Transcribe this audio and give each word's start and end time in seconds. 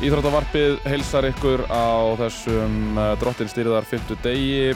Íþróttavarpið 0.00 0.78
heilsar 0.88 1.26
ykkur 1.28 1.66
á 1.68 2.16
þessum 2.22 2.96
uh, 2.96 3.10
drottinstýriðar 3.20 3.84
50 3.84 4.22
degi 4.24 4.70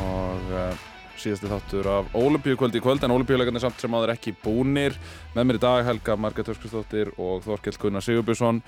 og 0.00 0.50
uh, 0.50 0.72
síðasti 1.20 1.50
þáttur 1.52 1.86
af 1.92 2.16
Ólimpíukvöldi 2.18 2.80
í 2.80 2.82
kvöld 2.82 3.06
en 3.06 3.14
Ólimpíuleikarnir 3.14 3.62
samt 3.62 3.78
sem 3.78 3.94
áður 3.94 4.16
ekki 4.16 4.34
búnir. 4.42 4.98
Með 5.36 5.46
mér 5.46 5.60
í 5.60 5.62
dag 5.62 5.86
Helga 5.86 6.18
Marget 6.18 6.50
Hörskustóttir 6.50 7.12
og 7.14 7.46
Þorkell 7.46 7.78
Gunnar 7.78 8.02
Sigurbjörnsson. 8.02 8.58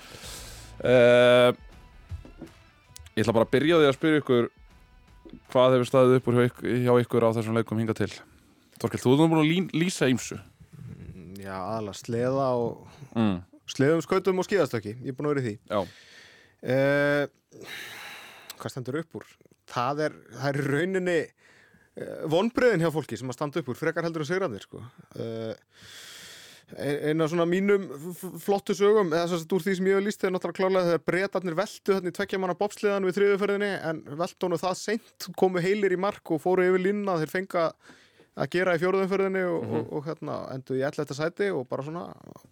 Uh, 0.87 1.51
Ég 3.13 3.27
ætla 3.27 3.35
bara 3.37 3.45
að 3.45 3.53
byrja 3.53 3.79
því 3.79 3.89
að 3.91 3.97
spyrja 3.99 4.21
ykkur 4.23 4.47
hvað 5.53 5.75
hefur 5.75 5.89
staðið 5.91 6.15
upp 6.17 6.29
úr 6.31 6.39
hjá 6.41 6.93
ykkur, 7.03 7.27
á 7.29 7.35
þessum 7.37 7.59
leikum 7.59 7.81
hinga 7.83 7.97
til? 7.97 8.09
Þorkell, 8.81 9.01
þú 9.03 9.13
erum 9.19 9.35
búin 9.35 9.43
að 9.43 9.75
lýsa 9.77 10.09
ímsu 10.09 10.39
Já, 11.43 11.57
aðalega 11.59 11.99
sleða 11.99 12.47
og 12.57 12.87
mm. 13.19 13.35
Sleðum 13.71 14.03
skautum 14.05 14.41
og 14.43 14.47
skíðastöki 14.49 14.97
ég 14.99 15.13
er 15.13 15.17
búin 15.19 15.31
að 15.31 15.35
vera 15.37 15.43
í 15.43 15.49
því 15.49 15.55
Já, 15.71 15.81
uh, 16.63 17.69
Hvað 18.63 18.71
stendur 18.75 19.01
upp 19.03 19.17
úr? 19.19 19.27
Það 19.73 20.01
er, 20.07 20.17
það 20.39 20.49
er 20.53 20.59
í 20.61 20.67
rauninni 20.71 21.19
uh, 21.27 22.25
vonbreiðin 22.33 22.83
hjá 22.87 22.91
fólki 22.95 23.19
sem 23.19 23.31
að 23.33 23.39
standa 23.39 23.63
upp 23.63 23.71
úr 23.73 23.79
frekar 23.79 24.07
heldur 24.07 24.25
en 24.25 24.29
sigrarnir 24.33 24.65
sko. 24.67 24.83
uh, 25.19 25.55
eina 26.73 27.27
svona 27.29 27.45
mínum 27.45 27.83
f- 27.93 28.23
f- 28.25 28.37
flottu 28.47 28.73
sögum 28.77 29.11
eða 29.13 29.27
þess 29.29 29.45
að 29.45 29.55
úr 29.59 29.65
því 29.67 29.75
sem 29.77 29.89
ég 29.91 29.99
hef 29.99 30.05
líst 30.07 30.23
þegar 30.23 30.33
náttúrulega 30.39 30.59
klárlega 30.61 30.87
þegar 30.89 31.03
breytarnir 31.11 31.57
veltu 31.59 31.97
þannig 31.99 32.15
tvekkja 32.17 32.41
manna 32.41 32.55
bobsliðan 32.63 33.09
við 33.09 33.19
þriðuferðinni 33.19 33.69
en 33.91 34.01
veltu 34.23 34.47
honum 34.49 34.63
það 34.63 34.79
seint 34.81 35.27
komu 35.43 35.61
heilir 35.61 35.93
í 35.93 35.99
mark 36.01 36.33
og 36.33 36.41
fóru 36.41 36.65
yfir 36.71 36.81
línna 36.87 37.19
þeir 37.21 37.33
fenga 37.35 37.67
að 38.33 38.53
gera 38.55 38.77
í 38.77 38.81
fjóruðumferðinni 38.81 39.43
og, 39.49 39.67
og, 39.67 39.91
og 39.99 40.07
hérna 40.09 40.39
endur 40.55 40.79
í 40.79 40.85
11. 40.87 41.17
sæti 41.19 41.51
og 41.53 41.67
bara 41.71 41.85
svona, 41.87 42.07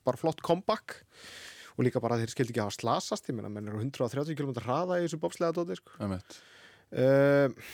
bara 0.05 0.20
flott 0.20 0.42
comeback 0.45 0.98
og 1.77 1.87
líka 1.87 2.03
bara 2.05 2.19
þeir 2.20 2.34
skildi 2.34 2.55
ekki 2.55 2.64
hafa 2.64 2.77
slasast 2.77 3.31
ég 3.31 3.39
meina, 3.39 3.53
menn 3.53 3.70
eru 3.70 3.81
130 3.81 4.37
km 4.37 4.53
hraða 4.61 5.00
í 5.00 5.06
þessu 5.06 5.20
bobslega 5.22 5.56
dóti 5.56 5.78
sko. 5.78 5.97
uh, 6.05 7.72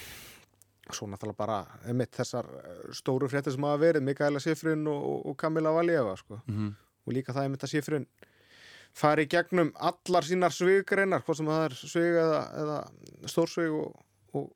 svo 0.95 1.09
náttúrulega 1.11 1.41
bara 1.41 1.61
einmitt 1.89 2.15
þessar 2.15 2.47
eh, 2.61 2.83
stóru 2.95 3.27
fréttir 3.27 3.57
sem 3.57 3.65
hafa 3.67 3.81
verið 3.83 4.05
Mikaela 4.07 4.39
Sifrin 4.39 4.85
og, 4.87 5.07
og, 5.27 5.35
Kamila 5.41 5.73
Valjeva 5.75 6.15
sko. 6.21 6.39
mm 6.47 6.75
og 7.07 7.15
líka 7.15 7.35
það 7.35 7.47
einmitt 7.47 7.63
að 7.63 7.71
Sifrin 7.71 8.07
fari 8.97 9.27
í 9.27 9.31
gegnum 9.31 9.73
allar 9.79 10.27
sínar 10.27 10.55
svigreinar 10.55 11.23
hvort 11.23 11.39
sem 11.39 11.51
það 11.51 11.67
er 11.69 11.77
svig 11.79 12.17
eða, 12.19 12.41
eða 12.63 12.79
stórsvig 13.31 13.75
og, 13.77 14.01
og 14.35 14.49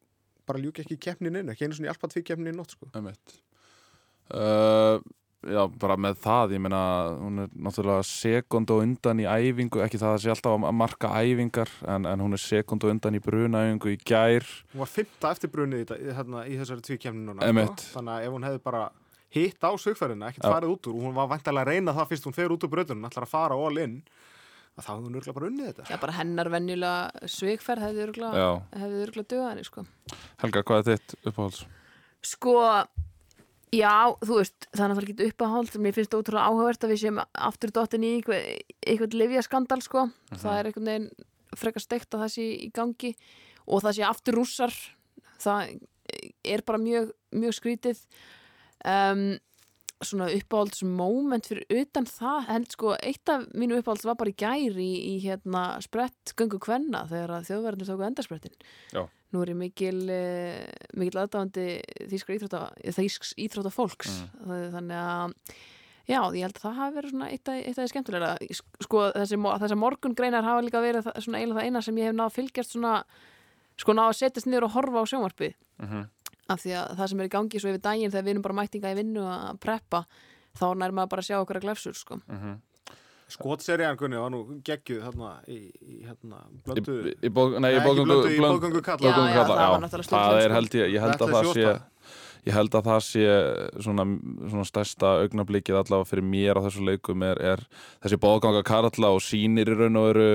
bara 0.50 0.60
ljúki 0.64 0.84
ekki 0.84 0.98
í 0.98 1.02
keppnin 1.06 1.40
inn, 1.40 1.54
ekki 1.54 1.66
einu 1.68 1.78
svona 1.78 1.90
í 1.90 1.94
alpat 1.94 2.16
fyrir 2.16 2.28
keppnin 2.32 2.52
í 2.52 2.58
nótt 2.58 2.74
sko. 2.76 2.90
Uh, 4.30 5.00
já, 5.50 5.62
bara 5.82 5.96
með 5.98 6.18
það, 6.22 6.52
ég 6.54 6.62
meina, 6.62 6.80
hún 7.18 7.44
er 7.46 7.52
náttúrulega 7.66 8.04
sekund 8.06 8.70
og 8.70 8.82
undan 8.84 9.22
í 9.24 9.26
æfingu, 9.26 9.80
ekki 9.82 9.98
það 9.98 10.14
að 10.14 10.22
sé 10.24 10.32
alltaf 10.34 10.56
að 10.58 10.76
marka 10.78 11.10
æfingar, 11.18 11.72
en, 11.90 12.06
en 12.10 12.22
hún 12.22 12.36
er 12.36 12.42
sekund 12.44 12.86
og 12.86 12.92
undan 12.94 13.18
í 13.18 13.22
brunæfingu 13.24 13.94
í 13.94 13.98
gær. 14.06 14.46
hún 14.74 14.84
var 14.84 14.92
fymta 14.92 15.32
eftir 15.34 15.50
brunið 15.50 15.82
í, 15.82 15.88
þetta- 15.88 16.16
hérna, 16.20 16.44
í 16.46 16.58
þessari 16.60 17.14
núna 17.16 17.46
Einmitt. 17.48 17.80
sko. 17.80 17.98
þannig 17.98 18.14
að 18.14 18.26
ef 18.28 18.36
hún 18.36 18.48
hefði 18.50 18.62
bara 18.68 18.84
hitt 19.30 19.62
á 19.62 19.70
svigferðina, 19.78 20.30
ekkert 20.30 20.50
farið 20.50 20.74
út 20.74 20.86
úr 20.90 20.96
og 20.96 21.04
hún 21.06 21.14
var 21.14 21.28
vantilega 21.30 21.64
að 21.64 21.70
reyna 21.70 21.94
það 21.94 22.08
fyrst 22.10 22.26
hún 22.26 22.34
fer 22.36 22.50
út 22.54 22.64
úr 22.66 22.72
bröðunum 22.72 23.06
ætlar 23.08 23.26
að 23.26 23.34
fara 23.34 23.54
all 23.58 23.78
in 23.78 24.02
að 24.78 24.86
þá 24.86 24.90
hefði 24.92 25.06
hún 25.06 25.18
örgulega 25.18 25.36
bara 25.36 25.50
unnið 25.50 25.68
þetta 25.70 25.90
Já, 25.90 25.98
bara 26.04 26.16
hennar 26.16 26.50
venjulega 26.54 27.28
svigferð 27.34 27.84
hefði 27.86 28.04
örgulega, 28.06 28.46
henni, 29.50 29.66
sko. 29.66 29.84
Helga, 30.42 30.64
hvað 30.70 30.80
er 30.80 31.00
þitt 31.00 31.14
uppáhalds? 31.30 31.60
Sko, 32.30 32.54
já, 33.74 33.94
þú 34.22 34.38
veist, 34.38 34.68
það 34.70 34.84
er 34.84 34.92
náttúrulega 34.92 35.16
ekki 35.16 35.34
uppáhald, 35.34 35.76
mér 35.84 35.96
finnst 35.96 36.14
það 36.14 36.22
ótrúlega 36.24 36.48
áhugavert 36.50 36.86
að 36.86 36.94
við 36.94 37.02
séum 37.04 37.20
aftur 37.50 37.74
dottin 37.76 38.06
í 38.06 38.14
eitthvað, 38.18 38.48
eitthvað 38.84 39.18
livjaskandal, 39.20 39.80
sko. 39.84 40.06
Það 40.32 40.56
er 40.56 40.70
einhvern 40.70 40.90
veginn 40.90 41.10
frekar 41.60 41.84
steikt 41.84 42.14
að 42.14 42.24
það 42.24 42.34
sé 42.36 42.48
í 42.54 42.70
gangi 42.74 43.14
og 43.66 43.84
það 43.84 43.96
sé 43.98 44.06
aftur 44.06 44.38
rússar. 44.38 44.74
Það 45.40 45.72
er 46.44 46.64
bara 46.66 46.80
mjög, 46.82 47.14
mjög 47.36 47.56
skrítið. 47.56 48.02
Um, 48.80 49.24
svona 50.00 50.28
uppáhalds 50.32 50.82
moment 50.86 51.46
fyrir 51.48 51.66
utan 51.82 52.06
það 52.08 52.46
held 52.48 52.74
sko, 52.74 52.92
eitt 53.04 53.32
af 53.32 53.46
mínu 53.52 53.80
uppáhalds 53.80 54.06
var 54.08 54.16
bara 54.20 54.32
í 54.32 54.36
gær 54.40 54.78
í, 54.80 54.90
í 55.12 55.14
hérna 55.24 55.64
sprett 55.84 56.34
göngu 56.38 56.60
kvenna 56.62 57.04
þegar 57.10 57.44
þjóðverðinu 57.48 57.88
tóku 57.88 58.06
endarsprettin 58.06 58.54
Já. 58.94 59.02
nú 59.34 59.42
er 59.42 59.52
ég 59.52 59.58
mikil 59.60 59.98
eh, 60.14 60.62
mikil 60.96 61.20
aðdáðandi 61.24 61.66
þýskra 62.12 62.38
íþrótta 62.38 62.62
þýsks 62.96 63.34
íþrótta 63.44 63.74
fólks 63.74 64.22
þannig 64.46 64.96
að 64.96 65.36
já, 66.10 66.20
ég 66.34 66.46
held 66.46 66.56
að 66.56 66.64
það 66.64 66.78
hafi 66.80 66.96
verið 66.96 67.14
svona 67.14 67.28
eitt 67.30 67.50
af, 67.50 67.60
því 67.76 67.88
skemmtilega 67.92 68.30
sko 68.86 69.02
þessi, 69.14 69.40
þessar 69.64 69.82
morgungreinar 69.82 70.48
hafa 70.48 70.64
líka 70.64 70.82
verið 70.82 71.10
svona 71.18 71.42
eiginlega 71.42 71.60
það 71.60 71.68
eina 71.68 71.84
sem 71.86 72.00
ég 72.00 72.08
hef 72.10 72.16
náð 72.16 72.30
að 72.30 72.38
fylgjast 72.38 72.74
svona 72.74 72.94
sko 73.80 73.96
náð 73.96 74.10
að 74.10 74.18
setjast 74.18 74.48
niður 74.48 74.66
og 74.68 74.74
horfa 74.74 75.04
á 75.04 75.10
sjónvarpið. 75.12 75.54
Mm 75.80 76.08
af 76.50 76.64
því 76.64 76.74
að 76.80 76.96
það 76.98 77.12
sem 77.12 77.20
er 77.22 77.28
í 77.28 77.32
gangi 77.36 77.60
svo 77.62 77.70
yfir 77.72 77.84
daginn 77.84 78.12
þegar 78.14 78.26
við 78.26 78.34
erum 78.34 78.46
bara 78.46 78.58
mættinga 78.60 78.92
í 78.92 78.98
vinnu 78.98 79.28
að 79.30 79.60
preppa 79.62 80.02
þá 80.58 80.66
nær 80.74 80.96
maður 80.96 81.12
bara 81.14 81.24
að 81.24 81.30
sjá 81.30 81.38
okkur 81.40 81.60
að 81.60 81.66
glefsur 81.68 81.98
sko. 81.98 82.18
skotserían 83.30 83.98
Gunni 83.98 84.18
var 84.18 84.32
nú 84.34 84.40
geggjuð 84.66 85.04
hérna 85.06 85.36
í, 85.46 85.60
í 85.86 86.00
hérna 86.02 86.40
blöndu 86.66 86.96
Í, 87.06 87.14
í, 87.22 87.30
bóðgöngu 87.30 88.82
kalla. 88.82 89.06
Já, 89.06 89.12
já, 89.14 89.36
kalla, 89.36 89.54
það 89.54 89.60
var 89.60 89.78
já. 89.78 89.84
náttúrulega 89.84 90.40
er 90.40 90.48
sko. 90.50 90.56
held 90.56 90.76
ég, 90.80 90.94
ég 90.96 91.04
held 91.06 91.22
að 91.22 91.34
það 91.36 91.52
sé 91.54 91.66
ég 92.48 92.56
held 92.56 92.74
að 92.74 92.88
það 92.88 93.02
sé 93.06 93.24
svona, 93.84 94.06
svona 94.48 94.66
stærsta 94.68 95.12
augnablikið 95.26 95.78
allavega 95.80 96.08
fyrir 96.08 96.26
mér 96.26 96.58
á 96.58 96.64
þessu 96.66 96.86
leikum 96.88 97.24
er, 97.26 97.40
er 97.52 97.64
þessi 98.02 98.18
bóðganga 98.22 98.64
karla 98.66 99.12
og 99.14 99.22
sýnir 99.24 99.70
í 99.70 99.76
raun 99.76 100.00
og 100.00 100.08
veru 100.10 100.28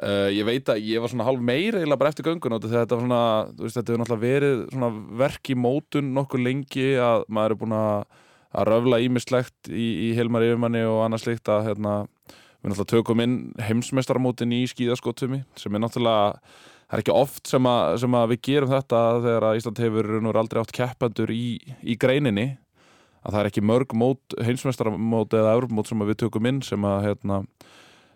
uh, 0.00 0.28
ég 0.32 0.46
veit 0.48 0.72
að 0.72 0.82
ég 0.88 1.02
var 1.02 1.12
svona 1.12 1.26
hálf 1.28 1.44
meir 1.44 1.76
eiginlega 1.76 2.00
bara 2.00 2.12
eftir 2.12 2.26
göngun 2.26 2.58
þetta 2.62 2.96
var 2.96 3.04
svona, 3.04 3.22
veist, 3.58 3.76
þetta 3.78 3.92
hefur 3.92 4.02
náttúrulega 4.02 4.26
verið 4.26 4.66
svona 4.72 4.90
verk 5.22 5.52
í 5.52 5.58
mótun 5.58 6.12
nokkuð 6.16 6.44
lengi 6.48 6.90
að 7.02 7.26
maður 7.28 7.56
er 7.56 7.62
búin 7.62 7.78
að 7.78 8.20
að 8.52 8.68
röfla 8.68 9.00
ímislegt 9.00 9.70
í, 9.72 9.86
í 10.06 10.12
Hilmar 10.16 10.44
Yfirmanni 10.44 10.82
og 10.84 11.02
annað 11.06 11.24
slikt 11.24 11.48
að 11.52 11.70
hérna, 11.70 11.94
við 12.60 12.72
náttúrulega 12.72 12.90
tökum 12.92 13.22
inn 13.24 13.36
heimsmeistaramótin 13.64 14.52
í 14.52 14.66
skíðaskotfumi 14.70 15.42
sem 15.58 15.72
er 15.72 15.82
náttúrulega 15.82 16.34
það 16.92 16.98
er 16.98 17.02
ekki 17.02 17.14
oft 17.16 17.48
sem 17.48 17.68
að, 17.68 17.94
sem 18.02 18.16
að 18.18 18.26
við 18.34 18.42
gerum 18.48 18.72
þetta 18.74 19.00
þegar 19.24 19.46
að 19.48 19.60
Ísland 19.60 19.80
hefur 19.80 20.10
nú 20.20 20.34
aldrei 20.36 20.60
átt 20.60 20.74
keppendur 20.76 21.32
í, 21.32 21.46
í 21.80 21.96
greininni 21.96 22.50
að 23.22 23.30
það 23.30 23.40
er 23.40 23.48
ekki 23.52 23.64
mörg 23.64 23.94
mót, 23.96 24.36
heimsmeistaramót 24.44 25.36
eða 25.38 25.54
Evropamót 25.56 25.88
sem 25.88 26.04
við 26.04 26.20
tökum 26.24 26.48
inn 26.50 26.60
sem 26.66 26.84
að 26.84 27.06
hérna, 27.06 27.38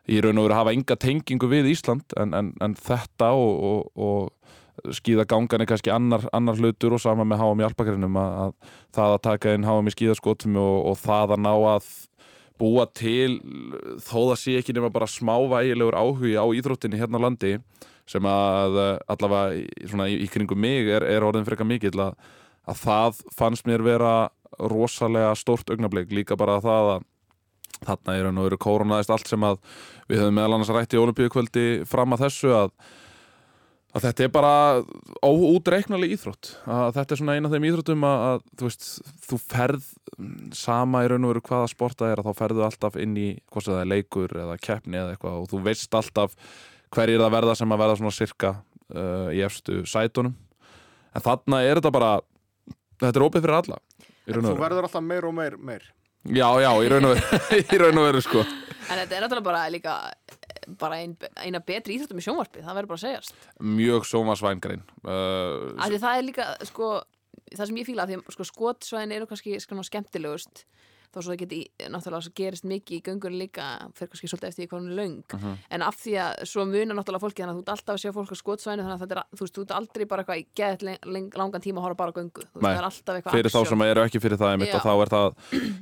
í 0.07 0.21
raun 0.23 0.39
og 0.39 0.47
veru 0.47 0.59
hafa 0.59 0.75
enga 0.77 0.97
tengingu 1.03 1.49
við 1.51 1.71
Ísland 1.73 2.17
en, 2.21 2.35
en, 2.37 2.53
en 2.63 2.77
þetta 2.79 3.33
og, 3.35 3.63
og, 3.71 3.81
og 3.97 4.93
skíðagangan 4.97 5.65
er 5.65 5.71
kannski 5.71 5.93
annar, 5.93 6.27
annar 6.37 6.59
hlutur 6.61 6.97
og 6.97 7.03
sama 7.03 7.25
með 7.27 7.43
háum 7.43 7.63
í 7.63 7.67
alpakarinnum 7.67 8.19
að, 8.21 8.37
að 8.43 8.75
það 8.99 9.15
að 9.15 9.25
taka 9.27 9.55
inn 9.57 9.67
háum 9.67 9.89
í 9.89 9.95
skíðaskotum 9.95 10.59
og, 10.61 10.77
og 10.93 11.01
það 11.01 11.37
að 11.37 11.43
ná 11.47 11.53
að 11.73 11.89
búa 12.61 12.87
til 12.97 13.41
þó 14.01 14.31
það 14.31 14.39
sé 14.41 14.57
ekki 14.61 14.77
nema 14.77 14.93
bara 14.93 15.09
smávægilegur 15.11 15.97
áhugi 15.99 16.37
á 16.41 16.45
íþróttinni 16.57 17.01
hérna 17.01 17.21
á 17.21 17.25
landi 17.27 17.57
sem 18.09 18.29
að 18.31 18.79
allavega 19.11 19.89
svona 19.91 20.07
í, 20.09 20.21
í 20.25 20.31
kringum 20.31 20.61
mig 20.63 20.89
er, 20.89 21.05
er 21.05 21.27
orðin 21.27 21.47
frekar 21.49 21.69
mikill 21.69 21.99
að, 22.01 22.15
að 22.71 22.81
það 22.85 23.21
fannst 23.37 23.69
mér 23.69 23.85
vera 23.85 24.15
rosalega 24.57 25.35
stórt 25.37 25.69
augnablik 25.73 26.15
líka 26.15 26.39
bara 26.39 26.61
það 26.65 26.93
að 26.95 27.07
þarna 27.85 28.15
er 28.17 28.29
nú 28.33 28.47
verið 28.47 28.63
kórunaðist 28.65 29.13
allt 29.15 29.31
sem 29.31 29.47
að 29.47 29.59
við 30.07 30.23
höfum 30.23 30.39
meðal 30.39 30.57
annars 30.57 30.71
rætt 30.75 30.95
í 30.97 31.01
olimpíukvöldi 31.01 31.67
fram 31.89 32.15
að 32.17 32.23
þessu 32.27 32.53
að, 32.57 32.71
að 33.97 34.07
þetta 34.07 34.25
er 34.27 34.33
bara 34.35 34.53
óútreiknaleg 35.25 36.15
íþrótt. 36.17 36.53
Að 36.65 36.95
þetta 36.99 37.17
er 37.17 37.21
svona 37.23 37.37
eina 37.37 37.51
af 37.51 37.57
þeim 37.57 37.69
íþróttum 37.71 38.07
að, 38.09 38.25
að 38.29 38.47
þú 38.61 38.71
veist, 38.71 38.87
þú 39.27 39.41
ferð 39.43 39.91
sama 40.57 41.03
í 41.05 41.11
raun 41.13 41.27
og 41.27 41.35
veru 41.35 41.45
hvaða 41.51 41.73
sporta 41.73 42.13
er 42.13 42.23
að 42.23 42.31
þá 42.31 42.41
ferðu 42.45 42.65
alltaf 42.67 42.97
inn 43.03 43.19
í 43.21 43.29
hvort 43.53 43.69
það 43.69 43.83
er 43.83 43.93
leikur 43.93 44.39
eða 44.47 44.57
keppni 44.63 45.01
eða 45.03 45.17
eitthvað 45.17 45.43
og 45.43 45.51
þú 45.53 45.63
veist 45.67 45.99
alltaf 46.01 46.39
hverjir 46.95 47.21
það 47.21 47.37
verða 47.37 47.59
sem 47.59 47.75
að 47.75 47.83
verða 47.83 47.99
svona 48.01 48.15
sirka 48.15 48.55
uh, 48.95 49.29
í 49.35 49.43
efstu 49.45 49.83
sætunum. 49.89 50.37
En 51.17 51.25
þarna 51.25 51.61
er 51.65 51.81
þetta 51.81 51.93
bara 51.93 52.17
þetta 53.01 53.19
er 53.19 53.27
opið 53.27 53.45
fyrir 53.45 53.59
alla 53.61 53.81
þú 54.27 54.53
og 54.53 54.61
verður 54.61 54.89
alltaf 54.89 55.05
meir 55.05 55.27
og 55.29 55.35
meir, 55.37 55.57
meir. 55.61 55.85
Já, 56.35 56.49
já, 56.63 56.71
í 56.83 56.89
raun 56.93 57.11
og 57.11 57.17
veru, 57.17 57.41
í 57.75 57.81
raun 57.83 58.01
og 58.03 58.09
veru 58.09 58.23
sko. 58.25 58.45
En 58.87 59.01
þetta 59.03 59.19
er 59.19 59.27
náttúrulega 59.27 59.47
bara 59.47 59.67
líka 59.73 59.97
bara 60.81 60.99
ein, 61.03 61.15
eina 61.39 61.61
betri 61.63 61.97
íþróttum 61.97 62.19
í 62.19 62.25
sjónvarpi 62.25 62.65
það 62.65 62.79
verður 62.79 62.91
bara 62.91 62.99
að 62.99 63.05
segjast. 63.05 63.45
Mjög 63.63 64.07
sómasvængrein 64.11 64.83
uh, 65.07 65.93
það 65.95 66.09
er 66.11 66.25
líka 66.27 66.49
sko, 66.67 66.91
það 67.53 67.71
sem 67.71 67.81
ég 67.81 67.89
fíla 67.89 68.07
af 68.07 68.11
því 68.11 68.19
að 68.19 68.35
sko, 68.35 68.49
skotsvæðin 68.51 69.15
eru 69.19 69.29
kannski 69.31 69.61
sko, 69.63 69.79
skemmtilegust 69.87 70.65
þó 71.15 71.19
svo 71.23 71.33
það 71.33 71.41
geti 71.43 71.61
náttúrulega 71.93 72.23
svo 72.27 72.33
gerist 72.37 72.65
mikið 72.65 72.97
í 72.99 73.03
göngunni 73.07 73.39
líka 73.41 73.67
fyrir 73.97 74.11
kannski 74.13 74.29
svolítið 74.31 74.49
eftir 74.51 74.69
hún 74.73 74.91
er 74.91 74.97
löng 74.97 75.23
Mhm. 75.37 75.55
en 75.71 75.83
af 75.83 75.97
því 75.97 76.13
að 76.23 76.33
svo 76.47 76.65
munar 76.67 76.97
náttúrulega 76.97 77.25
fólki 77.25 77.43
þannig 77.43 77.55
að 77.55 77.59
þú 77.59 77.63
ert 77.67 77.73
alltaf 77.77 77.95
að 77.95 78.03
sjá 78.03 78.11
fólk 78.17 78.33
á 78.33 78.37
skotsvæðinu 78.43 78.83
þannig 78.87 78.97
að 78.97 79.03
þetta 79.07 79.17
er, 79.17 79.25
þú 79.37 79.41
veist, 79.47 79.55
þú 79.57 79.63
ert 79.67 79.75
aldrei 79.77 80.05
bara 80.07 80.23
eitthvað 80.25 80.41
í 80.41 80.47
geðt 80.57 80.83
langan 81.37 81.61
tíma 81.61 81.79
að 81.81 81.85
horfa 81.87 81.97
bara 81.97 82.11
á 82.13 82.17
göngu 82.17 82.43
þú 82.47 82.59
veist, 82.61 82.67
það 82.67 82.81
er 82.81 82.89
alltaf 82.91 83.15
eitthvað 83.17 83.33
fyrir 83.37 83.51
þá 83.51 83.61
action. 83.61 83.67
sem 83.67 83.83
eru 83.87 84.01
ekki 84.07 84.21
fyrir 84.21 84.39
það 84.41 84.53
einmitt 84.57 84.69
Já. 84.73 84.77
og 84.77 84.83
þá 84.87 84.93
er 85.03 85.09
það, 85.15 85.29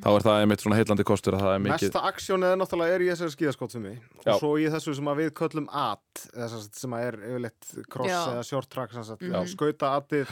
þá 0.05 0.09
er 0.15 0.23
það 0.25 0.41
einmitt 0.45 0.61
svona 0.65 0.77
heillandi 0.79 1.05
kostur 1.05 1.35
að 1.35 1.41
það 1.45 1.55
er 1.55 1.63
mikið 1.65 1.89
Mesta 1.89 2.01
aksjónið 2.11 2.51
er 2.53 2.59
náttúrulega 2.61 2.95
er 2.95 3.01
í 3.01 3.09
þessari 3.15 3.35
skíðaskotfimi 3.37 3.95
Já. 4.25 4.33
og 4.35 4.41
svo 4.41 4.51
í 4.59 4.67
þessu 4.71 4.95
sem 4.95 5.05
að 5.09 5.17
við 5.25 5.31
köllum 5.35 5.69
at 5.73 6.29
eða 6.35 6.49
sem 6.75 6.93
er 6.95 7.13
yfirleitt 7.15 7.89
cross 7.91 8.11
Já. 8.11 8.21
eða 8.35 8.45
short 8.45 8.69
track 8.71 8.91
Já. 8.95 9.45
skauta 9.47 9.97
atið, 10.01 10.29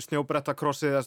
snjóbretta 0.00 0.54
krossið 0.54 0.94
eða 0.94 1.04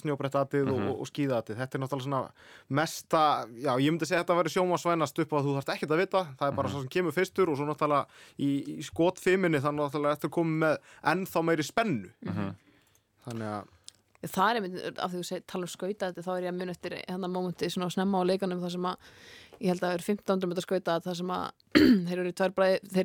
snjóbretta 0.00 0.44
atið 0.46 0.66
Mhm. 0.66 0.88
og, 0.88 1.00
og 1.00 1.06
skíða 1.06 1.40
atið. 1.42 1.56
Þetta 1.58 1.74
er 1.74 1.80
náttúrulega 1.82 2.06
svona 2.06 2.30
mesta, 2.68 3.46
já 3.62 3.72
ég 3.78 3.90
myndi 3.92 4.06
segja 4.08 4.22
að 4.22 4.26
þetta 4.26 4.38
væri 4.40 4.52
sjómasvænast 4.56 5.20
upp 5.22 5.32
á 5.32 5.36
að 5.38 5.46
þú 5.46 5.54
þarft 5.56 5.72
ekkert 5.76 5.94
að 5.94 6.02
vita, 6.02 6.22
það 6.40 6.48
er 6.50 6.56
bara 6.56 6.68
Mhm. 6.68 6.72
svo 6.74 6.80
sem 6.82 6.88
kemur 6.96 7.12
fyrstur 7.14 7.48
og 7.52 7.56
svo 7.58 7.66
náttúrulega 7.68 8.06
í, 8.38 8.50
í 8.78 8.82
skotfiminni 8.82 9.60
þannig 9.62 9.82
náttúrulega 9.86 10.16
eftir 10.18 10.30
komið 10.30 10.58
með 10.64 10.76
ennþá 11.14 11.42
meiri 11.44 11.62
spennu. 11.62 12.10
Mhm. 12.26 12.54
Þannig 13.26 13.48
að 13.54 13.64
það 14.26 14.50
er 14.50 14.56
einmitt, 14.58 14.98
af 14.98 15.10
því 15.12 15.18
þú 15.20 15.24
segir, 15.28 15.42
tala 15.46 15.62
um 15.62 15.68
skauta 15.70 16.06
þetta, 16.10 16.22
þá 16.26 16.30
er 16.36 16.42
ég 16.42 16.50
að 16.50 16.58
mun 16.58 16.68
eftir 16.72 16.90
hérna 17.06 17.28
mómenti 17.30 17.68
svona 17.70 17.90
snemma 17.92 18.18
á 18.18 18.24
leikanum 18.26 18.60
þar 18.64 18.72
sem 18.72 18.82
að 18.82 18.96
ég 19.60 19.68
held 19.70 19.80
að 19.80 19.86
það 19.86 19.94
er 19.94 20.02
1500 20.02 20.48
metra 20.50 20.64
skauta 20.66 21.00
þar 21.00 21.16
sem 21.16 21.30
að 21.30 21.50
þeir 22.08 22.18
eru 22.18 22.32
tvær 22.32 22.52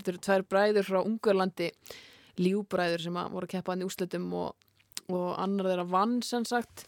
eru 0.09 0.17
tvær 0.17 0.41
bræður 0.49 0.87
frá 0.89 0.99
Ungurlandi 1.05 1.71
lífbræður 2.41 3.01
sem 3.05 3.13
að 3.19 3.31
voru 3.35 3.45
að 3.47 3.53
keppa 3.53 3.71
hann 3.75 3.83
í 3.83 3.87
úslitum 3.87 4.33
og, 4.33 4.55
og 5.11 5.27
annar 5.37 5.69
þeirra 5.69 5.85
vann 5.91 6.21
sem 6.25 6.45
sagt 6.47 6.85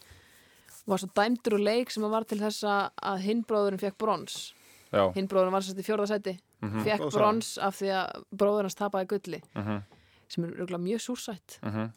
var 0.86 0.98
svo 1.00 1.08
dæmdur 1.16 1.56
úr 1.58 1.64
leik 1.64 1.90
sem 1.90 2.04
að 2.04 2.10
var 2.10 2.24
til 2.28 2.38
þess 2.38 2.64
að- 2.68 2.90
að 3.02 3.18
hinn 3.24 3.44
bróðurinn 3.44 3.80
fekk 3.80 3.98
brons. 3.98 4.52
Já, 4.92 5.12
hinn 5.14 5.26
bróðurinn 5.28 5.52
var 5.56 5.62
sérst 5.62 5.80
í 5.80 5.86
fjórða 5.86 6.06
sæti. 6.12 6.38
Mhm. 6.62 6.84
fekk 6.84 7.00
Góð 7.00 7.10
saga. 7.12 7.18
brons 7.20 7.58
af 7.58 7.76
því 7.80 7.88
að 7.92 8.22
bróðurinn 8.36 8.68
hans 8.70 8.74
tapaði 8.78 9.06
gulli 9.08 9.40
mhm, 9.56 9.82
sem 10.28 10.44
er 10.44 10.78
mjög 10.78 11.00
súrsætt. 11.04 11.58
Mhm. 11.62 11.92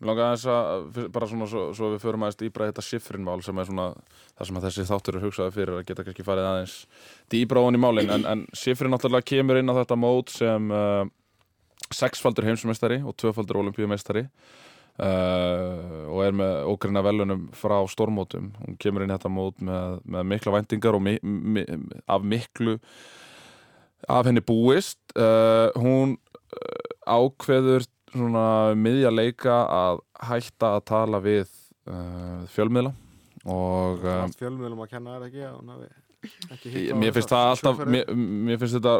Mér 0.00 0.06
langar 0.08 0.30
aðeins 0.32 0.46
að, 0.48 1.12
bara 1.12 1.26
svona 1.26 1.46
svo, 1.46 1.74
svo 1.76 1.90
við 1.92 2.00
förum 2.00 2.22
aðeins 2.24 2.38
dýbra 2.40 2.72
þetta 2.72 2.80
sifrinmál 2.86 3.42
sem 3.44 3.58
er 3.58 3.64
svona 3.68 3.94
það 4.38 4.46
sem 4.46 4.56
að 4.56 4.62
þessi 4.64 4.86
þáttur 4.88 5.16
er 5.16 5.24
hugsaði 5.26 5.52
fyrir 5.52 5.74
að 5.76 5.84
geta 5.90 6.04
kannski 6.04 6.24
farið 6.24 6.46
aðeins 6.48 6.86
dýbra 7.28 7.60
ofan 7.60 7.76
í 7.76 7.82
málin. 7.84 8.10
En, 8.10 8.24
en 8.24 8.46
sifrin 8.54 8.90
náttúrulega 8.94 9.28
kemur 9.28 9.58
inn 9.60 9.68
á 9.68 9.74
þetta 9.76 9.98
mót 10.00 10.30
sem 10.32 10.70
uh, 10.72 11.04
sexfaldur 11.92 12.44
heimsumestari 12.48 13.02
og 13.04 13.12
tvöfaldur 13.20 13.60
olimpíumeistari 13.60 14.28
uh, 15.00 16.10
og 16.10 16.22
er 16.24 16.36
með 16.36 16.68
ógrinna 16.70 17.02
velunum 17.04 17.46
frá 17.56 17.76
stórmótum. 17.90 18.50
Hún 18.60 18.78
kemur 18.80 19.04
inn 19.04 19.12
í 19.12 19.16
þetta 19.16 19.32
mót 19.32 19.60
með, 19.64 20.00
með 20.04 20.28
mikla 20.34 20.54
væntingar 20.58 20.98
og 20.98 21.04
mi, 21.06 21.16
mi, 21.22 21.64
af 22.10 22.26
miklu 22.26 22.76
af 24.08 24.28
henni 24.28 24.44
búist. 24.44 25.00
Uh, 25.16 25.70
hún 25.80 26.16
uh, 26.16 26.92
ákveður 27.08 27.88
svona 28.10 28.76
miðja 28.78 29.12
leika 29.14 29.62
að 29.70 30.04
hætta 30.30 30.74
að 30.76 30.86
tala 30.90 31.22
við 31.22 31.48
uh, 31.88 32.46
fjölmiðla 32.50 32.94
og 33.48 34.02
fjölmiðlum 34.36 34.82
að 34.84 34.90
kenna 34.90 35.14
er 35.16 35.28
ekki 35.30 35.44
að 35.46 35.54
hún 35.54 35.70
hafi 35.72 35.86
mér 37.00 37.14
finnst 37.16 37.30
það 37.32 37.46
alltaf 37.54 37.78
mér, 37.88 38.10
mér 38.14 38.58
finnst 38.60 38.76
þetta 38.76 38.94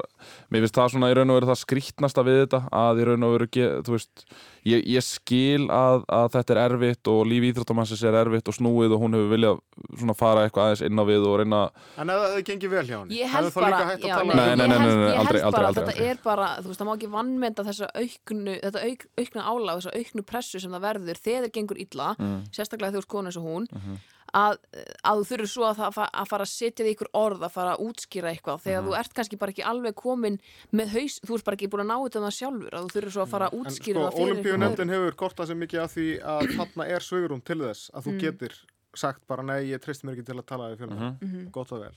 mér 0.54 0.64
finnst 0.64 0.78
það 0.78 0.92
svona 0.94 1.10
í 1.12 1.16
raun 1.18 1.32
og 1.34 1.38
veru 1.40 1.48
það 1.50 1.58
skrýtnasta 1.64 2.24
við 2.26 2.38
þetta 2.44 2.60
að 2.80 3.00
í 3.02 3.06
raun 3.10 3.26
og 3.28 3.34
veru 3.34 3.48
þú 3.50 3.94
veist, 3.96 4.24
ég, 4.68 4.84
ég 4.88 5.04
skil 5.04 5.66
að, 5.72 6.04
að 6.08 6.28
þetta 6.36 6.54
er 6.56 6.60
erfitt 6.64 7.10
og 7.12 7.20
líf 7.28 7.46
íþróttamannsins 7.50 8.04
er 8.08 8.18
erfitt 8.22 8.48
og 8.52 8.56
snúið 8.56 8.94
og 8.96 9.04
hún 9.04 9.16
hefur 9.18 9.32
viljað 9.34 9.60
svona 10.00 10.16
fara 10.16 10.46
eitthvað 10.46 10.70
aðeins 10.70 10.84
inn 10.88 11.00
á 11.00 11.04
við 11.10 11.26
og 11.28 11.36
reyna 11.42 11.60
En 12.00 12.12
ef 12.14 12.22
það 12.24 12.44
gengið 12.50 12.74
vel 12.76 12.84
hjá 12.88 12.96
henni 13.02 13.20
Ég 13.20 13.34
held 13.34 13.50
bara, 13.56 13.82
að 13.84 14.06
já, 14.06 14.14
tala 14.16 14.38
Nei, 14.40 14.46
ég 14.46 14.56
nei, 14.56 14.66
nei, 14.66 14.78
held- 14.78 14.86
nei, 14.86 14.96
nei, 14.96 15.10
ég 15.10 15.16
held 15.16 15.20
aldrei, 15.20 15.42
aldrei, 15.42 15.50
bara 15.50 15.60
að 15.60 15.70
aldrei, 15.70 15.90
þetta 15.90 16.10
er 16.14 16.22
bara, 16.24 16.48
þú 16.60 16.72
veist, 16.72 16.80
það 16.80 16.88
má 16.90 16.94
ekki 16.96 17.10
vannmenda 17.16 17.66
þessa 17.68 17.90
auknu, 18.00 18.56
þetta 18.64 18.84
auk, 18.88 19.06
aukna 19.24 19.48
álag, 19.52 19.82
þessa 19.82 19.94
auknu 20.00 20.26
pressu 20.32 20.62
sem 20.64 20.76
það 20.78 20.86
verður 20.88 21.20
þegar 21.26 21.46
þeir 21.48 21.54
gengur 21.58 21.80
illa, 21.84 22.08
mm, 22.20 22.38
sérstaklega 22.56 22.94
þegar 22.94 23.00
þú 23.00 23.04
ert 23.04 23.12
konu 23.16 23.30
eins 23.32 23.40
og 23.40 23.48
hún, 23.50 23.68
Mhm. 23.70 24.00
Að, 24.34 24.56
að 25.04 25.20
þú 25.20 25.24
þurfur 25.30 25.50
svo 25.50 25.64
að, 25.70 25.80
að 25.98 26.28
fara 26.30 26.44
að 26.46 26.50
setja 26.52 26.84
því 26.86 26.94
ykkur 26.94 27.10
orð, 27.18 27.42
að 27.42 27.52
fara 27.56 27.74
að 27.76 27.84
útskýra 27.88 28.30
eitthvað, 28.34 28.60
þegar 28.64 28.82
Mhm. 28.82 28.88
þú 28.90 28.98
ert 29.00 29.14
kannski 29.14 29.38
bara 29.38 29.50
ekki 29.54 29.64
alveg 29.66 29.94
komin 29.94 30.40
með 30.72 30.88
haus, 30.94 31.20
þú 31.26 31.34
ert 31.38 31.44
bara 31.44 31.56
ekki 31.56 31.68
búin 31.70 31.84
að 31.84 31.90
ná 31.90 31.96
þetta 32.04 32.22
um 32.24 32.30
sjálfur, 32.30 32.70
að 32.74 32.82
þú 32.86 32.90
þurfur 32.96 33.10
svo 33.16 33.22
að 33.24 33.30
fara 33.34 33.48
að 33.48 33.52
En 33.54 33.60
útskýra 33.64 34.00
sko, 34.00 34.10
ykkur 34.10 34.20
öðrum. 34.20 34.30
olimpíunefndin 34.30 34.94
hefur 34.94 35.14
kortað 35.16 35.46
sér 35.50 35.60
mikið 35.64 35.80
af 35.84 35.94
því 35.94 36.08
að 36.22 36.40
þarna 36.60 36.86
er 36.88 37.00
svigurum 37.00 37.44
til 37.44 37.58
þess 37.58 37.90
að 37.94 38.02
þú 38.06 38.12
Mm. 38.14 38.20
getur 38.20 38.52
sagt 38.94 39.26
bara 39.26 39.42
nei, 39.42 39.60
ég 39.70 39.78
treysti 39.80 40.04
mér 40.06 40.16
ekki 40.18 40.26
til 40.26 40.34
að 40.38 40.46
tala 40.46 40.70
við 40.74 40.78
fjölmiðla, 40.82 41.10
mhm, 41.20 41.26
Mhm. 41.30 41.50
gott 41.52 41.72
og 41.72 41.80
vel 41.82 41.94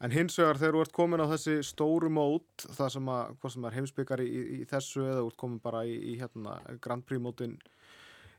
en 0.00 0.10
hins 0.10 0.36
vegar 0.36 0.56
þegar 0.58 0.72
þú 0.74 0.80
ert 0.84 0.92
komin 0.92 1.20
á 1.20 1.26
þessi 1.32 1.54
stóru 1.64 2.08
mót, 2.10 2.64
það 2.76 2.90
sem 2.92 3.06
að 3.06 3.50
sem 3.52 3.64
er 3.64 3.70
heimsbyggar 3.76 4.20
í, 4.20 4.26
í, 4.28 4.42
í 4.60 4.64
þessu 4.66 5.00
eða 5.04 5.20
þú 5.22 5.26
ert 5.30 5.36
komin 5.36 5.60
bara 5.62 5.84
í, 5.84 5.94
í 6.12 6.18
hérna 6.20 6.60
Grand 6.80 7.04
Prix 7.06 7.20
mótin 7.22 7.58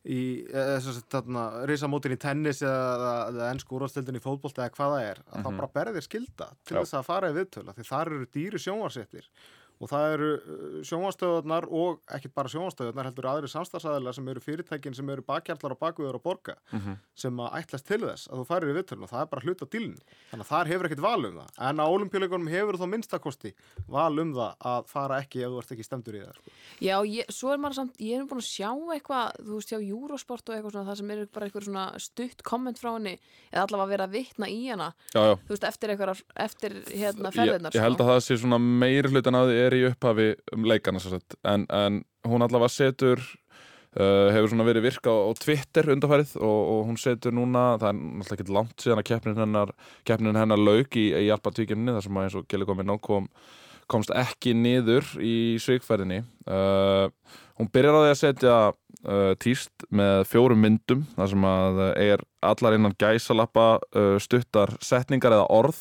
í, 0.06 0.46
risamótin 1.70 2.14
í 2.14 2.20
tennis 2.22 2.62
eða, 2.62 3.14
eða 3.32 3.50
ennsku 3.54 3.76
úrvastildin 3.80 4.20
í 4.20 4.24
fótbolt 4.24 4.58
eða 4.60 4.70
hvað 4.76 4.94
það 4.96 5.06
er, 5.10 5.22
að 5.32 5.38
Mhm. 5.40 5.46
þá 5.46 5.58
bara 5.60 5.72
berðir 5.80 6.06
skilda 6.06 6.48
til 6.66 6.78
Já. 6.78 6.82
þess 6.84 6.94
að 7.00 7.06
fara 7.10 7.30
í 7.32 7.38
viðtöla 7.40 7.74
því 7.76 7.86
þar 7.90 8.08
eru 8.14 8.26
dýri 8.36 8.62
sjónvarsettir 8.62 9.30
og 9.80 9.92
það 9.92 10.14
eru 10.16 10.30
sjónvarstöðunar 10.88 11.68
og 11.70 12.02
ekkert 12.16 12.36
bara 12.38 12.52
sjónvarstöðunar 12.54 13.10
heldur 13.10 13.30
aðri 13.32 13.52
samstagsæðilega 13.52 14.16
sem 14.18 14.30
eru 14.32 14.44
fyrirtækin 14.44 14.96
sem 14.98 15.10
eru 15.12 15.26
bakhjarlar 15.26 15.76
og 15.76 15.82
bakviður 15.82 16.20
og 16.20 16.24
borga 16.26 16.56
mhm. 16.72 17.00
sem 17.18 17.42
að 17.44 17.58
ætlast 17.60 17.88
til 17.90 18.02
þess 18.06 18.30
að 18.30 18.42
þú 18.42 18.46
farir 18.50 18.72
í 18.72 18.78
viðtölun 18.80 19.06
og 19.08 19.12
það 19.12 19.22
er 19.24 19.32
bara 19.34 19.46
hlut 19.46 19.64
á 19.64 19.68
dílinu 19.76 20.02
þannig 20.32 20.46
að 20.46 20.52
þar 20.52 20.72
hefur 20.72 20.90
ekkert 20.90 21.06
val 21.06 21.22
um 21.26 21.40
það. 21.42 21.50
En 21.68 21.76
á 21.84 21.86
olimpíuleikunum 21.86 22.52
hefur 22.52 22.80
þú 22.80 22.88
minnstakosti 22.92 23.52
val 23.92 24.14
um 24.22 24.32
það 24.36 24.52
að 24.72 24.90
fara 24.92 25.20
ekki 25.24 25.44
ef 25.46 25.50
þú 25.52 25.58
ert 25.62 25.74
ekki 25.76 25.88
stemdur 25.88 26.16
í 26.18 26.24
það 26.24 26.36
sko. 26.40 26.56
Já, 26.86 26.96
ég, 27.10 27.32
svo 27.34 27.54
er 27.54 27.62
maður 27.62 27.80
samt, 27.80 27.96
ég 28.04 28.20
er 28.20 28.28
búin 28.30 28.42
að 28.42 28.50
sjá 28.50 28.72
eitthvað, 28.96 29.26
þú 29.42 29.54
veist, 29.60 29.72
hjá 29.72 29.80
Eurosport 29.80 30.50
og 30.50 30.56
eitthvað 30.56 30.76
svona, 30.76 30.88
það 30.90 31.00
sem 31.02 31.14
er 31.16 31.20
bara 31.36 31.50
eitthvað 31.50 31.68
svona 31.70 31.86
stutt 32.04 32.40
komment 32.46 32.82
frá 32.82 32.92
henni, 32.94 33.16
eða 33.52 33.66
allavega 33.66 33.92
vera 33.94 34.08
að 34.10 34.16
vitna 34.16 34.50
í 34.52 34.62
hana, 34.70 34.90
er 39.66 39.78
í 39.78 39.86
upphafi 39.90 40.30
um 40.56 40.68
leikana 40.70 41.02
en, 41.44 41.66
en 41.70 42.04
hún 42.26 42.46
allavega 42.46 42.72
setur 42.74 43.22
uh, 44.00 44.32
hefur 44.34 44.52
svona 44.52 44.68
verið 44.68 44.88
virka 44.88 45.14
á, 45.14 45.18
á 45.28 45.32
Twitter 45.40 45.92
undarfærið 45.96 46.36
og, 46.40 46.62
og 46.76 46.82
hún 46.90 47.00
setur 47.02 47.36
núna 47.36 47.66
það 47.82 47.92
er 47.92 48.00
náttúrulega 48.00 48.40
ekki 48.40 48.58
langt 48.58 48.86
síðan 48.86 49.04
að 49.04 49.10
keppnin 49.12 49.44
hennar 49.44 49.76
keppnin 50.08 50.40
hennar 50.40 50.62
lauk 50.62 50.98
í, 51.00 51.10
í 51.12 51.30
Alpa-tvíkjunni 51.36 51.96
þar 51.96 52.08
sem 52.08 52.20
að 52.20 52.28
eins 52.28 52.40
og 52.40 52.50
Geli 52.52 52.70
komið 52.70 52.90
ná 52.90 52.98
kom 53.04 53.30
komst 53.92 54.14
ekki 54.16 54.56
niður 54.58 55.08
í 55.22 55.58
svikferðinni 55.62 56.24
uh, 56.50 57.08
hún 57.60 57.70
byrjar 57.74 57.96
á 57.96 58.02
því 58.02 58.12
að 58.12 58.20
setja 58.22 58.56
uh, 59.06 59.34
tíst 59.42 59.86
með 59.94 60.24
fjórum 60.30 60.62
myndum 60.64 61.06
þar 61.16 61.32
sem 61.32 61.48
að 61.50 61.82
er 62.04 62.24
allar 62.46 62.78
innan 62.78 62.96
gæsalappa 63.00 63.68
uh, 63.96 64.16
stuttar 64.22 64.74
setningar 64.84 65.36
eða 65.38 65.50
orð 65.54 65.80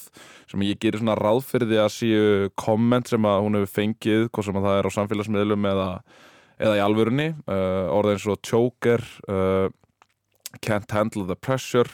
sem 0.50 0.64
ég 0.66 0.80
gerir 0.82 1.02
svona 1.02 1.16
ráð 1.18 1.42
fyrir 1.48 1.70
því 1.70 1.80
að 1.82 1.94
séu 1.96 2.50
komment 2.60 3.10
sem 3.10 3.28
að 3.28 3.40
hún 3.46 3.58
hefur 3.58 3.74
fengið 3.78 4.28
hvort 4.28 4.48
sem 4.48 4.60
að 4.60 4.68
það 4.68 4.80
er 4.80 4.88
á 4.88 4.96
samfélagsmiðlum 4.98 5.70
eða, 5.70 5.88
eða 6.60 6.76
í 6.78 6.84
alvörunni. 6.84 7.30
Uh, 7.48 7.86
orð 7.94 8.14
eins 8.14 8.28
og 8.30 8.42
choker 8.44 9.04
uh, 9.28 9.66
can't 10.62 10.90
handle 10.94 11.26
the 11.26 11.36
pressure 11.36 11.88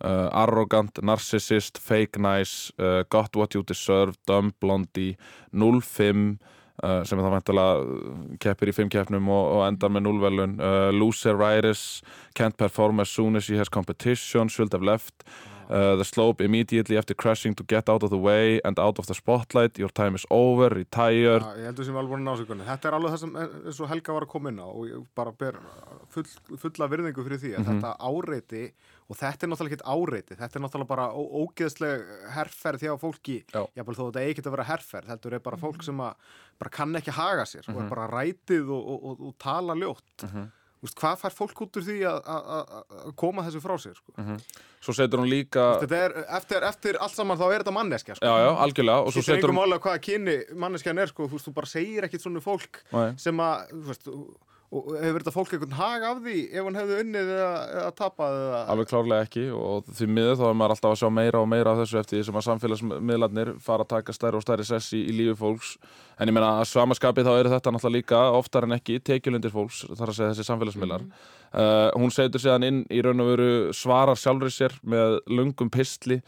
uh, 0.00 0.28
arrogant, 0.42 1.00
narcissist, 1.02 1.78
fake 1.78 2.18
nice 2.18 2.72
uh, 2.78 3.02
got 3.10 3.36
what 3.36 3.54
you 3.54 3.62
deserve, 3.62 4.16
dumb 4.26 4.54
blondie 4.60 5.16
05 5.52 6.38
uh, 6.82 7.02
sem 7.04 7.18
er 7.18 7.26
það 7.26 7.34
væntalega 7.36 8.34
keppir 8.40 8.72
í 8.72 8.76
fimm 8.76 8.90
keppnum 8.92 9.28
og, 9.28 9.44
og 9.58 9.64
endar 9.68 9.92
með 9.92 10.06
0 10.08 10.24
velun 10.24 10.58
uh, 10.60 10.88
loser 10.94 11.38
virus, 11.40 12.02
can't 12.34 12.56
perform 12.56 13.00
as 13.04 13.12
soon 13.12 13.36
as 13.36 13.44
she 13.44 13.58
has 13.60 13.68
competition, 13.68 14.48
should 14.48 14.72
have 14.72 14.86
left 14.86 15.24
uh, 15.70 15.96
the 15.96 16.04
slope 16.04 16.40
immediately 16.44 16.98
after 16.98 17.14
crashing 17.14 17.54
to 17.54 17.64
get 17.64 17.88
out 17.88 18.02
of 18.02 18.10
the 18.10 18.18
way 18.18 18.60
and 18.64 18.78
out 18.78 18.98
of 18.98 19.06
the 19.06 19.14
spotlight 19.14 19.78
your 19.78 19.88
time 19.90 20.14
is 20.14 20.26
over, 20.30 20.68
retire 20.74 21.38
Já, 21.40 21.56
ég 21.56 21.66
heldur 21.70 21.84
sem 21.86 21.96
alveg 21.96 22.18
að 22.18 22.26
násökunni 22.28 22.66
þetta 22.68 22.88
er 22.90 22.98
alveg 22.98 23.14
það 23.14 23.22
sem 23.24 23.36
eh, 23.36 23.48
eins 23.66 23.80
og 23.80 23.88
Helga 23.88 24.12
var 24.18 24.26
að 24.26 24.32
koma 24.34 24.48
inn 24.50 24.58
á 24.60 24.68
og 24.68 24.84
ég 24.90 25.06
bara 25.14 25.32
ber 25.32 25.58
full, 26.10 26.26
fulla 26.58 26.88
virðingu 26.90 27.24
fyrir 27.24 27.38
því 27.44 27.54
að 27.56 27.60
Mhm. 27.64 27.80
þetta 27.80 27.96
áreiti 28.10 28.64
og 29.10 29.16
þetta 29.18 29.42
er 29.46 29.48
náttúrulega 29.50 29.72
ekkert 29.74 29.88
áreiti 29.90 30.36
þetta 30.38 30.56
er 30.58 30.62
náttúrulega 30.66 30.86
bara 30.90 31.06
ógeðsleg 31.14 32.04
herferð 32.34 32.84
hjá 32.86 32.94
fólki, 33.00 33.38
Já. 33.50 33.64
jáfnvel 33.76 33.96
þó 33.98 34.04
þetta 34.10 34.22
eigi 34.24 34.34
ekki 34.36 34.46
að 34.46 34.54
vera 34.56 34.68
herferð, 34.70 35.08
þetta 35.10 35.32
er 35.32 35.38
bara 35.40 35.56
fólk 35.60 35.82
sem 35.86 35.98
að 35.98 36.14
bara 36.60 36.70
kann 36.70 36.94
ekki 37.00 37.10
haga 37.16 37.44
sér 37.48 37.68
og 37.68 37.74
Mhm. 37.76 37.84
er 37.84 37.88
bara 37.94 38.08
rætið 38.08 38.70
og, 38.70 38.82
og, 38.94 39.04
og, 39.10 39.20
og 39.28 39.34
tala 39.38 39.74
ljótt 39.74 40.24
Mhm. 40.24 40.50
Þú 40.50 40.59
veist, 40.82 40.96
hvað 41.00 41.16
fær 41.22 41.34
fólk 41.36 41.62
út 41.66 41.76
úr 41.80 41.84
því 41.86 41.96
að- 42.08 43.14
koma 43.20 43.42
þessu 43.46 43.60
frá 43.64 43.76
sér 43.78 43.96
sko? 43.98 44.12
svo 44.80 44.94
setur 44.96 45.20
hún 45.20 45.28
líka 45.28 45.64
þetta 45.82 45.98
er, 46.06 46.14
eftir, 46.38 46.62
eftir 46.64 46.96
allt 47.00 47.14
saman 47.14 47.36
þá 47.38 47.46
er 47.52 47.62
þetta 47.64 47.74
manneskja 47.76 48.14
sko. 48.16 48.26
já, 48.26 48.34
já, 48.44 48.50
algjörlega 48.64 49.00
og 49.04 49.12
svo 49.12 49.20
Skiptir 49.22 49.34
setur 49.36 49.50
engum 49.50 49.56
hún 49.56 49.62
máli 49.64 49.78
að 49.78 49.82
hvaða 49.86 50.04
kyni 50.08 50.36
manneskjan 50.66 50.98
er 51.04 51.12
sko, 51.12 51.28
þú 51.28 51.42
þú 51.44 51.52
bara 51.54 51.66
segir 51.66 52.06
ekkit 52.08 52.24
svona 52.24 52.40
fólk 52.44 52.80
Nei. 52.92 53.10
sem 53.20 53.36
að, 53.36 53.74
þú 54.06 54.16
og 54.70 54.90
hefur 55.02 55.18
þetta 55.18 55.32
fólk 55.34 55.54
einhvern 55.56 55.72
hag 55.74 56.04
af 56.06 56.18
því 56.22 56.34
ef 56.46 56.66
hann 56.66 56.76
hefði 56.78 56.98
unnið 57.02 57.30
eða, 57.34 57.54
eða 57.80 57.94
tapað 57.98 58.36
eða? 58.38 58.58
Alveg 58.74 58.90
klárlega 58.92 59.26
ekki 59.26 59.46
og 59.56 59.88
því 59.98 60.06
miður 60.14 60.36
þá 60.38 60.44
er 60.46 60.60
maður 60.60 60.74
alltaf 60.76 60.92
að 60.94 61.00
sjá 61.00 61.10
meira 61.16 61.40
og 61.40 61.48
meira 61.50 61.72
af 61.72 61.80
þessu 61.80 61.98
eftir 61.98 62.16
því 62.16 62.26
sem 62.28 62.38
að 62.38 62.46
samfélagsmiðlarnir 62.46 63.50
fara 63.66 63.86
að 63.86 63.90
taka 63.96 64.14
stærri 64.14 64.38
og 64.38 64.44
stærri 64.44 64.66
sess 64.68 64.94
í, 64.94 65.00
í 65.10 65.16
lífi 65.16 65.34
fólks. 65.40 65.72
En 66.20 66.30
ég 66.30 66.36
meina 66.36 66.52
að 66.60 66.68
samaskapi 66.70 67.26
þá 67.26 67.32
eru 67.32 67.52
þetta 67.56 67.74
náttúrulega 67.74 67.96
líka 67.96 68.22
oftar 68.38 68.68
en 68.68 68.76
ekki 68.78 69.00
tekjulundir 69.10 69.54
fólks 69.56 69.82
þar 69.88 70.12
að 70.12 70.20
segja 70.20 70.30
þessi 70.36 70.48
samfélagsmiðlar. 70.52 71.08
Uh, 71.50 71.90
hún 71.98 72.14
setur 72.14 72.44
síðan 72.44 72.68
inn 72.68 72.80
í 72.94 73.02
raun 73.02 73.24
og 73.24 73.32
veru 73.32 73.50
svarar 73.74 74.22
sjálfri 74.22 74.54
sér 74.54 74.78
með 74.86 75.18
lungum 75.34 75.72
pistli 75.74 76.20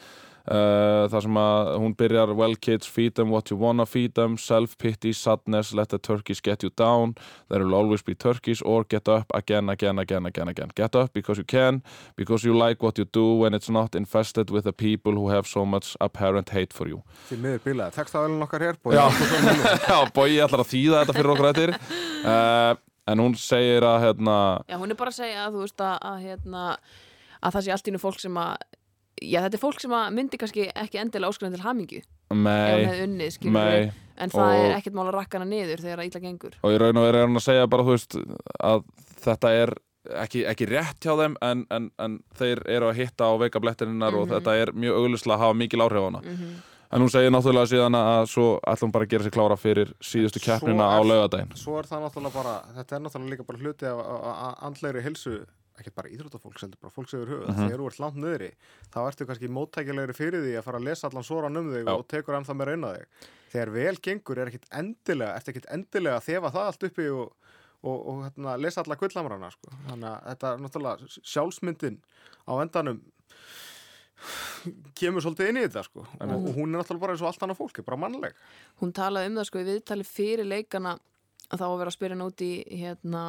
Uh, 0.43 1.07
þar 1.13 1.23
sem 1.23 1.37
að 1.39 1.69
hún 1.79 1.95
byrjar 1.95 2.33
Well 2.35 2.57
kids, 2.57 2.89
feed 2.91 3.15
them 3.15 3.31
what 3.31 3.51
you 3.51 3.57
wanna 3.57 3.87
feed 3.87 4.15
them. 4.15 4.37
Self-pity, 4.37 5.13
sadness, 5.13 5.73
let 5.73 5.91
the 5.91 5.99
turkeys 5.99 6.41
get 6.41 6.63
you 6.63 6.71
down. 6.71 7.15
There 7.49 7.65
will 7.65 7.75
always 7.75 8.03
be 8.03 8.15
turkeys. 8.15 8.63
Or 8.63 8.85
get 8.85 9.09
up 9.09 9.31
again, 9.35 9.69
again, 9.69 9.99
again, 9.99 10.27
again, 10.27 10.49
again. 10.49 10.71
Get 10.75 10.97
up 10.97 11.13
because 11.13 11.39
you 11.39 11.45
can 11.45 11.83
Because 12.17 12.45
you 12.45 12.57
like 12.57 12.83
what 12.83 12.99
you 12.99 13.05
do 13.05 13.35
When 13.35 13.55
it's 13.55 13.71
not 13.71 13.95
infested 13.95 14.51
with 14.51 14.65
the 14.65 14.73
people 14.73 15.13
Who 15.13 15.29
have 15.29 15.47
so 15.47 15.65
much 15.65 15.97
apparent 16.01 16.51
hate 16.51 16.73
for 16.73 16.89
you. 16.89 17.03
Því 17.31 17.39
miður 17.39 17.61
bílaði. 17.67 17.95
Tekstaðalinn 17.97 18.43
okkar 18.43 18.67
hér, 18.67 18.79
Já, 18.93 19.07
já 19.89 19.99
Bói 20.15 20.41
ætlar 20.43 20.65
að 20.65 20.73
þýða 20.73 21.03
þetta 21.03 21.17
fyrir 21.19 21.35
okkur 21.37 21.51
eftir. 21.53 21.77
Uh, 22.23 22.75
En 23.07 23.19
hún 23.19 23.35
segir 23.35 23.83
að 23.83 24.05
hérna, 24.05 24.35
Já, 24.71 24.77
hún 24.79 24.95
er 24.95 24.99
bara 24.99 25.11
að 25.11 25.19
segja 25.19 25.47
að 25.47 25.57
þú 25.57 25.65
veist 25.65 25.83
að, 25.83 25.97
að, 26.07 26.21
hérna, 26.23 26.63
að 27.43 27.57
það 27.57 27.65
sé 27.65 27.73
allt 27.75 27.89
í 27.91 27.95
nú 27.95 28.01
fólk 28.03 28.21
sem 28.23 28.37
að 28.39 28.53
Já, 29.23 29.41
þetta 29.45 29.59
er 29.59 29.63
fólk 29.63 29.81
sem 29.81 29.95
að 29.97 30.13
myndi 30.17 30.39
kannski 30.41 30.67
ekki 30.75 30.99
endilega 31.03 31.31
áskrifin 31.33 31.55
til 31.57 31.65
hefði 32.83 33.07
unnið, 33.07 33.31
skilur 33.37 33.93
en 34.23 34.31
það 34.31 34.49
Og- 34.49 34.65
er 34.67 34.77
ekkert 34.79 34.95
mál 34.99 35.07
að 35.09 35.15
rakka 35.17 35.39
hana 35.39 35.49
niður 35.51 35.81
þegar 35.83 35.99
það 36.03 36.09
illa 36.11 36.21
gengur. 36.27 36.55
Og 36.63 36.73
í 36.75 36.79
raun 36.83 36.97
og 37.01 37.07
er 37.09 37.21
hann 37.23 37.37
að 37.41 37.47
segja 37.47 37.67
bara 37.71 37.83
þú 37.83 37.95
veist 37.97 38.17
að 38.63 38.85
þetta 39.25 39.53
er 39.63 39.75
ekki, 40.25 40.45
ekki 40.51 40.67
rétt 40.69 41.01
hjá 41.07 41.15
þeim 41.17 41.37
en, 41.43 41.65
en, 41.71 41.91
en 41.99 42.19
þeir 42.39 42.63
eru 42.67 42.91
að 42.91 42.99
hitta 43.01 43.25
á 43.31 43.33
veika 43.39 43.61
blettirinnar 43.63 44.15
og 44.15 44.27
Mhm. 44.29 44.35
þetta 44.37 44.57
er 44.63 44.73
mjög 44.75 44.99
auglustlega 44.99 45.37
að 45.39 45.43
hafa 45.47 45.55
mikil 45.55 45.81
áhrif 45.87 46.03
á 46.03 46.09
hana. 46.11 46.23
Mm 46.27 46.53
en 46.93 47.01
hún 47.01 47.09
segir 47.09 47.31
náttúrulega 47.33 47.71
síðan 47.73 47.95
að 47.97 48.27
svo 48.29 48.61
ætlum 48.69 48.91
bara 48.93 49.07
að 49.07 49.09
gera 49.09 49.25
sér 49.25 49.33
klára 49.33 49.57
fyrir 49.57 49.95
síðustu 50.05 50.43
keppnina 50.45 50.85
á 50.93 51.01
laugadaginn 51.01 51.57
Svo 51.57 51.79
er 51.81 51.85
það 51.89 52.03
náttúrulega 52.05 52.35
bara, 52.35 52.53
þetta 52.77 52.97
er 52.97 53.01
náttúrulega 53.01 53.31
líka 53.33 53.47
bara 53.49 53.59
hluti 53.63 53.87
af 53.89 54.59
andlegri 54.69 55.01
hilsu 55.03 55.39
ekki 55.81 55.93
bara 55.97 56.11
íþróttafólks, 56.13 56.63
heldur 56.67 56.81
bara 56.83 56.93
fólks 56.93 57.15
yfir 57.17 57.31
höfuð 57.33 57.49
Mhm. 57.53 57.61
þegar 57.63 57.79
þú 57.83 57.87
ert 57.91 58.01
langt 58.03 58.19
niðri, 58.23 58.51
þá 58.93 58.99
ertu 59.09 59.27
kannski 59.27 59.49
móttækilegri 59.49 60.15
fyrir 60.19 60.43
því 60.45 60.53
að 60.59 60.65
fara 60.67 60.79
að 60.79 60.85
lesa 60.89 61.07
allan 61.09 61.25
svoran 61.25 61.57
um 61.57 61.71
þig 61.73 61.85
Já. 61.87 61.93
og 61.97 62.07
tekur 62.09 62.37
ennþá 62.39 62.57
meira 62.57 62.73
inn 62.77 62.85
að 62.85 62.97
þig 62.99 63.07
þegar 63.53 63.73
vel 63.73 63.97
gengur 64.09 64.39
er 64.39 64.47
ekkit 64.53 64.69
endilega 64.73 65.37
ertu 65.37 65.51
ekkit 65.55 65.71
endilega 65.73 66.17
að 66.21 66.27
þefa 66.29 66.53
það 66.53 66.67
allt 66.69 66.85
uppi 66.89 67.09
og, 67.13 67.33
og, 67.83 67.99
og 68.09 68.21
hérna, 68.27 68.57
lesa 68.61 68.83
alla 68.85 68.97
gullhamrana 69.01 69.51
sko. 69.53 69.73
þannig 69.89 70.09
að 70.13 70.29
þetta 70.33 70.53
er 70.53 70.63
náttúrulega 70.67 71.21
sjálfsmyndin 71.33 71.99
á 72.49 72.53
endanum 72.63 73.01
kemur 74.95 75.25
svolítið 75.25 75.49
inn 75.51 75.59
í 75.59 75.65
þetta 75.67 75.83
sko. 75.89 76.05
og, 76.07 76.31
og 76.37 76.53
hún 76.55 76.71
er 76.71 76.79
náttúrulega 76.83 77.03
bara 77.03 77.17
eins 77.17 77.25
og 77.25 77.31
allt 77.33 77.43
annað 77.43 77.59
fólk, 77.59 77.79
er 77.81 77.87
bara 77.89 77.99
mannleg 78.05 78.37
hún 78.81 78.93
talaði 78.95 79.33
um 79.33 79.41
það 79.41 79.49
sko 79.49 79.59
í 79.63 79.67
viðtali 79.67 80.07
fyrir 80.07 80.47
leikana 80.47 80.93
að 81.53 81.59
þá 81.59 81.67
að 81.67 81.79
vera 81.81 81.91
að 81.93 81.97
spyrja 81.97 82.29
í 82.47 82.53
hérna 82.85 83.25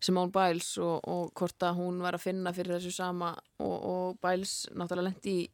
Simone 0.00 0.30
Biles 0.34 0.70
og, 0.78 1.00
og 1.10 1.32
hvort 1.38 1.64
að 1.66 1.80
hún 1.80 1.98
var 2.04 2.14
að 2.14 2.22
finna 2.28 2.52
fyrir 2.54 2.76
þessu 2.78 2.92
sama 2.94 3.32
og, 3.58 3.74
og 3.92 4.20
Biles 4.22 4.52
náttúrulega 4.78 5.08
lendi 5.08 5.34
í, 5.42 5.48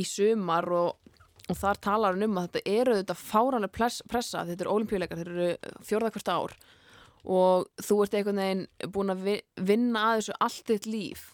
í 0.00 0.04
sumar 0.08 0.64
og, 0.72 1.12
og 1.50 1.58
þar 1.60 1.80
talar 1.84 2.16
hann 2.16 2.24
um 2.30 2.38
að 2.40 2.48
þetta 2.48 2.74
eru 2.80 2.96
þetta 3.02 3.18
fáranlega 3.20 3.74
press, 3.76 4.00
pressa, 4.08 4.46
þetta 4.48 4.64
eru 4.66 4.74
olimpíuleikar, 4.78 5.20
þeir 5.20 5.32
eru 5.36 5.76
fjórða 5.84 6.12
hvert 6.16 6.32
ár 6.32 6.56
og 7.26 7.66
þú 7.82 7.96
ert 8.04 8.14
einhvern 8.16 8.38
veginn 8.40 8.66
búin 8.94 9.12
að 9.12 9.24
vi- 9.26 9.42
vinna 9.68 10.04
að 10.12 10.20
þessu 10.22 10.36
allt 10.46 10.68
þitt 10.72 10.86
líf 10.92 11.24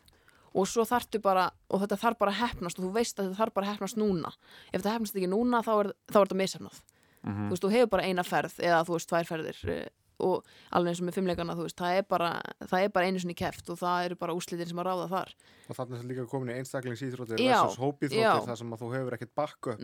og 0.52 0.66
svo 0.68 0.84
þarftu 0.84 1.20
bara, 1.24 1.46
og 1.72 1.80
þetta 1.80 1.96
þarf 2.02 2.18
bara 2.20 2.32
að 2.34 2.40
hefnast 2.42 2.78
og 2.80 2.84
þú 2.88 2.90
veist 2.98 3.20
að 3.20 3.30
þetta 3.30 3.38
þarf 3.38 3.54
bara 3.56 3.66
að 3.66 3.72
hefnast 3.72 3.96
núna. 3.96 4.32
Ef 4.68 4.82
þetta 4.82 4.92
hefnast 4.98 5.14
ekki 5.16 5.30
núna 5.32 5.62
þá 5.64 5.70
er, 5.78 5.88
þá 6.12 6.18
er 6.18 6.26
þetta 6.26 6.40
misefnað 6.42 6.80
þú 7.22 7.48
veist, 7.54 7.62
þú 7.64 7.70
hefur 7.72 7.90
bara 7.94 8.04
eina 8.10 8.24
ferð 8.26 8.56
eða 8.60 8.80
þú 8.88 8.96
veist, 8.98 9.08
tvær 9.12 9.28
ferðir 9.30 9.60
eh, 9.70 9.86
og 10.22 10.46
alveg 10.72 10.92
eins 10.92 11.00
og 11.02 11.06
með 11.08 11.16
fimmleikana, 11.18 11.56
þú 11.58 11.66
veist, 11.66 11.76
það 11.80 11.96
er 12.00 12.06
bara 12.08 12.30
það 12.70 12.84
er 12.86 12.92
bara 12.94 13.06
einu 13.10 13.22
sinni 13.22 13.34
keft 13.38 13.70
og 13.74 13.78
það 13.80 14.04
eru 14.08 14.18
bara 14.22 14.36
úslitin 14.38 14.68
sem 14.70 14.78
að 14.82 14.86
ráða 14.88 15.08
þar. 15.12 15.32
og 15.72 15.76
þannig 15.78 15.98
er 16.02 16.08
líka 16.12 16.26
komin 16.30 16.52
í 16.52 16.56
einstaklingsýþróttir 16.60 17.40
versus 17.42 17.78
hópíþróttir 17.82 18.46
þar 18.48 18.60
sem 18.62 18.72
að 18.76 18.82
þú 18.82 18.90
hefur 18.96 19.16
ekkert 19.18 19.34
bakku 19.38 19.76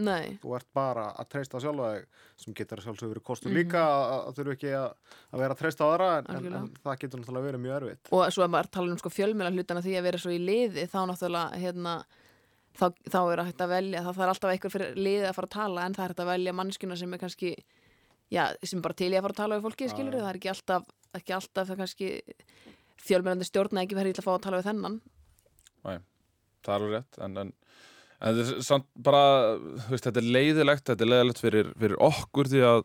þú 0.43 0.55
ert 0.59 0.69
bara 0.75 1.07
að 1.19 1.29
treysta 1.35 1.61
sjálfa 1.63 1.91
sem 2.37 2.55
getur 2.55 2.79
að 2.83 2.87
sjálfsögur 2.89 3.15
verið 3.15 3.27
kostur 3.31 3.51
Mhm. 3.53 3.59
líka 3.59 3.83
að, 3.83 4.15
að 4.29 4.39
þurfu 4.39 4.55
ekki 4.59 4.73
að, 4.79 4.89
að 5.33 5.39
vera 5.45 5.55
að 5.55 5.59
treysta 5.63 5.85
á 5.85 5.89
aðra 5.89 6.09
en, 6.19 6.31
en, 6.37 6.53
en 6.63 6.71
það 6.85 6.99
getur 7.03 7.21
náttúrulega 7.23 7.49
verið 7.49 7.63
mjög 7.65 7.77
erfitt. 7.83 8.13
Og 8.13 8.33
svo 8.33 8.45
að 8.45 8.53
maður 8.55 8.71
tala 8.79 8.93
um 8.93 8.99
sko 9.03 9.11
fjölmjöla 9.15 9.53
hlutana 9.57 9.83
því 9.85 9.97
að 9.99 10.07
vera 10.09 10.19
svo 10.23 10.31
í 10.35 10.39
liði, 10.43 10.85
þá 10.91 10.99
náttúrulega 11.09 11.59
hérna, 11.63 11.95
þá, 12.79 12.87
þá 13.11 13.19
er 13.33 13.43
hægt 13.49 13.63
að 13.65 13.73
velja 13.73 14.03
það 14.07 14.19
þarf 14.21 14.33
alltaf 14.35 14.53
eitthvað 14.55 14.75
fyrir 14.77 14.99
liðið 14.99 15.29
að 15.31 15.37
fara 15.39 15.49
að 15.49 15.57
tala 15.57 15.87
en 15.89 15.97
það 15.99 16.05
er 16.09 16.15
að 16.23 16.31
velja 16.33 16.53
mannskjuna 16.59 16.99
sem 17.01 17.15
er 17.17 17.23
kannski 17.25 17.53
já, 18.33 18.45
sem 18.63 18.83
bara 18.85 18.99
til 18.99 19.13
í 19.13 19.19
að 19.19 19.27
fara 19.27 19.37
að 19.37 19.43
tala 19.43 19.59
við 19.59 19.69
fólki 19.69 19.91
skilur, 19.93 20.19
það 20.19 20.31
er 20.31 20.41
ekki 20.41 20.53
alltaf, 20.53 20.89
ekki 21.19 21.37
alltaf 21.39 21.71
það 21.71 21.81
kannski 21.83 22.11
fjölmjölandi 23.09 23.49
stjórna 23.49 23.85
ekki 23.85 23.99
verið 23.99 24.17
illa 24.17 24.25
að 24.25 24.29
fá 24.29 24.35
að 24.35 24.45
tala 24.47 24.61
við 24.61 24.69
þennan. 24.73 24.99
Það 25.87 26.75
er 26.75 26.75
alveg 26.75 26.97
rétt 26.97 27.21
en, 27.25 27.39
en, 27.43 27.53
en 28.19 28.41
þetta 28.41 28.57
er 28.59 28.67
samt 28.67 28.89
bara 29.07 29.23
þú 29.55 29.95
veist, 29.95 30.09
þetta 30.09 30.21
er 30.21 30.29
leiðilegt, 30.37 30.85
þetta 30.91 31.07
er 31.07 31.13
leiðilegt 31.13 31.41
fyrir, 31.43 31.73
fyrir 31.79 32.03
okkur 32.09 32.51
því 32.51 32.65
að 32.67 32.85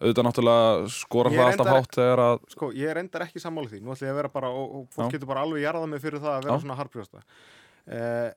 auðvitað 0.00 0.26
náttúrulega 0.26 0.90
skorar 0.94 1.34
Ég 1.34 1.40
það 1.40 1.50
alltaf 1.50 1.70
hátt 1.74 1.96
þegar 1.98 2.22
að 2.24 2.36
sko, 2.54 2.70
ég 2.72 2.90
er 2.90 3.00
endar 3.02 3.24
ekki 3.26 3.42
sammála 3.42 3.68
því. 3.68 3.80
Nú 3.84 3.92
ætlum 3.92 4.08
ég 4.08 4.14
að 4.14 4.20
vera 4.22 4.30
bara, 4.32 4.52
og, 4.56 4.76
og 4.78 4.86
fólk 4.94 5.10
Já. 5.10 5.16
getur 5.16 5.28
bara 5.28 5.42
alveg 5.44 5.66
jarðað 5.66 5.90
mig 5.92 6.02
fyrir 6.04 6.22
það 6.22 6.32
að 6.32 6.46
vera 6.46 6.54
Já. 6.56 6.62
svona 6.64 6.78
harbrjósta 6.78 7.24
eh, 7.84 8.30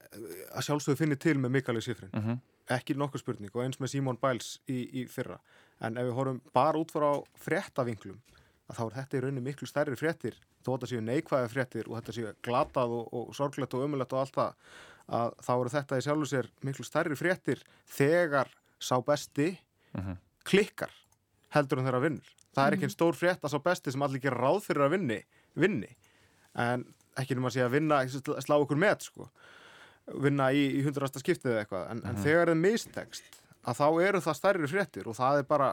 að 0.52 0.66
sjálfsögur 0.68 1.00
finni 1.00 1.18
til 1.24 1.38
með 1.40 1.56
Mikaeli 1.56 1.84
Sifrin. 1.86 2.12
Mm 2.12 2.26
-hmm. 2.26 2.42
ekki 2.78 2.98
nokkuð 3.00 3.24
spurning 3.24 3.56
og 3.56 3.64
eins 3.64 3.80
með 3.80 3.94
Simon 3.94 4.20
Biles 4.20 4.60
í, 4.68 4.84
í 4.92 5.08
fyrra 5.08 5.40
en 5.84 5.98
ef 6.00 6.08
við 6.10 6.16
horfum 6.18 6.42
bara 6.56 6.80
út 6.80 6.92
frá 6.94 7.10
fréttavinklum 7.44 8.20
að 8.72 8.78
þá 8.80 8.84
er 8.88 8.96
þetta 8.98 9.18
í 9.18 9.22
rauninni 9.26 9.44
miklu 9.50 9.68
stærri 9.70 9.98
fréttir 10.00 10.38
þó 10.64 10.72
þetta 10.78 10.90
séu 10.94 11.02
neikvæði 11.04 11.52
fréttir 11.52 11.90
og 11.92 11.98
þetta 12.00 12.16
séu 12.16 12.34
glatað 12.48 12.94
og, 12.96 13.08
og 13.14 13.34
sorglegt 13.36 13.74
og 13.76 13.84
ömulegt 13.88 14.14
og 14.16 14.22
allt 14.24 14.38
það 14.38 14.54
að 15.14 15.34
þá 15.44 15.52
eru 15.60 15.72
þetta 15.74 15.98
í 16.00 16.04
sjálfu 16.06 16.30
sér 16.32 16.48
miklu 16.64 16.86
stærri 16.88 17.18
fréttir 17.20 17.64
þegar 17.98 18.52
sá 18.80 18.96
besti 19.04 19.52
Mhm. 19.94 20.16
klikkar 20.50 20.90
heldur 21.54 21.78
en 21.78 21.86
þeirra 21.86 22.00
vinnur. 22.02 22.30
Það 22.56 22.66
er 22.68 22.74
ekki 22.74 22.86
einn 22.88 22.94
stór 22.96 23.14
frétt 23.14 23.44
að 23.46 23.52
sá 23.54 23.60
besti 23.62 23.92
sem 23.94 24.02
allir 24.02 24.22
gera 24.24 24.40
ráð 24.42 24.64
fyrir 24.66 24.88
að 24.88 24.96
vinni, 24.96 25.20
vinni. 25.54 25.90
en 26.58 26.86
ekki 27.22 27.36
nema 27.38 27.52
að 27.52 27.54
sé 27.54 27.62
að 27.62 27.76
vinna 27.76 28.00
slá 28.42 28.56
okkur 28.58 28.80
með 28.82 29.06
sko. 29.06 29.28
Vinna 30.22 30.48
í, 30.50 30.64
í 30.80 30.82
hundrasta 30.84 31.22
skiptið 31.22 31.52
eða 31.54 31.62
eitthvað. 31.62 31.86
En, 31.92 32.02
en 32.10 32.16
þegar 32.24 32.50
það 32.50 32.56
er 32.56 32.62
mistekst 32.64 33.38
að 33.64 33.80
þá 33.80 33.88
eru 34.08 34.22
það 34.24 34.40
stærri 34.40 34.70
fréttir 34.72 35.10
og 35.10 35.18
það 35.18 35.42
er 35.42 35.50
bara 35.50 35.70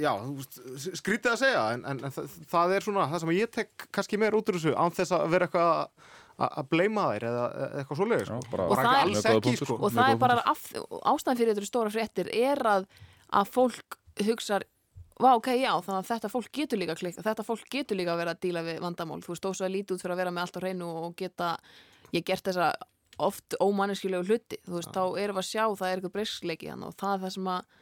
já, 0.00 0.12
skrítið 1.00 1.32
að 1.32 1.38
segja 1.40 1.60
en, 1.74 1.84
en, 1.88 2.00
en 2.04 2.14
það, 2.14 2.32
það 2.50 2.74
er 2.76 2.86
svona 2.86 3.06
það 3.10 3.22
sem 3.22 3.34
ég 3.36 3.52
tek 3.54 3.86
kannski 3.94 4.18
meir 4.20 4.36
út 4.36 4.50
úr 4.50 4.58
þessu 4.58 4.74
án 4.76 4.96
þess 4.96 5.14
að 5.16 5.28
vera 5.32 5.48
eitthvað 5.48 5.70
að- 6.40 6.66
bleima 6.72 7.06
þær 7.12 7.26
eða, 7.30 7.46
eitthvað 7.80 8.00
svoleiðis 8.00 8.28
sko. 8.30 8.40
Og 8.66 8.76
sko. 9.60 9.78
og 9.78 9.94
það 9.94 10.12
er 10.12 10.20
bara 10.20 10.36
af, 10.48 10.66
ástæðan 11.12 11.40
fyrir 11.40 11.54
þetta 11.54 11.70
stóra 11.70 11.94
fréttir 11.94 12.30
er 12.32 12.62
að, 12.74 12.86
að 13.40 13.56
fólk 13.56 13.98
hugsar 14.26 14.68
Vá, 15.20 15.34
ok, 15.36 15.50
já, 15.60 15.74
þannig 15.84 15.98
að 15.98 16.06
þetta 16.14 16.28
fólk 16.32 16.46
getur 16.56 16.78
líka 16.80 16.94
klikka, 16.96 17.20
þetta 17.20 17.44
fólk 17.44 17.66
getur 17.68 17.98
líka 17.98 18.14
að 18.14 18.20
vera 18.22 18.32
að 18.32 18.38
díla 18.40 18.62
við 18.64 18.78
vandamál, 18.80 19.18
þú 19.20 19.34
veist, 19.34 19.48
að 19.60 19.74
lítið 19.74 19.92
út 19.98 20.00
fyrir 20.00 20.14
að 20.14 20.20
vera 20.22 20.30
með 20.32 20.46
allt 20.46 20.56
á 20.56 20.60
hreinu 20.62 20.86
og 20.96 21.10
geta, 21.18 21.48
ég 22.16 22.24
gert 22.24 22.46
þessa 22.48 22.70
oft 23.28 23.56
ómanneskilegu 23.60 24.26
hluti, 24.28 24.58
þú 24.66 24.78
veist, 24.78 24.90
þá 24.94 25.02
erum 25.22 25.38
við 25.38 25.42
að 25.44 25.48
sjá, 25.50 25.64
það 25.78 25.88
er 25.90 26.00
eitthvað 26.00 26.14
breyskleiki 26.16 26.72
og 26.74 26.94
það 27.00 27.14
er 27.14 27.22
það 27.24 27.34
sem 27.36 27.48
að, 27.54 27.78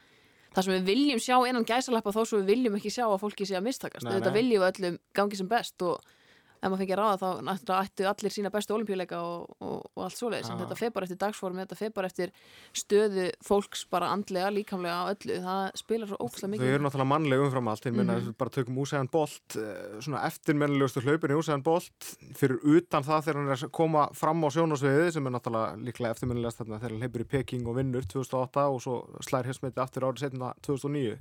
það 0.55 0.67
sem 0.67 0.75
við 0.77 0.87
viljum 0.93 1.23
sjá 1.25 1.37
innan 1.49 1.69
gæsalappa 1.69 2.15
þó 2.17 2.21
svo 2.25 2.41
við 2.43 2.53
viljum 2.53 2.79
ekki 2.79 2.93
sjá 2.95 3.05
að 3.09 3.21
fólki 3.25 3.47
sé 3.49 3.59
að 3.59 3.67
mistakast, 3.69 4.07
Nei, 4.07 4.15
þetta 4.17 4.33
nei. 4.33 4.39
viljum 4.39 4.65
við 4.65 4.71
öllum 4.73 4.99
gangi 5.15 5.41
sem 5.41 5.51
best 5.51 5.87
og 5.87 6.15
ef 6.59 6.69
maður 6.69 6.81
fengi 6.83 6.95
að 6.95 7.01
ráða 7.01 7.19
þá 7.23 7.43
náttúrulega 7.49 7.87
ættu 7.89 8.07
allir 8.11 8.35
sína 8.35 8.51
bestu 8.55 8.75
olimpíuleika 8.75 9.21
og, 9.23 9.45
og, 9.63 9.83
og 9.95 10.05
allt 10.05 10.17
svoleiðis, 10.19 10.51
en 10.51 10.59
þetta 10.63 10.79
fer 10.79 10.91
bara 10.95 11.07
eftir 11.09 11.19
dagsformi, 11.23 11.63
þetta 11.65 11.79
fer 11.79 11.93
bara 11.95 12.11
eftir 12.11 12.33
stöðu 12.77 13.27
fólks 13.47 13.85
bara 13.91 14.11
andlega, 14.15 14.51
líkamlega 14.55 14.97
á 14.99 15.05
öllu, 15.15 15.39
það 15.45 15.63
spilar 15.83 16.11
svo 16.11 16.19
ógæslega 16.25 16.49
Þau 16.49 16.53
mikið 16.57 16.73
eru 16.75 16.85
náttúrulega 16.87 17.13
mannleg 17.13 17.45
umfram 17.47 17.71
allt, 17.73 17.87
ég 17.87 17.95
meina 17.97 18.19
Mhm. 18.19 18.29
mm 18.29 18.35
bara 18.39 18.51
tökum 18.51 18.77
Úsæðan 18.83 19.11
Bolt, 19.11 19.57
eh, 19.57 19.99
svona 20.05 20.25
eftirmennilegustu 20.27 21.01
hlaupin 21.03 21.31
í 21.35 21.39
Úsæðan 21.39 21.63
Bolt, 21.63 22.11
fyrir 22.35 22.59
utan 22.65 23.03
það 23.03 23.23
þegar 23.25 23.37
hann 23.41 23.49
er 23.49 23.57
að 23.57 23.73
koma 23.73 24.09
fram 24.15 24.43
á 24.45 24.49
sjónasviði 24.51 25.13
sem 25.13 25.27
er 25.27 25.33
náttúrulega 25.33 25.79
líklega 25.85 26.11
eftirmennilegast 26.15 26.59
þarna 26.63 26.79
þegar 26.81 26.91
hann 26.91 27.01
hleypur 27.03 27.25
í 27.25 27.29
Peking 27.29 27.67
og 27.69 27.77
vinnur 27.77 28.03
2008 28.07 28.67
og 28.69 28.81
svo 28.83 28.97
slær 29.25 29.45
hérsmeti 29.49 29.79
aftur 29.83 30.03
árið 30.09 30.19
setna 30.27 30.53
2009. 30.63 31.19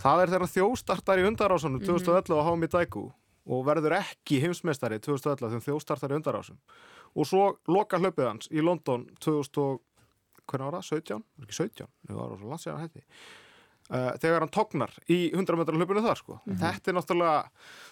Það 0.00 0.22
er 0.22 0.26
þegar 0.30 0.44
hann 0.46 0.54
þjóstartar 0.56 1.18
í 1.18 1.26
undarásunum 1.28 1.80
2011 1.82 2.38
á 2.38 2.42
HM 2.46 2.62
í 2.64 2.70
Daiku 2.70 3.04
og 3.50 3.66
verður 3.66 3.98
ekki 3.98 4.40
heimsmeistari 4.44 5.00
2011 5.02 5.40
þegar 5.42 5.54
hann 5.56 5.66
þjóstartar 5.66 6.14
í 6.14 6.18
undarásum. 6.20 6.58
Og 7.18 7.26
svo 7.26 7.44
loka 7.70 7.98
hlaupið 7.98 8.28
hans 8.28 8.50
í 8.54 8.62
London 8.62 9.08
2000 9.18 9.62
og 9.64 9.80
hvernig 10.50 10.66
var 10.70 10.78
það? 10.78 10.90
17? 11.00 11.24
Var 11.38 11.46
Ekki 11.48 11.58
17? 11.58 11.94
Það 12.08 12.20
var 12.20 12.60
svo 12.64 12.74
að 12.74 12.82
hætti 12.84 13.04
uh, 13.90 14.12
þegar 14.22 14.44
hann 14.44 14.52
tognar 14.54 14.94
í 15.10 15.20
100 15.32 15.58
metrar 15.60 15.78
hlaupinu 15.78 16.04
þar 16.04 16.20
sko. 16.20 16.38
þetta 16.46 16.92
er 16.92 16.98
náttúrulega 16.98 17.38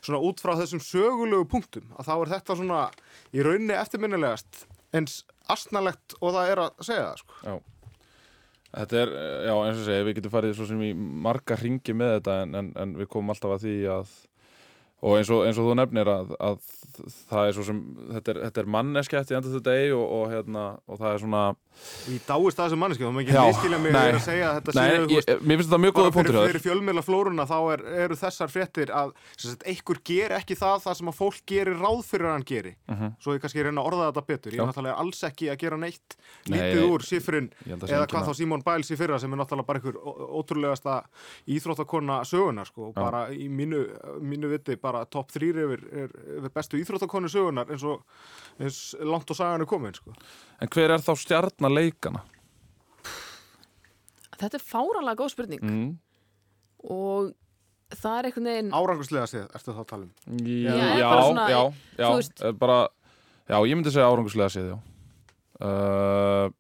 svona 0.01 0.21
út 0.29 0.43
frá 0.43 0.55
þessum 0.61 0.83
sögulegu 0.85 1.49
punktum 1.51 1.91
að 1.99 2.11
þá 2.11 2.15
er 2.17 2.33
þetta 2.35 2.59
svona 2.61 2.85
í 3.35 3.47
rauninni 3.47 3.79
eftirminnilegast 3.79 4.63
eins 4.97 5.21
astnalegt 5.53 6.17
og 6.21 6.33
það 6.37 6.53
er 6.53 6.65
að 6.67 6.87
segja 6.87 7.11
það 7.11 7.21
sko. 7.25 7.43
Já 7.43 7.59
Þetta 8.69 8.99
er, 9.01 9.11
eh, 9.17 9.47
já 9.49 9.55
eins 9.57 9.79
og 9.81 9.87
segja, 9.87 10.05
við 10.05 10.15
getum 10.19 10.33
farið 10.35 10.51
svo 10.59 10.67
sem 10.69 10.81
í 10.85 10.91
marga 11.25 11.57
ringi 11.57 11.95
með 11.97 12.11
þetta 12.19 12.35
en, 12.43 12.51
en, 12.59 12.67
en 12.77 12.91
við 12.99 13.09
komum 13.15 13.33
alltaf 13.33 13.55
að 13.55 13.63
því 13.65 13.77
að 13.95 14.11
og 14.99 15.15
eins 15.19 15.31
og, 15.31 15.45
eins 15.47 15.59
og 15.61 15.69
þú 15.69 15.75
nefnir 15.79 16.09
að, 16.11 16.33
að 16.43 16.57
það 17.31 17.49
er 17.49 17.55
svo 17.55 17.65
sem, 17.69 17.81
þetta 18.17 18.33
er, 18.33 18.39
þetta 18.49 18.63
er 18.65 18.71
manneskjætt 18.75 19.31
í 19.31 19.37
endur 19.39 19.55
þetta 19.55 19.75
eigi 19.79 19.93
og, 19.95 20.07
og, 20.19 20.25
hérna, 20.33 20.65
og 20.91 20.99
það 20.99 21.13
er 21.15 21.23
svona 21.23 21.43
í 22.11 22.17
dáist 22.27 22.59
að 22.59 22.65
þessu 22.65 22.79
manneski, 22.81 23.05
þá 23.07 23.13
maður 23.15 23.25
ekki 23.29 23.37
Já, 23.37 23.43
miskilja 23.47 23.79
mig 23.79 23.95
að 23.99 24.17
segja 24.25 24.49
að 24.49 24.57
þetta 24.59 24.75
séu 24.75 24.97
þú 24.99 25.13
veist, 25.13 25.31
ég, 25.31 25.43
mér 25.47 25.61
finnst 25.61 25.69
þetta 25.71 25.81
mjög 25.85 25.95
góða 25.99 26.13
punktur 26.17 26.39
fyrir, 26.39 26.49
fyrir 26.49 26.65
fjölmiðla 26.65 27.05
flóruna 27.07 27.47
þá 27.47 27.57
er, 27.77 27.85
eru 28.07 28.19
þessar 28.19 28.51
fréttir 28.51 28.93
að 28.99 29.13
sem 29.37 29.53
sagt, 29.53 29.63
einhver 29.71 30.01
ger 30.11 30.35
ekki 30.41 30.57
það 30.59 30.83
það 30.89 30.99
sem 30.99 31.13
að 31.13 31.17
fólk 31.21 31.39
gerir 31.53 31.79
ráð 31.79 32.03
fyrir 32.09 32.29
að 32.29 32.35
hann 32.35 32.47
geri. 32.49 32.75
Mhm. 32.89 33.13
svo 33.23 33.37
ég 33.37 33.45
kannski 33.45 33.63
reyna 33.69 33.85
að 33.85 33.91
orða 33.93 34.09
þetta 34.09 34.25
betur. 34.33 34.57
Ég 34.57 34.63
er 34.65 34.71
náttúrulega 34.73 34.99
alls 35.05 35.23
ekki 35.29 35.51
að 35.53 35.61
gera 35.63 35.79
neitt 35.79 36.17
Nei, 36.49 36.57
lítið 36.59 36.83
nei. 36.83 36.91
úr 36.91 37.07
Ég 37.09 37.87
sé 37.87 37.95
eða 37.95 38.07
hvað 38.11 38.19
að- 38.19 38.29
þá 38.29 38.35
Simon 38.41 38.63
Biles 38.67 38.91
í 38.91 38.99
fyrra 38.99 39.21
sem 39.23 39.33
er 39.33 39.39
náttúrulega 39.39 39.67
bara 39.69 39.79
einhver 39.79 39.99
ótrúlegasta 40.39 40.97
íþróttakona 41.47 42.21
sögunar 42.27 42.67
sko, 42.67 42.91
bara 42.97 43.29
í 43.31 43.47
mínu, 43.49 43.85
mínu 44.25 44.51
viti 44.51 44.77
bara 44.77 44.88
topp 45.11 45.31
þrýr 45.35 45.59
yfir, 45.65 45.83
er, 46.05 46.11
yfir 46.39 46.53
bestu 46.55 46.79
íþróttakonu 46.81 47.29
sögunar 47.33 47.71
eins 47.71 47.85
og 47.85 48.03
eins 48.61 48.79
langt 49.01 49.31
og 49.31 49.37
sagan 49.39 49.61
er 49.65 49.67
komin 49.71 49.95
sko. 49.97 50.15
En 50.61 50.69
hver 50.69 50.91
er 50.97 50.99
þá 51.05 51.13
stjarnar 51.19 51.71
leikana? 51.75 52.23
Þetta 54.39 54.59
er 54.61 54.65
fáranlega 54.65 55.19
góð 55.19 55.33
spurning 55.35 55.63
Mm. 55.65 55.89
og 56.85 57.33
það 57.91 58.19
er 58.19 58.29
einhvern 58.29 58.49
veginn 58.51 58.71
áranguslega 58.77 59.27
séð, 59.27 59.47
ertu 59.57 59.73
þá 59.75 59.81
að 59.83 59.89
tala 59.91 60.03
um 60.05 60.13
Já, 60.47 60.75
Já, 60.77 60.99
já, 60.99 61.09
bara 61.11 61.23
svona, 61.25 61.47
já, 61.51 61.63
já, 61.99 62.09
veist- 62.15 62.43
eh, 62.45 62.53
bara, 62.53 62.89
já, 63.49 63.57
ég 63.67 63.75
myndi 63.77 63.91
segja 63.91 64.11
áranguslega 64.13 64.51
séð, 64.55 64.69
já. 64.75 64.79
Uh, 65.59 66.51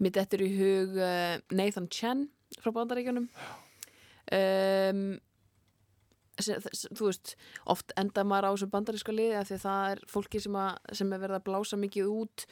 Mitt 0.00 0.16
eftir 0.16 0.40
í 0.40 0.48
hug 0.56 0.96
uh, 0.96 1.36
Nathan 1.52 1.88
Chen 1.92 2.28
frá 2.60 2.70
Bandaríkjunum 2.72 3.28
um, 4.32 5.20
þú 6.40 7.06
veist 7.06 7.36
oft 7.72 7.94
enda 7.96 8.24
maður 8.28 8.48
á 8.48 8.54
þessu 8.54 8.70
bandaríska 8.72 9.14
liði 9.14 9.38
af 9.40 9.48
því 9.48 9.56
að 9.58 9.64
það 9.66 9.92
er 9.94 10.02
fólki 10.12 10.42
sem, 10.44 10.58
að, 10.60 10.90
sem 11.00 11.12
er 11.12 11.22
verið 11.22 11.38
að 11.40 11.46
blása 11.48 11.78
mikið 11.80 12.10
út. 12.12 12.46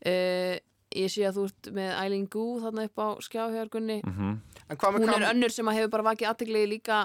Uh, 0.00 0.56
ég 0.96 1.12
sé 1.12 1.22
að 1.28 1.36
þú 1.38 1.44
ert 1.48 1.70
með 1.76 1.90
Eileen 2.02 2.28
Gu 2.32 2.44
þarna 2.64 2.86
upp 2.88 3.02
á 3.04 3.08
skjáhjörgunni. 3.24 4.00
Mm 4.04 4.40
en 4.70 4.78
hvað 4.78 4.94
með 4.94 5.02
hún 5.02 5.10
Kam- 5.10 5.22
er 5.22 5.30
önnur 5.34 5.54
sem 5.54 5.70
að 5.70 5.78
hefur 5.80 5.94
bara 5.96 6.08
vakið 6.10 6.30
aðtegli 6.30 6.66
líka 6.70 6.98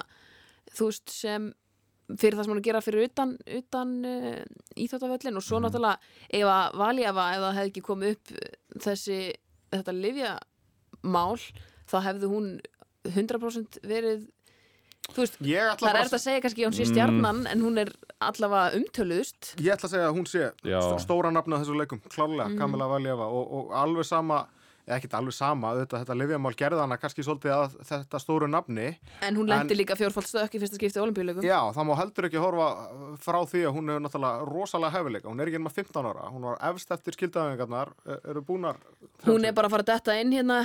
þú 0.76 0.90
veist 0.90 1.14
sem 1.14 1.48
fyrir 2.06 2.38
það 2.38 2.46
sem 2.46 2.52
hún 2.54 2.60
er 2.60 2.62
að 2.62 2.68
gera 2.68 2.82
fyrir 2.86 3.08
utan, 3.08 3.32
utan 3.58 3.94
uh, 4.06 4.44
íþjóttavöllin 4.78 5.40
og 5.40 5.46
svo 5.46 5.62
náttúrulega 5.64 5.98
ef 6.30 6.52
að 6.54 6.78
Valjafa, 6.82 7.26
ef 7.34 7.42
það 7.46 7.58
hefði 7.58 7.72
ekki 7.72 7.86
komið 7.88 8.14
upp 8.14 8.34
eh, 8.36 8.52
þessi, 8.86 9.18
þetta 9.74 9.96
livjamál 9.98 11.40
þá 11.90 11.98
hefði 12.06 12.30
hún 12.30 12.52
100% 13.10 13.80
verið 13.86 14.28
veist, 15.14 15.38
Ég 15.42 15.62
ætla 15.72 15.90
það 15.90 15.96
er 15.96 16.02
eftir 16.02 16.18
að 16.18 16.24
segja 16.26 16.42
kannski 16.42 16.66
hún 16.66 16.74
sé 16.76 16.86
Mm. 16.86 16.92
stjarnan 16.94 17.48
en 17.52 17.62
hún 17.62 17.78
er 17.80 17.92
allavega 18.22 18.76
umtöluðust 18.80 19.56
Ég 19.62 19.74
ætla 19.76 19.88
að 19.90 19.94
segja 19.94 20.10
að 20.10 20.16
hún 20.18 20.28
sé 20.28 20.52
Já. 20.64 20.80
st- 20.82 21.06
stóra 21.06 21.32
nafna 21.32 21.60
þessu 21.62 21.76
leikum, 21.78 22.02
klárlega, 22.10 22.50
Mhm. 22.50 22.58
Kamila 22.60 22.88
Valjeva 22.88 23.26
og, 23.30 23.54
og 23.54 23.72
alveg 23.74 24.06
sama, 24.06 24.48
ekkert 24.88 25.14
alveg 25.18 25.34
sama. 25.34 25.72
Auðvitað, 25.74 26.04
þetta 26.06 26.16
lifjamál 26.20 26.54
gerði 26.56 26.80
hana 26.84 26.98
kannski 27.02 27.24
svolítið 27.26 27.54
að 27.56 27.78
þetta 27.90 28.20
stóru 28.22 28.48
nafni. 28.48 28.98
En 29.26 29.36
hún 29.36 29.48
lendi 29.50 29.74
En- 29.74 29.80
líka 29.80 29.96
fjórfald 29.98 30.28
stökk 30.30 30.54
í 30.56 30.60
fyrsta 30.62 30.76
skipti 30.78 31.00
olimpíuleikum 31.02 31.44
Já, 31.44 31.60
það 31.74 31.88
má 31.90 31.96
heldur 31.98 32.28
ekki 32.30 32.38
horfa 32.44 32.68
frá 33.18 33.40
því 33.50 33.64
að 33.66 33.74
hún 33.76 33.90
hefur 33.90 34.04
náttúrulega 34.06 34.46
rosalega 34.52 34.94
hefileika 34.98 35.30
hún 35.30 35.40
er 35.42 35.48
ekki 35.50 35.56
ennum 35.60 35.72
að 35.72 35.78
15 35.82 36.06
ára, 36.12 36.30
hún 36.32 36.42
var 36.46 36.58
efst 36.70 36.92
eftir 36.92 37.14
skildaðingarnar, 37.18 37.94
eru 38.30 38.42
búnar 38.46 38.78
hún 39.26 39.46
er 39.46 39.54
bara 39.54 39.68
að 39.68 39.72
fara 39.72 39.84
detta 39.90 40.20
inn 40.22 40.32
hérna. 40.32 40.62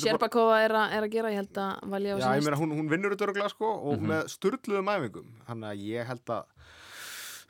Sjerbakova 0.00 0.60
er, 0.64 0.72
að- 0.74 0.92
er 0.96 1.02
að 1.06 1.10
gera, 1.12 1.30
ég 1.32 1.40
held 1.40 1.54
að 1.60 2.20
Já, 2.20 2.36
ég 2.36 2.44
meina, 2.44 2.56
hún, 2.56 2.72
hún 2.76 2.88
vinnur 2.90 3.12
þetta 3.14 3.26
öruglega 3.28 3.50
sko 3.50 3.66
og 3.90 3.98
Mhm. 4.00 4.06
með 4.10 4.24
sturluðum 4.36 4.88
æfingum. 4.94 5.26
Þannig 5.48 5.68
að 5.70 5.84
ég 5.86 6.06
held 6.06 6.24
að 6.26 6.44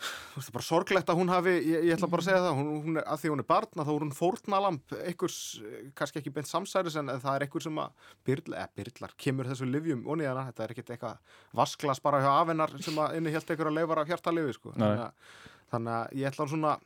þú 0.01 0.41
veist, 0.41 0.51
er 0.51 0.57
bara 0.57 0.67
sorglegt 0.67 1.13
að 1.13 1.19
hún 1.21 1.33
hafi 1.33 1.55
ég, 1.57 1.87
ég 1.89 1.95
ætla 1.95 2.09
bara 2.11 2.25
að 2.25 2.29
segja 2.29 2.43
það, 2.45 2.59
hún, 2.59 2.71
hún 2.87 3.01
er, 3.01 3.07
að 3.07 3.23
því 3.23 3.33
hún 3.35 3.43
er 3.43 3.49
barn 3.51 3.81
þá 3.81 3.93
er 3.95 4.05
hún 4.05 4.13
fórnalamb, 4.17 4.95
einhvers 4.99 5.39
eh, 5.61 5.87
kannski 5.99 6.21
ekki 6.23 6.35
beint 6.37 6.51
samsæris 6.51 6.99
en 7.01 7.13
það 7.13 7.31
er 7.35 7.47
einhver 7.47 7.67
sem 7.67 7.81
að 7.85 8.07
byrla, 8.29 8.63
eða 8.65 8.75
byrlar, 8.81 9.17
kemur 9.21 9.51
þessu 9.51 9.69
livjum 9.71 10.07
onni 10.11 10.29
hana, 10.29 10.47
þetta 10.51 10.67
er 10.67 10.75
ekkert 10.75 10.95
eitthvað 10.97 11.39
vasklas 11.61 12.03
bara 12.05 12.23
hjá 12.25 12.31
afennar 12.37 12.77
sem 12.81 13.01
að 13.03 13.19
inni 13.21 13.35
helt 13.35 13.53
einhverja 13.55 13.77
leifar 13.77 14.03
af 14.03 14.13
hjartalifi 14.13 14.57
sko. 14.57 14.75
Þannig, 14.77 15.05
að, 15.07 15.59
þannig 15.75 15.99
að 15.99 16.21
ég 16.21 16.31
ætla 16.33 16.49
svona 16.51 16.77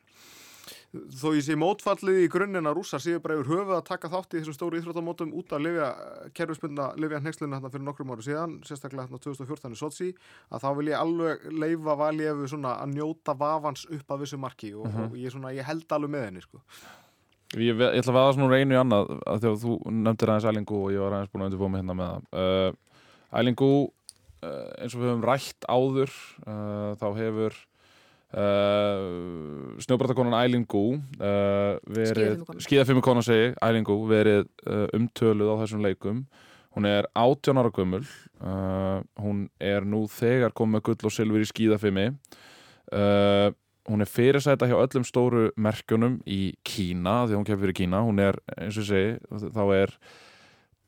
þó 0.95 1.33
ég 1.35 1.43
sé 1.43 1.57
mótfallið 1.59 2.21
í 2.23 2.31
grunninn 2.31 2.69
að 2.69 2.77
rússar 2.79 3.03
séu 3.03 3.21
bara 3.23 3.39
yfir 3.39 3.51
höfuð 3.51 3.77
að 3.77 3.87
taka 3.89 4.11
þátt 4.13 4.35
í 4.35 4.41
þessum 4.41 4.57
stóru 4.57 4.79
íþróttamótum 4.79 5.33
út 5.39 5.55
að 5.57 5.65
lifja 5.67 5.89
kerfisbundna 6.39 6.89
lifja 7.01 7.21
hnegslinu 7.23 7.57
hérna 7.57 7.71
fyrir 7.73 7.87
nokkrum 7.89 8.13
ári 8.15 8.27
síðan 8.27 8.55
sérstaklega 8.67 9.09
hérna 9.09 9.21
2014 9.25 9.75
í 9.75 9.81
Sochi 9.81 10.11
að 10.55 10.63
þá 10.63 10.69
vil 10.79 10.91
ég 10.93 11.01
alveg 11.01 11.49
leifa 11.65 11.97
valjefu 11.99 12.51
svona 12.55 12.77
að 12.85 12.95
njóta 12.95 13.35
vafans 13.41 13.87
upp 13.91 14.15
að 14.15 14.25
vissu 14.25 14.41
marki 14.41 14.71
og, 14.75 14.87
og 14.87 15.19
ég, 15.19 15.35
svona, 15.35 15.53
ég 15.57 15.67
held 15.67 15.99
alveg 15.99 16.15
með 16.15 16.27
henni 16.29 16.45
sko. 16.47 16.63
Ég, 17.55 17.75
ég 17.75 18.01
ætla 18.01 18.15
að 18.15 18.19
veða 18.21 18.33
svona 18.39 18.49
úr 18.49 18.57
einu 18.59 18.75
í 18.75 18.81
annað 18.81 19.13
að 19.19 19.45
þegar 19.45 19.61
þú 19.65 19.77
nefndir 19.91 20.33
aðeins 20.33 20.49
Ælingu 20.53 20.81
og 20.81 20.95
ég 20.95 21.05
var 21.05 21.19
aðeins 21.19 21.35
búin 21.35 21.45
að 21.45 21.51
undirbúa 21.51 21.75
mig 21.75 21.83
hérna 21.83 21.99
með 21.99 22.15
það 22.15 22.41
uh, 22.47 22.71
Ælingu 23.43 23.71
uh, 23.83 24.73
eins 24.79 24.95
og 24.95 25.03
við 25.03 25.11
höfum 25.11 25.27
rætt 25.27 25.71
áður 25.71 26.19
uh, 26.47 27.63
þá 28.35 28.41
hefur 28.41 29.75
uh, 29.75 29.83
snjóbratakonan 29.85 30.37
Ælingu 30.41 30.85
uh, 31.23 31.79
Skíðafimmukonan. 31.87 32.65
skíðafimmukonan 32.67 33.27
segi 33.27 33.53
Ælingu 33.63 33.99
verið 34.11 34.49
uh, 34.67 34.87
umtöluð 34.97 35.55
á 35.55 35.57
þessum 35.63 35.85
leikum. 35.85 36.25
Hún 36.75 36.89
er 36.91 37.07
18 37.15 37.61
ára 37.63 37.71
gömul. 37.71 38.03
Uh, 38.43 39.05
hún 39.23 39.47
er 39.63 39.87
nú 39.87 40.05
þegar 40.11 40.53
komið 40.53 40.89
gull 40.91 41.07
og 41.07 41.15
silfur 41.15 41.45
í 41.45 41.49
skíðafimmi 41.49 42.11
uh, 42.93 43.55
hún 43.89 44.05
er 44.05 44.09
fyrirsæta 44.09 44.69
hjá 44.69 44.77
öllum 44.81 45.05
stóru 45.07 45.49
merkjunum 45.61 46.19
í 46.27 46.55
Kína 46.67 47.25
því 47.29 47.39
hún 47.39 47.47
kemur 47.49 47.67
fyrir 47.67 47.77
Kína, 47.77 48.01
hún 48.07 48.21
er 48.23 48.39
eins 48.57 48.79
og 48.81 48.89
segi, 48.89 49.19
þá 49.53 49.63
er 49.77 49.93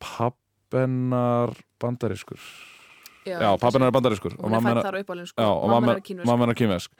pappennar 0.01 1.53
bandariskur 1.81 2.41
já, 3.27 3.37
er 3.87 3.93
og 4.39 4.49
hún 4.49 4.57
er 4.71 4.81
já, 4.89 5.29
sko, 5.29 5.45
og 5.45 5.69
mamma 5.69 5.97
mamma 6.25 6.49
er 6.49 6.57
kínversk 6.57 6.91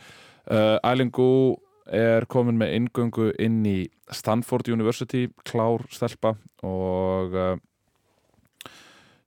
kýmvesk 0.48 0.82
uh, 0.84 0.92
Ælingu 0.92 1.58
er 1.88 2.26
komin 2.28 2.58
með 2.60 2.74
inngöngu 2.76 3.30
inn 3.40 3.62
í 3.66 3.88
Stanford 4.12 4.68
University 4.68 5.28
klár 5.48 5.86
stelpa 5.92 6.34
og 6.64 7.34
uh, 7.36 7.56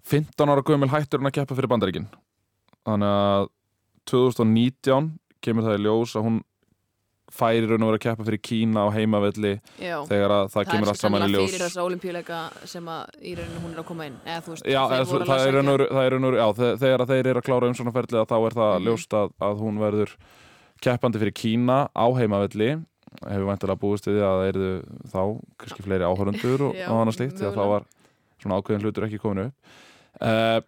15 0.04 0.48
ára 0.50 0.62
gömul 0.66 0.90
hættur 0.90 1.20
hún 1.20 1.30
að 1.30 1.36
keppa 1.40 1.54
fyrir 1.56 1.70
bandaríkin 1.70 2.06
þannig 2.88 3.08
að 3.08 3.48
2019 4.10 5.10
kemur 5.44 5.64
það 5.68 5.76
í 5.78 5.82
ljós 5.84 6.14
að 6.18 6.24
hún 6.26 6.38
færi 7.30 7.62
raun 7.70 7.84
og 7.86 7.92
vera 7.92 7.98
að 8.00 8.04
keppa 8.08 8.24
fyrir 8.26 8.40
Kína 8.42 8.82
á 8.84 8.88
heimavelli 8.90 9.52
já. 9.78 10.00
þegar 10.08 10.32
að 10.34 10.48
það, 10.50 10.64
kemur 10.72 10.88
allt 10.90 10.98
saman 11.04 11.24
í 11.28 11.30
ljós 11.30 11.52
fyrir 11.52 11.62
þessa 11.68 11.84
olimpíuleika 11.86 12.40
sem 12.66 12.88
að 12.90 13.20
í 13.22 13.34
rauninu 13.38 13.60
hún 13.62 13.76
er 13.76 13.82
að 13.84 13.86
koma 13.92 14.08
inn 14.10 14.16
eða 14.26 14.42
þú 14.48 14.54
veist, 14.56 14.66
Já, 14.66 14.80
það 14.90 14.98
er 14.98 15.26
það 15.30 15.44
er 16.02 16.16
raun 16.16 16.26
og 16.26 16.56
þe- 16.58 16.72
þegar 16.82 17.06
þeir 17.12 17.26
eru 17.30 17.38
að 17.44 17.46
klára 17.46 17.70
umsóknarferðlið 17.70 18.26
þá 18.32 18.36
er 18.48 18.56
það 18.58 18.72
Mhm. 18.74 18.88
ljóst 18.88 19.14
að, 19.20 19.30
að 19.46 19.62
hún 19.62 19.78
verður 19.84 20.16
keppandi 20.84 21.20
fyrir 21.20 21.36
Kína 21.36 21.84
á 21.92 22.06
heimavelli. 22.16 22.72
Hefur 23.20 23.48
væntilega 23.48 23.80
búist 23.80 24.06
við 24.06 24.20
að 24.22 24.36
það 24.38 24.48
eru 24.48 24.68
þá 25.12 25.22
kannski 25.60 25.86
fleiri 25.86 26.06
áhörundur 26.06 26.66
og, 26.68 26.76
og 26.90 26.98
annað 27.00 27.16
slíkt 27.18 27.40
því 27.40 27.48
að 27.50 27.56
þá 27.58 27.64
var 27.74 27.88
svona 28.40 28.60
ákveðin 28.60 28.84
hlutur 28.86 29.06
ekki 29.08 29.22
komin 29.22 29.48
upp. 29.48 29.72
Uh, 30.20 30.60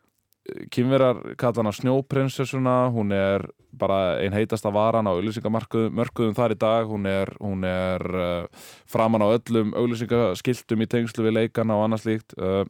Kynverar 0.74 1.20
kalla 1.38 1.62
hana 1.62 1.70
snjóprinsessuna. 1.70 2.90
Hún 2.90 3.14
er 3.14 3.44
bara 3.78 4.18
ein 4.20 4.34
heitasta 4.34 4.72
varan 4.74 5.06
á 5.06 5.14
auglýsingamörkuðum 5.14 6.34
þar 6.34 6.54
í 6.56 6.58
dag. 6.58 6.90
Hún 6.90 7.06
er, 7.06 7.30
hún 7.38 7.62
er 7.66 8.02
uh, 8.10 8.64
framan 8.90 9.22
á 9.22 9.30
öllum 9.30 9.70
auglýsingaskiltum 9.78 10.82
í 10.82 10.90
tengslu 10.90 11.28
við 11.28 11.38
leikana 11.38 11.78
og 11.78 11.86
annað 11.86 12.04
slíkt. 12.06 12.34
Uh, 12.34 12.66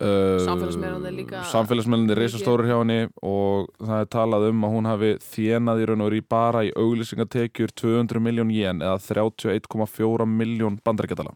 Uh, 0.00 0.38
Samfélagsmiðlarnir 0.40 1.12
líka- 1.12 1.42
samfélagsmiðlarnir 1.50 2.16
er 2.16 2.20
reisastórir 2.22 2.70
hjá 2.70 2.78
henni 2.78 3.00
og 3.28 3.66
það 3.76 3.98
er 4.00 4.06
talað 4.14 4.46
um 4.48 4.62
að 4.64 4.70
hún 4.72 4.88
hafi 4.88 5.10
þjenað 5.20 5.82
í 5.82 5.88
raun 5.90 6.00
og 6.00 6.08
veru 6.08 6.20
í 6.22 6.24
bara 6.32 6.62
í 6.64 6.70
auglýsingatekjur 6.72 7.74
200 7.76 8.22
miljón 8.24 8.54
jen 8.54 8.80
eða 8.80 8.96
31,4 9.04 10.24
miljón 10.32 10.78
bandaríkjadala. 10.80 11.34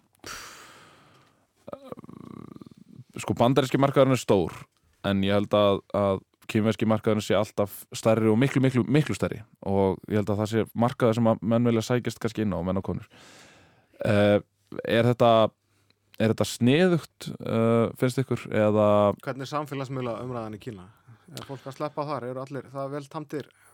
Sko 3.20 3.36
bandaríski 3.36 3.80
markaðurinn 3.80 4.16
er 4.16 4.22
stór 4.24 4.56
en 5.04 5.20
ég 5.24 5.36
held 5.36 5.52
að, 5.56 5.82
að 5.96 6.18
kynverski 6.48 6.88
markaðurinn 6.88 7.24
sé 7.24 7.36
alltaf 7.36 7.84
stærri 7.96 8.28
og 8.32 8.38
miklu, 8.40 8.60
miklu, 8.64 8.86
miklu 8.88 9.16
stærri 9.16 9.42
og 9.68 10.00
ég 10.08 10.20
held 10.20 10.32
að 10.32 10.40
það 10.42 10.50
sé 10.54 10.64
markaður 10.72 11.20
sem 11.20 11.30
að 11.32 11.44
menn 11.52 11.68
vilja 11.70 11.84
sækjast 11.90 12.20
kannski 12.24 12.44
inn 12.46 12.56
á 12.56 12.60
menn 12.64 12.80
og 12.80 12.88
konur. 12.88 13.06
Uh, 14.00 14.40
er 14.84 15.08
þetta 15.12 15.30
er 16.16 16.32
þetta 16.32 16.48
sniðugt 16.48 17.28
uh, 17.40 17.92
finnst 18.00 18.20
ykkur 18.22 18.46
eða 18.50 18.88
Hvernig 19.24 19.46
er 19.46 19.52
samfélagsmiðla 19.52 20.18
umræðan 20.24 20.56
í 20.56 20.62
Kína? 20.62 20.88
Er 21.34 21.46
fólk 21.48 21.66
að 21.66 21.78
sleppa 21.80 22.06
þar? 22.06 22.28
Eru 22.30 22.42
allir, 22.44 22.68
það 22.72 22.84
er 22.84 22.92
vel 22.94 23.08
tamdir 23.12 23.48
uh, 23.50 23.65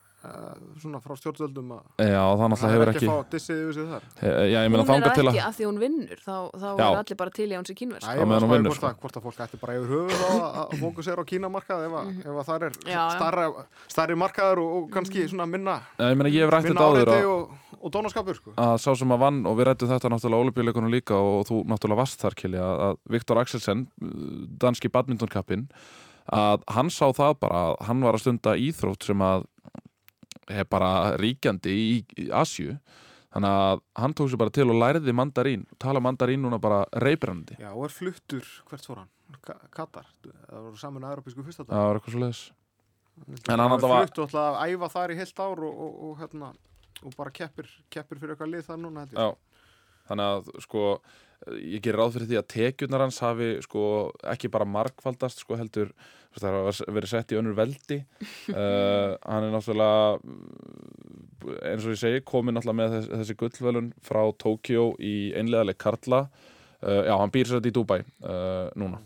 svona 0.82 1.00
frá 1.02 1.14
stjórnvöldum 1.18 1.72
að 1.74 1.82
já, 2.12 2.22
það 2.22 2.50
náttúrulega 2.52 2.61
það 2.62 2.72
er 2.72 2.76
hefur 2.76 2.90
ekki 2.92 3.00
ekki 3.02 3.11
að 3.11 3.18
fá 3.22 3.32
dissið 3.35 3.62
yfir 3.62 3.74
sig 3.78 3.87
þar? 3.92 4.04
he, 4.22 4.30
já, 4.52 4.58
ég 4.62 4.70
meina 4.72 4.82
hún 4.82 4.82
er 4.82 4.90
þangað 4.92 5.08
það 5.08 5.16
til 5.18 5.26
ekki 5.32 5.40
að 5.42 5.48
af 5.48 5.56
því 5.58 5.66
hún 5.68 5.80
vinnur 5.82 6.22
þá, 6.22 6.37
þá 6.62 6.66
er 6.72 6.98
allir 7.02 7.18
bara 7.22 7.32
til 7.38 7.46
í 7.46 7.52
að 7.52 7.58
hún 7.62 7.68
sé 7.70 7.76
kínversk 7.80 8.06
Æ, 8.06 8.11
Á 8.12 8.12
ég 8.12 8.22
meðan 8.22 8.32
var 8.32 8.37
að 8.37 8.46
hún 8.46 8.52
í 8.52 8.58
vinnur, 8.58 8.70
hvort, 8.72 8.82
sko. 8.82 8.90
að, 8.92 9.00
hvort 9.02 9.16
að 9.18 9.26
fólk 9.26 9.42
ætti 9.46 9.61
bara 9.62 9.76
yfir 9.78 9.90
höfuð 9.92 10.22
að- 10.28 10.58
að 10.62 10.76
fókusera 10.82 11.22
á 11.22 11.30
kínamarkað 11.32 11.87
ef, 11.88 11.96
að- 11.98 12.12
ef 12.22 12.37
að 12.42 12.46
það 12.52 12.66
er 12.68 12.72
Já, 12.92 13.02
starra, 13.16 13.46
starri 13.96 14.16
markaður 14.22 14.62
og, 14.62 14.70
og 14.78 14.87
kannski 14.94 15.26
svona 15.32 15.46
minna, 15.50 15.76
Já, 15.98 16.06
ég 16.12 16.16
meina 16.22 16.30
ég 16.32 16.46
hef 16.46 16.54
rætt 16.54 16.68
minna 16.70 16.80
þetta 16.80 16.92
áður 16.92 17.12
að, 17.12 17.26
og, 17.32 17.76
og 17.82 17.90
dónaskapur 17.96 18.38
sko. 18.38 18.54
að 18.56 18.76
sá 18.78 18.90
sem 19.02 19.11
að 19.16 19.22
vann 19.26 19.42
og 19.50 19.58
við 19.58 19.68
rættum 19.72 19.90
þetta 19.90 20.12
náttúrulega 20.12 20.44
olimpíuleikunum 20.46 20.92
líka 20.94 21.18
og 21.18 21.46
þú 21.50 21.62
náttúrulega 21.66 22.02
varst 22.04 22.20
þar 22.22 22.35
Kili 22.38 22.58
að, 22.62 22.74
að 22.87 22.96
Viktor 23.16 23.38
Axelsen 23.42 23.87
danski 24.62 24.88
badmintonkappin 24.92 25.66
að 26.32 26.62
hann 26.70 26.90
sá 26.94 27.08
það 27.11 27.35
bara 27.42 27.62
að 27.72 27.80
hann 27.88 28.04
var 28.06 28.14
að 28.14 28.22
stunda 28.22 28.52
íþrótt 28.54 29.02
sem 29.08 29.18
að 29.26 29.48
er 30.50 30.68
bara 30.70 31.16
ríkjandi 31.20 31.72
í, 31.72 31.96
í 32.18 32.28
Asju 32.35 32.76
þannig 33.33 33.59
að 33.59 33.85
hann 34.02 34.16
tók 34.18 34.33
sér 34.33 34.40
bara 34.42 34.55
til 34.55 34.68
og 34.68 34.81
læriði 34.81 35.14
mandarín 35.16 35.66
tala 35.81 36.02
mandarín 36.05 36.42
núna 36.44 36.61
bara 36.62 36.83
reybrandi 37.05 37.59
Já, 37.61 37.70
og 37.72 37.87
er 37.87 37.94
fluttur, 37.94 38.48
hvert 38.70 38.88
fór 38.88 39.05
hann? 39.05 39.12
Ka 39.42 39.57
Katar, 39.72 40.09
það 40.20 40.66
voru 40.66 40.81
saman 40.81 41.07
að 41.07 41.16
Europísku 41.16 41.46
fyrsta 41.46 41.64
það 41.68 41.87
var 41.88 42.00
eitthvað 42.00 42.16
svo 42.16 42.24
leiðis 42.24 42.42
en 43.48 43.61
hann 43.61 43.70
var 43.70 43.81
fluttur 43.81 44.26
alltaf 44.26 44.37
að 44.40 44.72
æfa 44.72 44.90
þar 44.92 45.12
í 45.12 45.16
heilt 45.20 45.40
ár 45.40 45.64
og, 45.66 45.81
og, 45.87 45.96
og, 46.09 46.12
hérna, 46.20 46.52
og 47.02 47.16
bara 47.16 47.33
keppir, 47.35 47.68
keppir 47.92 48.20
fyrir 48.20 48.35
eitthvað 48.35 48.52
lið 48.55 48.68
þar 48.68 48.81
núna. 48.81 49.05
Já, 49.12 49.26
þannig 50.09 50.27
að 50.37 50.65
sko 50.65 50.87
ég 51.59 51.83
gerir 51.83 51.99
ráð 51.99 52.17
fyrir 52.17 52.31
því 52.31 52.38
að 52.38 52.51
tekjurnar 52.55 53.05
hans 53.07 53.19
hafi 53.23 53.49
sko 53.65 53.85
ekki 54.33 54.51
bara 54.53 54.69
margfaldast 54.69 55.43
sko 55.43 55.59
heldur, 55.59 55.91
það 56.38 56.59
hafa 56.61 56.87
verið 56.95 57.12
sett 57.12 57.35
í 57.35 57.38
önnur 57.41 57.57
veldi. 57.59 57.99
Uh, 58.53 59.19
hann 59.31 59.49
er 59.49 59.55
náttúrulega 59.55 60.21
eins 61.73 61.87
og 61.87 61.97
ég 61.97 62.03
segi, 62.03 62.25
komin 62.29 62.55
náttúrulega 62.57 62.79
með 62.79 62.97
þess, 62.97 63.12
þessi 63.17 63.38
gullvelun 63.43 63.93
frá 64.07 64.23
Tókjó 64.45 64.93
í 65.03 65.17
einlegaleg 65.38 65.81
Karla. 65.83 66.27
Uh, 66.83 67.03
já, 67.07 67.15
hann 67.19 67.35
býr 67.35 67.49
sér 67.49 67.61
þetta 67.61 67.73
í 67.73 67.79
Dubai 67.79 68.01
uh, 68.03 68.69
núna 68.79 69.03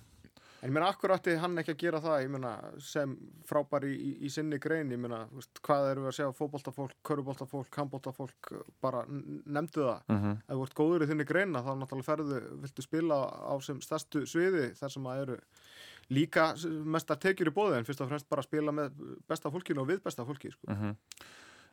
En 0.63 0.71
ég 0.71 0.73
meina, 0.73 0.89
akkur 0.89 1.13
átti 1.13 1.35
hann 1.37 1.61
ekki 1.61 1.75
að 1.75 1.81
gera 1.83 2.01
það, 2.01 2.17
ég 2.25 2.31
meina, 2.33 2.53
sem 2.83 3.13
frábær 3.47 3.85
í, 3.87 3.93
í, 3.93 4.13
í 4.25 4.31
sinni 4.33 4.59
grein, 4.63 4.93
ég 4.95 5.01
meina, 5.01 5.21
hvað 5.67 5.91
erum 5.91 6.07
við 6.07 6.11
að 6.11 6.17
segja, 6.17 6.37
fótboltafólk, 6.39 6.95
köruboltafólk, 7.07 7.81
handboltafólk, 7.83 8.51
bara 8.85 9.05
nefndu 9.09 9.85
það. 9.85 10.01
mm 10.09 10.19
-hmm. 10.23 10.39
Ef 10.49 10.55
þú 10.57 10.67
ert 10.67 10.79
góður 10.81 11.05
í 11.05 11.11
þinni 11.13 11.29
greina, 11.29 11.63
þá 11.63 11.73
náttúrulega 11.77 12.11
ferðu, 12.11 12.41
viltu 12.63 12.83
spila 12.83 13.21
á 13.29 13.55
sem 13.61 13.81
stærstu 13.81 14.27
sviði, 14.27 14.73
þar 14.81 14.93
sem 14.93 15.07
að 15.07 15.23
eru 15.23 15.39
líka 16.09 16.55
mestar 16.85 17.17
tekjur 17.17 17.49
í 17.49 17.55
bóði, 17.55 17.79
en 17.79 17.85
fyrst 17.85 18.01
og 18.01 18.09
fremst 18.09 18.29
bara 18.29 18.43
spila 18.43 18.73
með 18.73 18.93
besta 19.29 19.51
fólkinu 19.51 19.81
og 19.81 19.89
við 19.89 20.03
besta 20.03 20.25
fólki, 20.25 20.51
sko. 20.51 20.67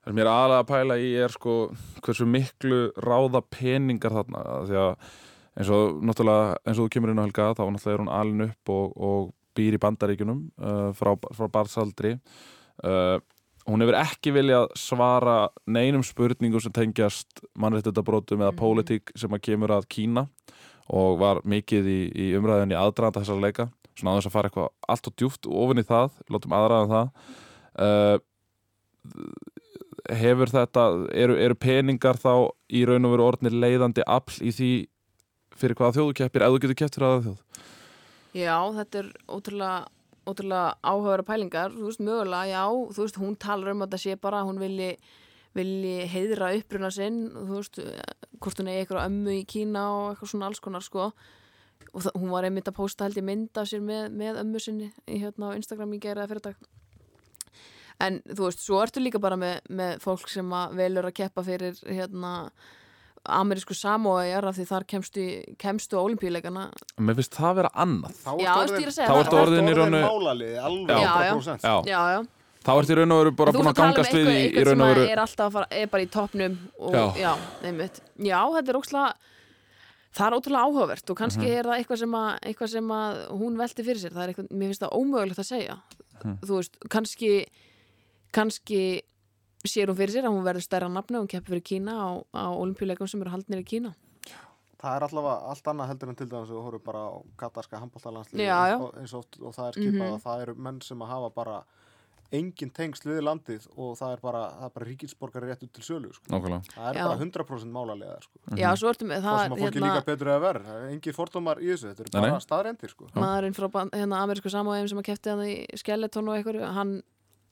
Það 0.04 0.12
sem 0.12 0.18
ég 0.18 0.26
er 0.26 0.28
aðalega 0.28 0.60
að 0.60 0.68
pæla 0.68 0.96
í 1.00 1.12
er 1.16 1.32
sko 1.32 1.52
hversu 2.04 2.26
miklu 2.28 2.92
ráða 3.00 3.40
peningar 3.48 4.12
þarna 4.12 4.42
því 4.68 4.76
að 4.82 5.06
eins 5.58 5.70
og 5.70 6.00
náttúrulega 6.06 6.58
eins 6.66 6.80
og 6.80 6.88
þú 6.88 6.94
kemur 6.96 7.14
inn 7.14 7.22
á 7.22 7.26
helga 7.28 7.52
þá 7.54 7.64
náttúrulega 7.68 7.94
er 7.98 8.04
hún 8.04 8.14
alin 8.20 8.46
upp 8.48 8.74
og, 8.74 8.98
og 8.98 9.30
býr 9.54 9.78
í 9.78 9.82
bandaríkunum 9.84 10.40
uh, 10.58 10.90
frá, 10.98 11.14
frá 11.36 11.48
barðsaldri 11.54 12.16
uh, 12.84 13.20
hún 13.70 13.84
hefur 13.86 13.96
ekki 14.02 14.34
viljað 14.36 14.72
svara 14.76 15.38
neinum 15.70 16.04
spurningum 16.04 16.60
sem 16.64 16.74
tengjast 16.74 17.44
mannréttindabrótum 17.56 18.42
eða 18.42 18.52
Mhm. 18.52 18.60
pólitík 18.60 19.14
sem 19.16 19.30
að 19.32 19.44
kemur 19.46 19.72
að 19.72 19.88
Kína 19.88 20.28
og 20.90 21.20
var 21.22 21.40
mikið 21.48 21.86
í, 21.88 22.02
í 22.12 22.26
umræðinni 22.36 22.76
aðdraðanda 22.76 23.22
þessar 23.24 23.40
leika. 23.40 23.70
Svona 23.96 24.12
á 24.12 24.18
þess 24.18 24.28
að 24.28 24.34
fara 24.34 24.50
eitthvað 24.50 24.70
allt 24.90 25.08
og 25.08 25.14
djúft 25.16 25.48
ofin 25.48 25.80
í 25.80 25.86
það, 25.88 26.10
látum 26.34 26.56
aðraðan 26.58 26.92
það. 26.92 27.08
Uh, 27.80 28.18
hefur 30.12 30.52
þetta 30.52 30.84
eru, 31.16 31.38
eru 31.40 31.56
peningar 31.56 32.20
þá 32.20 32.50
í 32.74 32.84
raun 32.88 33.08
og 33.08 33.14
veru 33.16 33.28
orðnir 33.30 33.56
leiðandi 33.56 34.04
afl 34.04 34.42
í 34.44 34.52
því 34.52 34.72
fyrir 35.60 35.78
hvaða 35.80 35.98
þjóðu 35.98 36.16
keppir 36.20 36.46
ef 36.46 36.54
þú 36.54 36.62
getur 36.64 36.80
keppt 36.82 36.98
fyrir 36.98 37.08
aðra 37.10 37.26
þjóð? 37.28 37.68
Já, 38.34 38.56
þetta 38.80 39.00
er 39.04 39.10
ótrúlega, 39.30 39.76
ótrúlega 40.26 40.70
áhugaverða 40.82 41.28
pælingar, 41.28 41.76
þú 41.76 41.90
veist, 41.90 42.02
mögulega, 42.02 42.50
já, 42.50 42.64
þú 42.96 43.06
veist, 43.06 43.20
hún 43.22 43.38
talar 43.38 43.74
um 43.74 43.86
að 43.86 43.92
þetta 43.92 44.02
sé 44.02 44.18
bara, 44.24 44.42
að 44.42 44.50
hún 44.50 44.62
vilji, 44.64 44.90
vilji 45.54 46.08
heiðra 46.10 46.52
uppruna 46.58 46.90
sinn, 46.94 47.22
þú 47.36 47.60
veist, 47.60 47.80
hvort 48.42 48.62
hún 48.62 48.72
eigi 48.72 48.84
eitthvað 48.84 49.06
ömmu 49.06 49.38
í 49.38 49.46
Kína 49.54 49.86
og 49.94 50.06
eitthvað 50.12 50.34
svona 50.34 50.50
alls 50.50 50.64
konar, 50.66 50.86
sko, 50.86 51.12
og 51.94 52.06
það, 52.08 52.18
hún 52.18 52.34
var 52.34 52.48
einmitt 52.48 52.72
að 52.72 52.80
posta 52.80 53.06
held 53.06 53.20
ég 53.22 53.28
mynd 53.28 53.62
af 53.62 53.70
sér 53.70 53.84
með, 53.86 54.08
með 54.18 54.42
ömmu 54.42 54.62
sinni 54.64 54.90
í 55.06 55.20
hérna 55.22 55.54
á 55.54 55.58
Instagram 55.60 55.94
í 55.94 56.02
gera 56.02 56.26
fyrir 56.32 56.48
dag. 56.50 56.70
En 58.02 58.24
þú 58.26 58.48
veist, 58.48 58.64
svo 58.66 58.80
ertu 58.82 59.04
líka 59.04 59.22
bara 59.22 59.38
með, 59.40 59.60
með 59.70 60.00
fólk 60.04 60.32
sem 60.32 60.50
að 60.58 60.80
velur 60.80 61.08
að 61.08 61.18
keppa 61.22 61.44
fyrir 61.46 61.78
hérna 61.86 62.34
amerísku 63.26 63.74
samóæjar 63.78 64.44
af 64.50 64.56
því 64.58 64.66
þar 64.68 64.84
kemstu, 64.86 65.24
kemstu 65.58 65.96
olimpíuleikana 66.00 66.66
Mér 67.00 67.16
finnst 67.16 67.36
það 67.38 67.56
vera 67.62 67.70
annað 67.76 68.18
Þá 68.20 68.32
ertu 68.34 68.60
veist, 68.60 68.74
ég 68.74 68.84
er 68.84 68.92
að 68.92 68.96
segja 68.98 69.10
Þá 69.10 69.20
ertu 69.24 69.38
orðin 69.40 69.70
í 69.70 69.76
raun 69.78 69.94
og-. 70.00 70.08
100%. 70.88 71.64
Já, 71.64 71.76
Já, 71.88 72.02
já 72.18 72.24
þá 72.64 72.72
ertu 72.80 72.94
í 72.94 72.98
raun 73.00 73.12
og 73.12 73.20
veru 73.24 73.32
bara 73.36 73.52
Þú 73.52 73.60
búin 73.60 73.68
að 73.68 73.74
ert 73.74 73.76
tala 73.80 73.88
um 73.90 73.96
gangast 73.96 74.14
við 74.16 74.24
í, 74.24 74.26
eitthvað- 74.26 74.40
í 74.40 74.48
eitthvað 74.48 74.68
raun 74.68 74.82
og 74.84 74.88
sem 74.88 74.96
veru 74.96 75.12
er 75.12 75.22
alltaf 75.24 75.46
að 75.48 75.52
fara, 75.58 75.68
er 75.72 75.88
bara 75.94 76.04
í 76.04 76.10
toppnum 76.14 76.54
og 76.80 76.94
Já. 76.94 77.06
já, 77.24 77.34
já, 78.24 78.42
þetta 78.56 78.70
er 78.74 78.80
ókslega 78.80 79.14
það 80.14 80.28
er 80.28 80.36
ótrúlega 80.38 80.64
áhugavert 80.68 81.10
og 81.10 81.18
kannski 81.18 81.44
Mhm. 81.48 81.58
er 81.58 81.64
það 81.64 81.78
eitthvað 81.80 82.00
sem, 82.04 82.12
að, 82.14 82.40
eitthvað 82.48 82.70
sem 82.70 82.88
að 82.94 83.28
hún 83.40 83.58
velti 83.58 83.84
fyrir 83.84 84.00
sér 84.04 84.14
það 84.14 84.24
er 84.24 84.30
eitthvað, 84.34 84.52
mér 84.54 84.68
finnst 84.72 84.84
það 84.84 84.96
ómögulegt 85.00 85.40
að 85.44 85.50
segja 85.52 85.76
Mhm. 86.24 86.38
þú 86.44 86.54
veist, 86.60 86.74
kannski 86.90 87.32
kannski 88.32 89.02
sér 89.72 89.88
hún 89.92 89.96
fyrir 90.00 90.14
sér 90.16 90.26
að 90.28 90.34
hún 90.36 90.44
verður 90.48 90.66
stærra 90.66 90.90
nafni 90.92 91.18
og 91.18 91.24
hún 91.26 91.32
keppir 91.32 91.54
fyrir 91.56 91.64
Kína 91.64 91.94
á, 91.96 92.10
á 92.36 92.46
olimpíuleikum 92.52 93.08
sem 93.10 93.22
eru 93.22 93.32
haldnir 93.32 93.64
í 93.64 93.68
Kína 93.68 93.94
Það 94.84 94.96
er 94.98 95.04
allavega 95.08 95.48
allt 95.48 95.68
annað 95.72 95.88
heldur 95.94 96.10
en 96.12 96.16
til 96.20 96.26
dæmis 96.28 96.50
að 96.52 96.58
þú 96.58 96.64
horfum 96.66 96.84
bara 96.84 97.02
á 97.08 97.12
katarska 97.40 97.80
já. 98.76 98.76
eins 99.00 99.14
og, 99.16 99.24
og 99.40 99.54
það 99.56 99.68
er 99.70 99.74
skipað 99.80 100.04
Mhm. 100.04 100.14
að 100.18 100.24
það 100.26 100.42
eru 100.44 100.56
menn 100.56 100.82
sem 100.82 101.00
að 101.00 101.08
hafa 101.08 101.30
bara 101.34 101.64
engin 102.34 102.72
tengsl 102.74 103.06
við 103.12 103.22
landið 103.24 103.68
og 103.78 103.94
það 103.96 104.12
er 104.16 104.20
bara, 104.24 104.42
það 104.60 104.74
bara 104.74 104.86
ríkisborgari 104.90 105.50
réttu 105.52 105.68
til 105.72 105.84
sölu 105.86 106.10
sko. 106.18 106.26
Nákvæmlega 106.34 106.74
það 106.74 106.88
er 106.90 106.98
Já. 106.98 107.04
bara 107.06 107.18
100% 107.22 107.72
málarlega 107.72 108.18
sko. 108.26 108.40
já, 108.58 108.70
svo 108.76 108.90
ertu 108.90 109.06
með 109.06 109.22
það 109.22 109.34
það 109.38 109.44
sem 109.44 109.54
að 109.54 109.62
fólki 109.64 109.84
líka 109.84 110.06
betur 110.08 110.28
eða 110.34 110.42
verð 110.42 110.66
það 110.66 110.80
er 110.82 110.90
engin 110.96 111.14
fordómar 111.14 111.58
í 111.62 111.68
þessu, 111.70 111.94
þetta 111.94 112.02
eru 112.04 112.12
bara 112.22 112.40
staðrendir 112.40 112.90
sko. 112.90 113.08
maðurinn 113.16 113.54
frá 113.54 113.68
hérna, 113.94 114.18
amerísku 114.26 114.50
samóðum 114.50 114.90
sem 114.90 114.98
að 114.98 115.08
kefti 115.12 115.30
hann 115.30 115.46
í 115.46 115.56
Skeleton 115.78 116.28
og 116.28 116.36
einhverju 116.40 116.74
hann, 116.74 117.04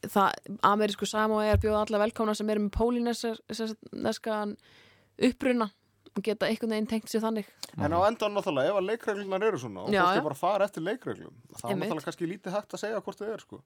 það, 0.10 0.56
amerísku 0.66 1.06
er 1.06 1.62
bjóða 1.62 1.86
alla 1.86 2.02
velkomna 2.06 2.36
sem 2.36 2.50
eru 2.50 2.66
með 2.66 2.74
pólineskan 2.78 4.56
uppruna 5.22 5.70
og 6.12 6.24
geta 6.26 6.48
einhvern 6.50 6.74
veginn 6.76 6.90
tengt 6.92 7.12
sér 7.12 7.24
þannig 7.24 7.50
en 7.80 7.94
á 7.96 8.00
endan 8.04 8.34
náttúrulega, 8.36 8.74
ef 8.74 8.80
að 8.82 8.88
leikreglunar 8.90 9.46
eru 9.48 9.60
svona 9.62 9.86
og 9.86 9.94
Já, 9.94 10.02
fólki 10.04 10.20
já. 10.20 10.24
bara 10.26 10.40
fara 10.40 10.66
eftir 10.68 10.84
leikreglum 10.84 11.36
þá 11.56 11.68
er 11.70 11.78
náttúrulega 11.80 12.08
kannski 12.10 12.28
lítið 12.28 12.56
hægt 12.58 12.76
að 12.76 12.82
segja 12.84 13.04
hvort 13.06 13.22
þau 13.22 13.30
er 13.32 13.44
sko. 13.46 13.62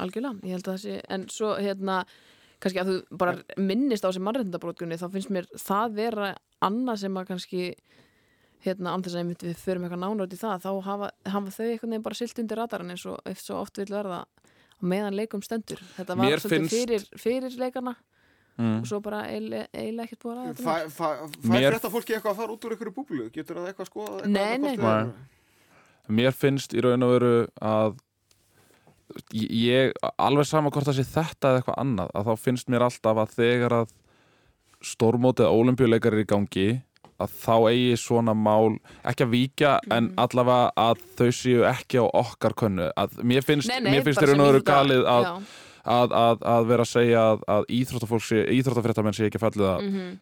algjörlega, 0.00 0.46
ég 0.48 0.56
held 0.56 0.68
að 0.68 0.72
það 0.72 0.84
sé 0.86 1.00
en 1.16 1.26
svo 1.32 1.50
hérna, 1.58 1.98
kannski 2.64 2.80
að 2.80 2.92
þú 2.92 3.18
bara 3.20 3.34
minnist 3.60 4.06
á 4.06 4.08
þessi 4.08 4.24
mannreitndabrótkunni 4.24 5.00
þá 5.02 5.08
finnst 5.12 5.34
mér 5.36 5.50
það 5.60 5.98
vera 5.98 6.30
annað 6.64 7.02
sem 7.04 7.20
að 7.20 7.28
kannski 7.28 7.66
hérna, 8.64 8.94
án 8.94 9.04
þess 9.04 9.18
að 9.18 9.34
við 9.42 9.60
förum 9.60 9.84
eitthvað 9.84 10.04
nánar 10.06 10.24
út 10.24 10.32
í 10.36 10.40
það 10.40 10.64
þá 10.64 10.70
hafa, 10.86 11.12
hafa 11.28 11.54
þau 11.58 11.66
einhvern 11.66 11.92
veginn 11.92 12.06
bara 12.06 12.20
silt 12.22 12.40
undir 12.40 12.62
radarinn 12.62 12.94
eins 12.94 13.04
og 13.10 13.20
eftir 13.26 13.50
svo 13.50 13.60
oft 13.60 13.82
vil 13.82 13.90
verða 13.90 14.22
á 14.82 14.84
meðan 14.92 15.14
leikum 15.16 15.42
stendur 15.46 15.80
þetta 15.96 16.16
var 16.18 16.26
Mér 16.26 16.42
svolítið 16.42 16.58
finnst- 16.58 16.74
fyrir, 16.74 17.06
fyrir 17.22 17.56
leikana 17.62 17.94
mm. 18.58 18.80
og 18.82 18.86
svo 18.90 19.00
bara 19.04 19.22
eiginlega 19.30 20.06
ekkert 20.08 20.22
búið 20.24 20.32
að 20.32 20.62
ræða 20.62 20.78
fær 20.98 21.26
Mér- 21.54 21.76
þetta 21.78 21.92
fólki 21.94 22.16
eitthvað 22.16 22.32
að 22.34 22.40
fara 22.42 22.56
út 22.56 22.64
úr 22.68 22.74
einhverju 22.76 22.94
búblu 22.98 23.28
getur 23.34 23.60
það 23.62 23.70
eitthvað 23.72 23.90
skoðað 23.92 24.22
eitthvað 24.22 24.32
Nei, 24.32 24.58
nei. 24.58 24.76
Nei. 24.76 25.12
Mér 26.18 26.34
finnst 26.34 26.74
í 26.74 26.82
raun 26.82 27.06
og 27.06 27.12
veru 27.14 27.34
að 27.62 27.94
ég, 29.36 29.92
alveg 30.18 30.46
sama 30.48 30.70
hvort 30.72 30.88
það 30.88 30.98
sé 30.98 31.04
þetta 31.12 31.50
eða 31.52 31.60
eitthvað 31.62 31.80
annað, 31.82 32.12
að 32.16 32.28
þá 32.30 32.32
finnst 32.46 32.70
mér 32.72 32.84
alltaf 32.86 33.18
að 33.22 33.34
þegar 33.36 33.74
að 33.82 33.92
stórmótið 34.82 35.52
ólimpíuleikar 35.52 36.16
er 36.16 36.22
í 36.24 36.28
gangi 36.32 36.66
að 37.22 37.34
þá 37.42 37.54
eigi 37.70 37.96
svona 38.02 38.34
mál 38.34 38.78
ekki 39.04 39.24
að 39.26 39.32
víkja 39.34 39.72
en 39.90 40.04
Mhm. 40.10 40.14
allavega 40.24 40.72
að 40.76 41.02
þau 41.18 41.28
séu 41.38 41.64
ekki 41.70 41.98
á 42.02 42.06
okkar 42.22 42.54
könnu 42.54 42.90
að 42.96 43.18
mér 43.22 43.42
finnst, 43.46 43.68
veru 44.48 44.60
íþrótta- 44.60 44.72
galið 44.72 45.04
að, 45.06 45.28
að, 45.84 46.12
að, 46.12 46.38
að 46.54 46.66
vera 46.66 46.82
að 46.86 46.92
segja 46.92 47.22
að, 47.32 47.40
að 47.48 47.64
íþróttafréttamenn 48.58 49.14
sé 49.16 49.26
ekki 49.30 49.40
fallið 49.42 49.66
að 49.72 49.82
mhm. 49.82 50.18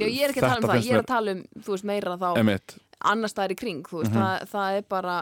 já, 0.00 0.06
ég 0.08 0.22
er 0.24 0.30
ekki 0.32 0.42
að 0.42 0.48
tala 0.48 0.60
um 0.62 0.70
það, 0.70 0.84
ég 0.88 0.92
er 0.98 1.02
að 1.02 1.10
tala 1.12 1.34
um 1.36 1.44
veist 1.68 1.84
meira 1.84 2.16
þá 2.18 2.28
emitt, 2.40 2.76
annar 3.04 3.28
staðar 3.32 3.52
í 3.54 3.58
kring 3.60 3.82
veist, 3.90 4.10
Mhm. 4.12 4.20
það, 4.20 4.48
það 4.54 4.78
er 4.78 4.86
bara 4.88 5.18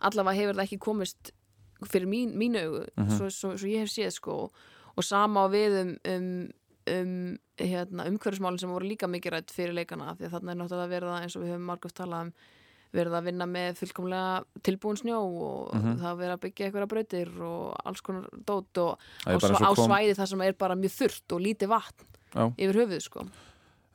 allavega 0.00 0.38
hefur 0.40 0.54
það 0.58 0.66
ekki 0.68 0.78
komist 0.78 1.32
fyrir 1.86 2.08
mín, 2.10 2.32
mínu 2.34 2.58
augu 2.64 2.84
Mhm. 2.96 3.16
svo, 3.18 3.30
svo, 3.30 3.52
svo 3.56 3.68
ég 3.68 3.80
hef 3.84 3.88
séð 3.94 4.12
sko 4.12 4.50
og 4.98 5.04
sama 5.04 5.46
á 5.46 5.46
við 5.50 5.80
um, 5.82 5.96
um, 6.10 6.50
um 7.00 7.38
hérna, 7.58 8.06
umhverfismálin 8.10 8.58
sem 8.62 8.70
voru 8.70 8.86
líka 8.88 9.08
mikið 9.10 9.34
rætt 9.34 9.50
fyrir 9.54 9.74
leikana 9.74 10.14
því 10.18 10.28
að 10.28 10.34
þarna 10.36 10.50
er 10.54 10.60
náttúrulega 10.62 10.92
verið 10.94 11.12
að 11.14 11.22
eins 11.24 11.36
og 11.36 11.42
við 11.44 11.52
höfum 11.54 11.66
margóft 11.72 11.96
talað 11.98 12.20
um 12.28 12.32
verið 12.94 13.16
að 13.18 13.26
vinna 13.28 13.44
með 13.46 13.80
fullkomlega 13.82 14.62
tilbúin 14.64 14.96
snjó 14.96 15.18
og 15.20 15.74
Mhm. 15.76 15.98
það 16.00 16.20
verið 16.22 16.34
að 16.36 16.40
byggja 16.46 16.66
einhverja 16.68 16.88
brautir 16.88 17.28
og 17.42 17.76
alls 17.84 18.00
konar 18.00 18.24
dót 18.46 18.78
og 18.78 18.98
Það 19.24 19.36
á, 19.36 19.50
er 19.50 19.68
á 19.68 19.72
svæði 19.76 20.14
þar 20.16 20.26
sem 20.28 20.40
er 20.42 20.52
bara 20.54 20.74
mjög 20.74 20.94
þurrt 20.96 21.32
og 21.36 21.40
lítið 21.44 21.68
vatn 21.68 22.04
Já. 22.34 22.44
yfir 22.56 22.74
höfuð 22.80 23.02
sko. 23.02 23.26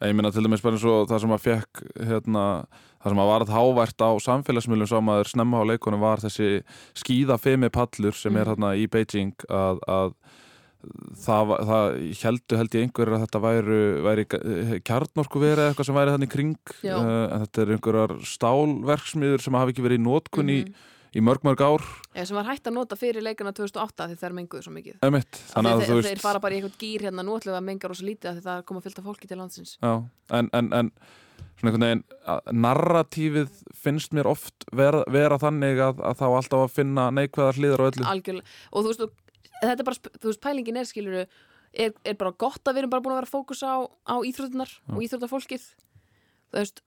Ég 0.03 0.13
meina 0.15 0.32
til 0.32 0.43
dæmis 0.43 0.62
bara 0.62 0.75
eins 0.75 0.84
og 0.86 1.08
það 1.08 1.19
sem 1.21 1.29
að 1.32 1.43
fekk 1.47 1.82
hérna, 2.06 2.65
það 3.01 3.10
sem 3.10 3.21
að 3.23 3.29
varð 3.32 3.49
hávært 3.56 3.99
á 4.03 4.10
samfélagsmiðlum 4.19 4.88
sem 4.89 5.06
að 5.10 5.19
er 5.19 5.29
snemma 5.32 5.58
á 5.58 5.69
leikunum 5.69 5.99
var 6.01 6.17
þessi 6.17 6.63
skíða 6.93 7.39
femi 7.39 7.69
pallur 7.69 8.13
sem 8.13 8.36
er 8.36 8.45
Mhm. 8.45 8.49
hérna 8.51 8.75
í 8.77 8.86
Beijing 8.89 9.34
að, 9.49 9.79
að 9.88 10.13
það, 11.23 11.51
það 11.69 11.97
heldu 12.23 12.57
held 12.59 12.75
ég 12.77 12.85
einhverjir 12.87 13.15
að 13.17 13.23
þetta 13.25 13.41
væru, 13.43 13.77
væri 14.05 14.25
kjarnorku 14.87 15.41
verið 15.43 15.69
eitthvað 15.69 15.87
sem 15.89 15.97
væri 15.99 16.15
þannig 16.15 16.31
kring 16.33 16.55
Já. 16.83 16.95
uh, 16.97 17.27
en 17.37 17.45
þetta 17.45 17.63
er 17.65 17.73
einhverjar 17.77 18.15
stálverksmiður 18.33 19.45
sem 19.45 19.57
hafi 19.59 19.73
ekki 19.75 19.85
verið 19.87 20.01
í 20.01 20.05
nótkun 20.07 20.51
í, 20.53 20.59
Mhm. 20.63 20.73
í 21.13 21.21
mörg 21.21 21.43
mörg 21.45 21.61
ár. 21.61 21.83
Eða 22.15 22.25
sem 22.27 22.35
var 22.39 22.45
hægt 22.49 22.65
að 22.69 22.73
nota 22.73 22.95
fyrir 22.97 23.21
leikana 23.21 23.53
2008 23.53 24.07
því 24.09 24.15
það 24.17 24.29
er 24.29 24.37
menguð 24.39 24.63
svo 24.65 24.73
mikið. 24.73 24.95
Emitt, 25.05 25.41
þannig 25.53 25.73
að 25.73 26.03
þeir, 26.03 26.21
fara 26.21 26.39
bara 26.39 26.53
í 26.55 26.61
eitthvað 26.61 26.77
gýr 26.81 27.01
hérna 27.07 27.23
við 27.51 27.57
að 27.57 27.63
menga 27.67 27.87
rosa 27.91 28.03
lítið 28.07 28.29
af 28.31 28.35
því 28.39 28.43
það 28.47 28.63
koma 28.65 28.81
fyllt 28.81 28.99
af 28.99 29.05
fólki 29.05 29.27
til 29.29 29.37
landsins. 29.37 29.77
Já, 29.81 29.93
en, 30.31 30.49
en, 30.53 30.71
en 30.73 30.91
svona 31.59 31.69
einhvern 31.71 31.85
veginn 31.85 32.03
að- 32.27 32.53
narratífið 32.65 33.49
finnst 33.83 34.11
mér 34.17 34.25
oft 34.25 34.65
vera, 34.73 35.03
vera 35.07 35.37
þannig 35.37 35.77
að, 35.85 36.01
að 36.01 36.17
þá 36.17 36.25
alltaf 36.33 36.63
að 36.65 36.73
finna 36.81 37.09
neikvæðar 37.11 37.59
hliðar 37.61 37.83
á 37.83 37.85
öllu. 37.91 38.05
Algjörlega. 38.09 38.45
Og 38.73 38.83
þú 38.83 38.87
veist, 38.89 39.01
og, 39.05 39.11
þetta 39.61 39.79
er 39.79 39.87
bara, 39.89 39.95
þú 40.19 40.29
veist, 40.31 40.41
pælingin 40.41 40.77
er 40.81 40.85
skiluru 40.89 41.25
er, 41.73 41.93
er 42.05 42.13
bara 42.19 42.31
gott 42.31 42.63
að 42.65 42.73
við 42.75 42.83
erum 42.83 42.89
bara 42.93 43.01
búin 43.01 43.13
að 43.15 43.21
vera 43.21 43.29
að 43.29 43.35
fókusa 43.37 43.67
á, 43.73 43.79
á 44.09 44.15
íþrótunar 44.25 44.71
og 44.93 45.01
íþrótafólkið 45.05 45.63
þú 46.53 46.59
veist 46.59 46.81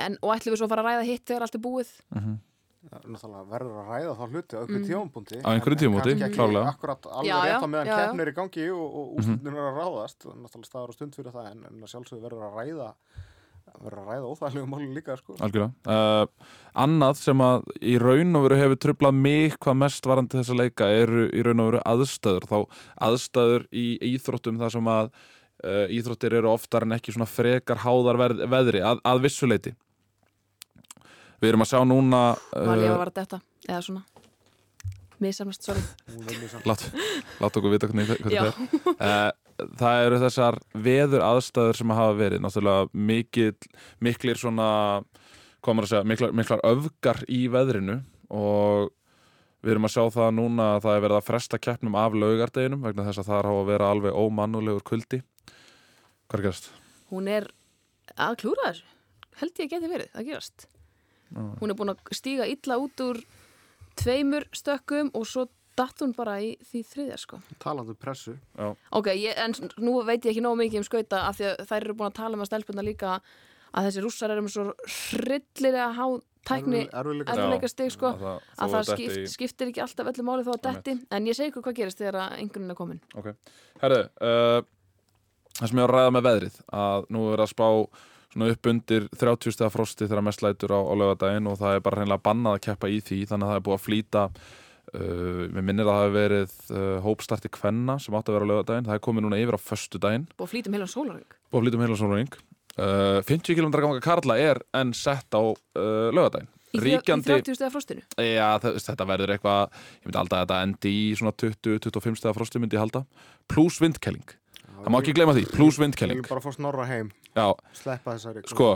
en, 0.00 0.16
og 0.22 0.32
ætlum 0.36 0.54
við 0.54 0.58
svo 0.62 0.66
að 0.68 0.72
fara 0.72 0.82
að 0.82 0.88
ræða 0.92 1.08
hitt 1.10 1.26
þegar 1.28 1.42
allt 1.48 1.54
er 1.60 1.64
búið 1.68 1.92
Mhm. 2.16 2.40
Já, 2.82 2.98
náttúrulega 3.06 3.46
verður 3.46 3.76
að 3.78 3.90
ræða 3.92 4.14
þá 4.18 4.22
hluti 4.32 4.56
á 4.58 4.58
einhverjum 4.58 4.82
Mm. 4.82 4.88
tímapunkti 4.90 5.36
Á 5.38 5.48
einhverjum 5.54 5.94
ekki 6.02 6.34
klárlega. 6.34 6.68
akkurat 6.72 7.02
alveg 7.06 7.44
rétt 7.46 7.62
á 7.62 7.68
meðan 7.70 7.90
keppnir 7.94 8.26
í 8.26 8.34
gangi 8.34 8.64
og, 8.74 8.88
og 8.98 9.04
Mhm. 9.06 9.14
úrslutin 9.22 9.46
er 9.54 9.62
að 9.62 9.76
ráðast 9.78 10.18
náttúrulega 10.26 10.66
staðar 10.66 10.88
og 10.90 10.94
stund 10.96 11.14
fyrir 11.14 11.30
það 11.32 11.46
en, 11.52 11.60
en 11.68 11.78
að 11.78 11.92
sjálfsögðu 11.92 12.22
verður 12.26 12.42
að 12.42 12.56
ræða 12.58 12.88
verður 13.80 14.00
að 14.02 14.08
ræða 14.10 14.32
óþægilegu 14.32 14.70
máli 14.72 14.88
líka 14.96 15.16
sko. 15.18 15.36
Algjörlega. 15.42 15.72
Uh, 15.86 16.50
Annað 16.82 17.20
sem 17.20 17.44
að 17.44 17.68
í 17.84 17.98
raun 18.00 18.38
og 18.38 18.46
veru 18.46 18.58
hefur 18.60 18.80
trublað 18.80 19.20
mig 19.26 19.56
hvað 19.60 19.78
mest 19.82 20.08
varandi 20.08 20.38
þessa 20.40 20.56
leika 20.58 20.88
eru 20.92 21.28
í 21.28 21.44
raun 21.44 21.62
og 21.64 21.70
veru 21.72 21.84
aðstæður. 21.92 22.48
Þá 22.48 22.58
aðstæður 23.08 23.66
í 23.72 23.86
íþróttum 24.12 24.60
þar 24.62 24.76
sem 24.76 24.92
að 24.92 25.10
uh, 25.12 25.86
íþróttir 25.98 26.38
eru 26.40 26.52
oftar 26.52 26.86
en 26.86 26.96
ekki 26.98 27.14
svona 27.14 27.30
frekar 27.30 27.82
háðar 27.84 28.20
veð, 28.20 28.44
veðri 28.52 28.84
að, 28.86 29.02
að 29.08 29.24
vissuleiti 29.26 29.74
Við 31.42 31.50
erum 31.50 31.64
að 31.64 31.72
sjá 31.72 31.80
núna 31.82 32.18
var 32.54 32.78
ég 32.78 32.86
uh, 32.86 32.92
að 32.94 33.00
vara 33.00 33.12
þetta 33.16 33.38
eða 33.66 33.80
svona. 33.82 34.02
Misamnast, 35.22 35.64
sorry. 35.66 35.82
Hún 36.10 36.22
vinnur 36.26 36.50
samt. 36.50 36.66
lát, 36.66 36.84
lát 37.42 37.56
okkur 37.58 37.72
vita 37.74 37.88
hvernig, 37.90 38.10
það 38.22 38.36
er 38.38 38.52
uh, 38.94 39.30
Það 39.80 40.06
eru 40.06 40.20
þessar 40.22 40.58
veður 40.86 41.26
aðstæður 41.26 41.78
sem 41.80 41.94
hafa 41.96 42.16
verið 42.18 42.42
náttúrulega 42.44 43.04
mikil, 43.10 43.52
miklir 44.02 44.40
svona 44.40 44.68
komur 45.62 45.86
að 45.86 45.94
segja, 45.94 46.08
miklar, 46.08 46.34
miklar 46.34 46.64
öfgar 46.66 47.22
í 47.30 47.44
veðrinu 47.52 48.00
og 48.32 48.92
við 49.62 49.76
erum 49.76 49.86
að 49.86 49.94
sjá 49.94 50.04
það 50.16 50.30
núna 50.40 50.68
að 50.74 50.84
það 50.86 50.96
er 50.96 51.04
verið 51.06 51.20
að 51.20 51.26
fresta 51.28 51.62
keppnum 51.62 51.98
af 52.02 52.16
laugardeginum 52.18 52.82
vegna 52.82 53.06
þess 53.06 53.22
að 53.22 53.30
það 53.30 53.50
að 53.52 53.66
vera 53.70 53.90
alveg 53.94 54.16
ómannulegur 54.18 54.86
kuldi. 54.90 55.22
Hvað 56.26 56.40
er 56.40 56.48
gerst? 56.48 56.72
hún 57.12 57.28
er 57.28 57.48
að 58.16 58.38
klúra 58.42 58.70
þessu 58.70 58.88
held 59.40 59.60
ég 59.62 59.72
geti 59.72 59.88
verið, 59.90 60.12
það 60.12 60.28
gerast. 60.28 60.66
Hún 61.32 61.72
er 61.72 61.76
búin 61.78 61.92
að 61.94 62.12
stíga 62.14 62.46
illa 62.48 62.76
út 62.80 63.00
úr 63.00 63.20
tveimur 63.98 64.44
stökkum 64.52 65.08
og 65.16 65.24
svo 65.28 65.46
datt 65.78 66.02
hún 66.04 66.12
bara 66.16 66.34
í 66.44 66.50
því 66.68 66.82
þriðja 66.90 67.16
sko. 67.22 67.38
Talandi 67.62 67.94
um 67.94 68.00
pressu. 68.00 68.34
Ok, 68.92 69.08
ég, 69.16 69.38
en 69.40 69.54
nú 69.80 69.98
veit 70.04 70.20
ég 70.26 70.32
ekki 70.34 70.42
nóg 70.44 70.58
mikið 70.60 70.82
um 70.82 70.88
skauta 70.88 71.22
af 71.28 71.38
því 71.38 71.48
að 71.52 71.62
þær 71.70 71.80
eru 71.86 71.94
búin 72.00 72.10
að 72.10 72.18
tala 72.20 72.36
um 72.38 72.44
að 72.44 72.50
stelpuna 72.50 72.84
líka 72.86 73.14
að 73.72 73.86
þessi 73.88 74.02
rússar 74.04 74.34
eru 74.34 74.44
með 74.44 74.52
svo 74.52 74.64
hryllilega 75.16 75.86
há 75.96 76.04
tækni 76.44 76.82
erfiðleika 76.90 77.68
stig 77.70 77.92
sko 77.94 78.10
Að 78.12 78.20
það, 78.20 78.38
að 78.66 78.72
það 78.74 78.86
skipt, 78.90 79.16
í- 79.22 79.32
skiptir 79.32 79.70
ekki 79.70 79.82
alltaf 79.84 80.10
öllu 80.12 80.24
máli 80.26 80.44
þó 80.46 80.52
að 80.56 80.62
detti. 80.68 80.94
En 81.14 81.26
ég 81.30 81.38
segi 81.38 81.52
ykkur 81.52 81.64
hvað 81.68 81.76
gerist 81.80 82.00
þegar 82.02 82.18
að 82.24 82.38
einhverjum 82.42 82.72
er 82.74 82.78
komin. 82.82 83.00
Ok, 83.16 83.28
herðu 83.84 84.00
uh, 84.20 84.62
það 85.60 85.68
sem 85.70 85.78
ég 85.78 85.86
var 85.86 85.92
að 85.94 86.00
ræða 86.00 86.14
með 86.18 86.26
veðrið 86.28 86.58
að 86.82 87.06
nú 87.16 87.22
er 87.32 87.44
að 87.46 87.52
spá 87.54 87.68
svona 88.32 88.48
upp 88.54 88.68
undir 88.72 89.06
30 89.20 89.52
stegar 89.56 89.72
frosti 89.74 90.06
þegar 90.08 90.24
mest 90.24 90.42
lætur 90.44 90.72
á, 90.72 90.80
á 90.80 90.92
lögadaginn 90.96 91.48
og 91.52 91.58
það 91.60 91.74
er 91.78 91.82
bara 91.84 92.00
hreinlega 92.00 92.24
bannað 92.28 92.58
að 92.58 92.62
keppa 92.66 92.88
í 92.88 93.00
því 93.04 93.18
þannig 93.28 93.44
að 93.46 93.50
það 93.52 93.58
er 93.60 93.66
búið 93.66 93.78
að 93.78 93.84
flýta 93.86 94.22
uh, 94.92 95.44
við 95.52 95.60
minnir 95.62 95.86
að 95.88 95.92
það 95.92 96.02
hefur 96.04 96.16
verið 96.16 96.56
uh, 96.72 96.96
hópstarti 97.04 97.50
kvenna 97.52 97.98
sem 98.02 98.16
átti 98.18 98.32
að 98.32 98.38
vera 98.38 98.48
á 98.48 98.50
lögadaginn 98.52 98.88
það 98.88 98.98
er 98.98 99.04
komið 99.06 99.26
núna 99.26 99.42
yfir 99.42 99.58
á 99.58 99.60
föstudaginn. 99.62 100.26
Og 100.38 100.50
flýtum 100.50 100.76
heilan 100.76 100.90
sólaring 100.90 101.38
búið 101.52 101.60
að 101.60 101.64
flýta 101.66 101.78
um 101.78 101.84
heila 101.86 102.00
sólring 102.00 102.34
uh, 102.78 103.20
50 103.28 103.58
km 103.58 103.70
ganga 103.78 104.02
Karla 104.04 104.38
er 104.40 104.62
enn 104.78 104.92
sett 104.96 105.36
á 105.36 105.42
uh, 105.42 106.10
lögadaginn 106.14 106.50
í, 106.72 106.80
Ríkjandi, 106.82 107.28
í 107.28 107.40
30 107.44 107.58
stegar 107.58 107.74
frostinu? 107.74 108.04
Já, 108.16 108.48
þetta 108.62 109.08
verður 109.08 109.34
eitthvað 109.34 109.60
ég 109.68 110.06
myndi 110.06 110.22
alltaf 110.22 110.38
að 110.38 110.46
þetta 110.46 110.60
endi 110.66 110.94
í 110.96 111.02
svona 111.18 111.34
20-25 111.42 112.20
stegar 112.20 112.38
frosti 112.38 112.62
myndi 112.62 112.78
ég 112.78 112.84
halda. 112.86 113.04
Pluss 113.50 113.76
vindkelling. 113.82 114.24
Það 114.82 114.88
má 114.94 114.98
ekki 115.02 115.14
gleyma 115.18 115.36
því, 115.36 115.44
pluss 115.52 115.76
Við 115.76 115.84
vindkelling. 115.84 116.22
viljum 116.22 116.32
bara 116.32 116.42
fá 116.42 116.56
snorra 116.56 116.88
heim. 116.88 117.12
Já, 117.36 117.46
sleppa 117.76 118.16
þessari 118.16 118.46
Sko, 118.48 118.70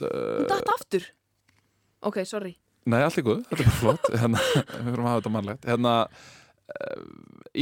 hún 0.00 0.48
datt 0.48 0.72
aftur. 0.74 1.06
Ok, 2.08 2.24
sorry 2.28 2.56
nei, 2.90 3.00
allt 3.02 3.20
í 3.20 3.24
góð, 3.26 3.44
þetta 3.50 3.66
er 3.66 3.76
flott. 3.80 4.08
Hérna, 4.22 4.40
Við 4.54 4.88
fyrir 4.88 5.02
að 5.02 5.08
hafa 5.10 5.20
þetta 5.20 5.32
mannlegt. 5.34 5.68
Hérna, 5.68 5.94
uh, 6.74 7.04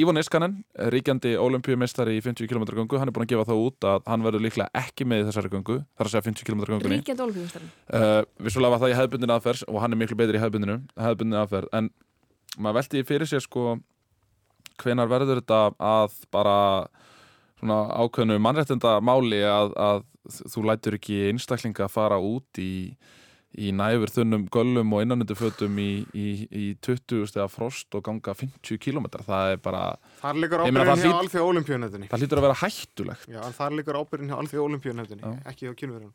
Ívo 0.02 0.14
Niskanen 0.16 0.54
ríkjandi 0.94 1.34
olimpíumeistari 1.36 2.16
í 2.16 2.22
50 2.24 2.48
km 2.48 2.64
göngu 2.78 3.00
hann 3.00 3.10
er 3.10 3.14
búin 3.16 3.26
að 3.26 3.34
gefa 3.34 3.48
það 3.50 3.64
út 3.66 3.86
að 3.90 4.06
hann 4.08 4.24
verður 4.24 4.44
líklega 4.46 4.82
ekki 4.82 5.04
með 5.08 5.24
í 5.24 5.26
þessari 5.28 5.52
göngu, 5.52 5.78
þar 5.98 6.08
að 6.08 6.14
segja 6.14 6.26
50 6.30 6.48
km 6.48 6.62
göngunni. 6.64 7.00
Ríkjandi 7.00 7.26
olfíðumstarinn 7.26 7.72
uh, 7.98 8.22
Vissulega 8.40 8.72
var 8.72 8.82
það 8.84 8.94
í 8.94 8.98
hefðbundin 9.00 9.34
aðferð 9.36 9.66
og 9.68 9.80
hann 9.84 9.92
er 9.92 10.00
miklu 10.00 10.18
betri 10.22 10.40
í 10.40 10.42
hefðbundinu 10.42 10.78
hefðbundin 10.96 11.40
aðferð, 11.42 11.72
en 11.76 11.90
maður 12.56 12.78
velti 12.80 13.04
fyrir 13.08 13.28
sér 13.28 13.44
sko 13.44 13.76
hvenar 14.80 15.10
verður 15.12 15.42
þetta 15.42 15.60
að 15.76 16.16
bara 16.32 16.56
svona 17.60 17.82
ákveðnu 18.02 18.38
mannréttinda 18.42 18.96
máli 19.04 19.42
að, 19.46 19.74
að 19.78 20.02
þú 20.50 20.64
lætur 20.66 20.96
ekki 20.98 21.18
einstaklinga 21.30 21.88
fara 21.92 22.18
út 22.22 22.58
í, 22.62 22.94
í 23.58 23.72
næfur 23.76 24.12
þunnum 24.14 24.46
göllum 24.52 24.94
og 24.96 25.02
innanundu 25.04 25.36
fötum 25.36 25.76
í, 25.82 25.88
í, 26.16 26.26
í 26.48 26.64
20 26.80 27.26
stega 27.28 27.48
frost 27.52 27.92
og 27.98 28.04
ganga 28.06 28.32
50 28.38 28.80
km 28.80 29.10
það 29.20 29.54
er 29.56 29.62
bara, 29.62 29.82
Þar 30.22 30.40
liggur 30.40 30.64
ábyrðin 30.64 31.02
hjá 31.04 31.18
alþjóð 31.18 31.48
olimpíunættinni 31.50 32.08
það 32.08 32.24
hlýtur 32.24 32.40
að 32.40 32.46
vera 32.48 32.60
hættulegt. 32.62 33.28
Já, 33.28 33.40
þar 33.58 33.76
liggur 33.78 33.98
ábyrðin 34.00 34.32
hjá 34.32 34.38
alþjóð 34.40 34.66
olimpíunættinni 34.70 35.22
Já. 35.26 35.34
ekki 35.52 35.68
hjá 35.68 35.74
kynverðin 35.82 36.14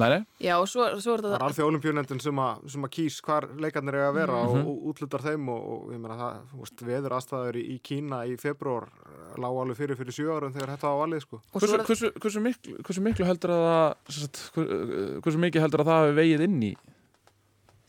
Nei, 0.00 0.08
nei, 0.08 0.20
já, 0.40 0.54
og 0.56 0.64
svo, 0.72 0.86
svo 1.04 1.12
er 1.18 1.20
Það 1.20 1.26
er 1.26 1.34
þetta 1.34 1.46
alþjóð 1.50 1.66
olimpíunættin 1.68 2.20
sem, 2.24 2.38
að- 2.40 2.62
sem 2.72 2.84
að 2.86 2.90
kýs 2.96 3.16
hvar 3.26 3.44
leikarnir 3.60 3.94
eiga 3.98 4.06
að 4.08 4.14
vera 4.16 4.38
Mhm. 4.42 4.62
og, 4.62 4.68
og 4.72 4.86
útlutar 4.94 5.20
þeim 5.26 5.48
og, 5.52 5.66
og 5.72 5.90
ég 5.92 6.00
meina 6.00 6.16
það, 6.16 6.38
þú 6.52 6.60
veist, 6.62 6.84
veður 6.88 7.16
aðstæður 7.18 7.58
í, 7.60 7.64
í 7.74 7.76
Kína 7.84 8.20
í 8.24 8.36
februar 8.40 8.88
lág 9.36 9.58
alveg 9.60 9.76
fyrir 9.76 9.96
fyrir 10.00 10.16
sjö 10.16 10.30
árum 10.32 10.52
þegar 10.54 10.72
þetta 10.76 10.88
var 10.92 11.02
valið 11.06 11.20
sko. 11.26 11.40
hversu, 11.52 11.74
er 11.76 11.84
hversu, 11.84 12.10
hversu, 12.20 12.40
miklu, 12.40 12.78
hversu 12.88 13.02
miklu 13.04 13.26
heldur 13.28 13.50
að 13.52 13.66
það 13.68 14.40
hver- 14.54 15.20
hversu 15.26 15.38
mikið 15.44 15.60
heldur 15.66 15.80
að 15.84 15.90
það 15.92 16.00
hafi 16.00 16.16
vegið 16.22 16.40
inn 16.48 16.62
í 16.62 16.72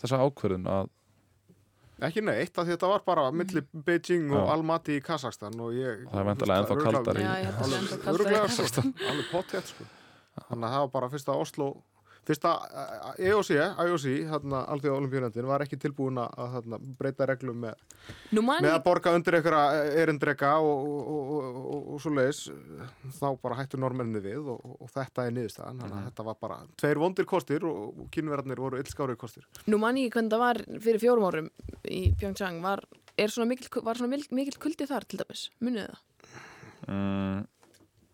þessa 0.03 0.19
ákvörðun 0.27 0.67
að 0.67 0.89
Ekki 2.03 2.19
neitt, 2.25 2.57
af 2.59 2.65
því 2.67 2.73
þetta 2.75 2.87
var 2.89 3.03
bara 3.05 3.31
milli 3.31 3.61
Beijing 3.71 4.25
og. 4.35 4.49
Almaty 4.51 4.97
í 4.99 5.01
Kazakstan 5.05 5.53
og 5.61 5.71
ég... 5.71 6.01
Það 6.11 6.19
er 6.19 6.25
væntanlega 6.27 6.63
ennþá 6.65 6.75
kaldara 6.83 7.19
í- 7.21 7.23
Já, 7.23 7.33
ég 7.39 7.45
held 7.45 7.55
að 7.55 7.63
það 7.63 7.69
sé 7.69 7.77
ennþá 7.79 7.99
kaldara 8.03 8.33
í 8.33 8.41
Kazakstan. 8.43 8.89
Þannig 10.33 10.65
að 10.67 10.73
það 10.73 10.81
var 10.83 10.91
bara 10.97 11.09
fyrsta 11.13 11.35
Oslo 11.39 11.67
Fyrsta 12.23 12.51
eh, 13.19 13.25
EOC, 13.27 13.49
IOC, 13.83 14.05
hérna, 14.29 14.61
Alþjóða 14.71 14.99
olimpíunættin 15.01 15.47
var 15.47 15.63
ekki 15.65 15.79
tilbúin 15.81 16.21
að 16.21 16.53
hérna, 16.53 16.79
breyta 16.99 17.27
reglum 17.27 17.59
með, 17.65 17.81
með 18.31 18.69
að 18.69 18.79
borga 18.85 19.11
undir 19.17 19.37
einhverja 19.39 19.89
erindreka 20.03 20.53
og, 20.63 20.87
og, 20.87 21.09
og, 21.13 21.33
og, 21.35 21.59
og, 21.73 21.89
og 21.95 22.03
svo 22.03 22.13
leiðis 22.15 22.41
þá 23.17 23.27
bara 23.43 23.59
hættu 23.59 23.81
normenni 23.81 24.23
við 24.23 24.53
og, 24.55 24.63
og, 24.63 24.77
og 24.85 24.93
þetta 24.93 25.27
er 25.27 25.35
niðurstaðan. 25.35 25.83
Þannig 25.83 25.99
að 25.99 26.07
þetta 26.09 26.27
var 26.29 26.39
bara 26.47 26.59
tveir 26.79 27.03
vondir 27.03 27.29
kostir 27.29 27.67
og, 27.67 27.83
og 27.91 28.09
kynverðarnir 28.15 28.63
voru 28.63 28.79
illskári 28.79 29.19
kostir. 29.19 29.47
Nú 29.67 29.81
man 29.83 29.99
ég 29.99 30.07
ekki 30.07 30.21
hvernig 30.21 30.35
það 30.37 30.45
var 30.45 30.61
fyrir 30.87 31.03
fjórum 31.03 31.27
árum 31.27 31.51
í 31.83 32.03
Pyeongchang. 32.21 32.63
Var, 32.63 32.85
svona 33.27 33.49
mikil, 33.51 33.71
var 33.83 33.99
svona 33.99 34.23
mikill 34.31 34.61
kuldi 34.63 34.87
þar 34.87 35.09
til 35.11 35.19
dæmis, 35.19 35.49
munið 35.59 35.91
það? 35.91 36.03
mm, 36.87 37.43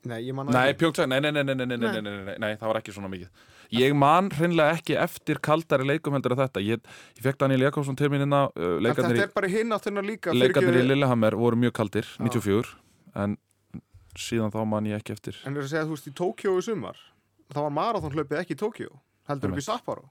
Nei, 0.10 0.19
ég 0.24 0.36
man 0.36 0.48
Pjóngsang, 0.80 1.10
nei, 1.12 1.19
nei, 1.19 1.32
nei, 1.32 1.43
nei, 1.43 1.56
nei, 1.56 1.65
nei, 1.67 1.78
nei, 1.78 1.89
nei, 1.91 2.02
nei, 2.02 2.26
nei, 2.26 2.36
nei, 2.39 2.52
það 2.60 2.72
var 2.72 2.80
ekki 2.80 2.93
svona 2.95 3.10
mikið 3.12 3.48
Ég 3.76 3.94
man 3.94 4.32
hreinlega 4.34 4.78
ekki 4.80 4.96
eftir 4.98 5.38
kaldari 5.46 5.86
leikum 5.86 6.16
heldur 6.18 6.34
en 6.34 6.42
þetta. 6.42 6.64
Ég, 6.66 6.82
ég 7.20 7.26
fekk 7.26 7.38
Daniel 7.44 7.68
Jakobsson 7.68 7.98
til 8.00 8.10
mín 8.10 8.24
hérna 8.24 8.48
uh, 8.50 8.80
leikarnir, 8.82 9.20
í, 9.20 10.40
leikarnir 10.40 10.80
í 10.82 10.88
Lillehammer 10.88 11.38
voru 11.38 11.60
mjög 11.60 11.76
kaldir, 11.78 12.10
Já. 12.18 12.26
94 12.26 12.74
En 13.20 13.38
síðan 14.18 14.52
þá 14.54 14.60
man 14.70 14.90
ég 14.90 14.98
ekki 15.00 15.14
eftir. 15.14 15.38
En 15.46 15.56
er 15.58 15.66
að 15.66 15.72
segja, 15.72 15.86
þú 15.86 15.96
veist, 15.96 16.10
í 16.10 16.16
Tókjó 16.18 16.58
í 16.58 16.66
sumar 16.66 16.98
þá 17.54 17.60
var 17.66 17.74
marathon 17.74 18.14
hlaupið 18.14 18.42
ekki 18.42 18.56
í 18.58 18.60
Tókjó 18.60 18.90
heldur 19.30 19.54
upp 19.54 19.62
í 19.62 19.66
Sapporo 19.66 20.10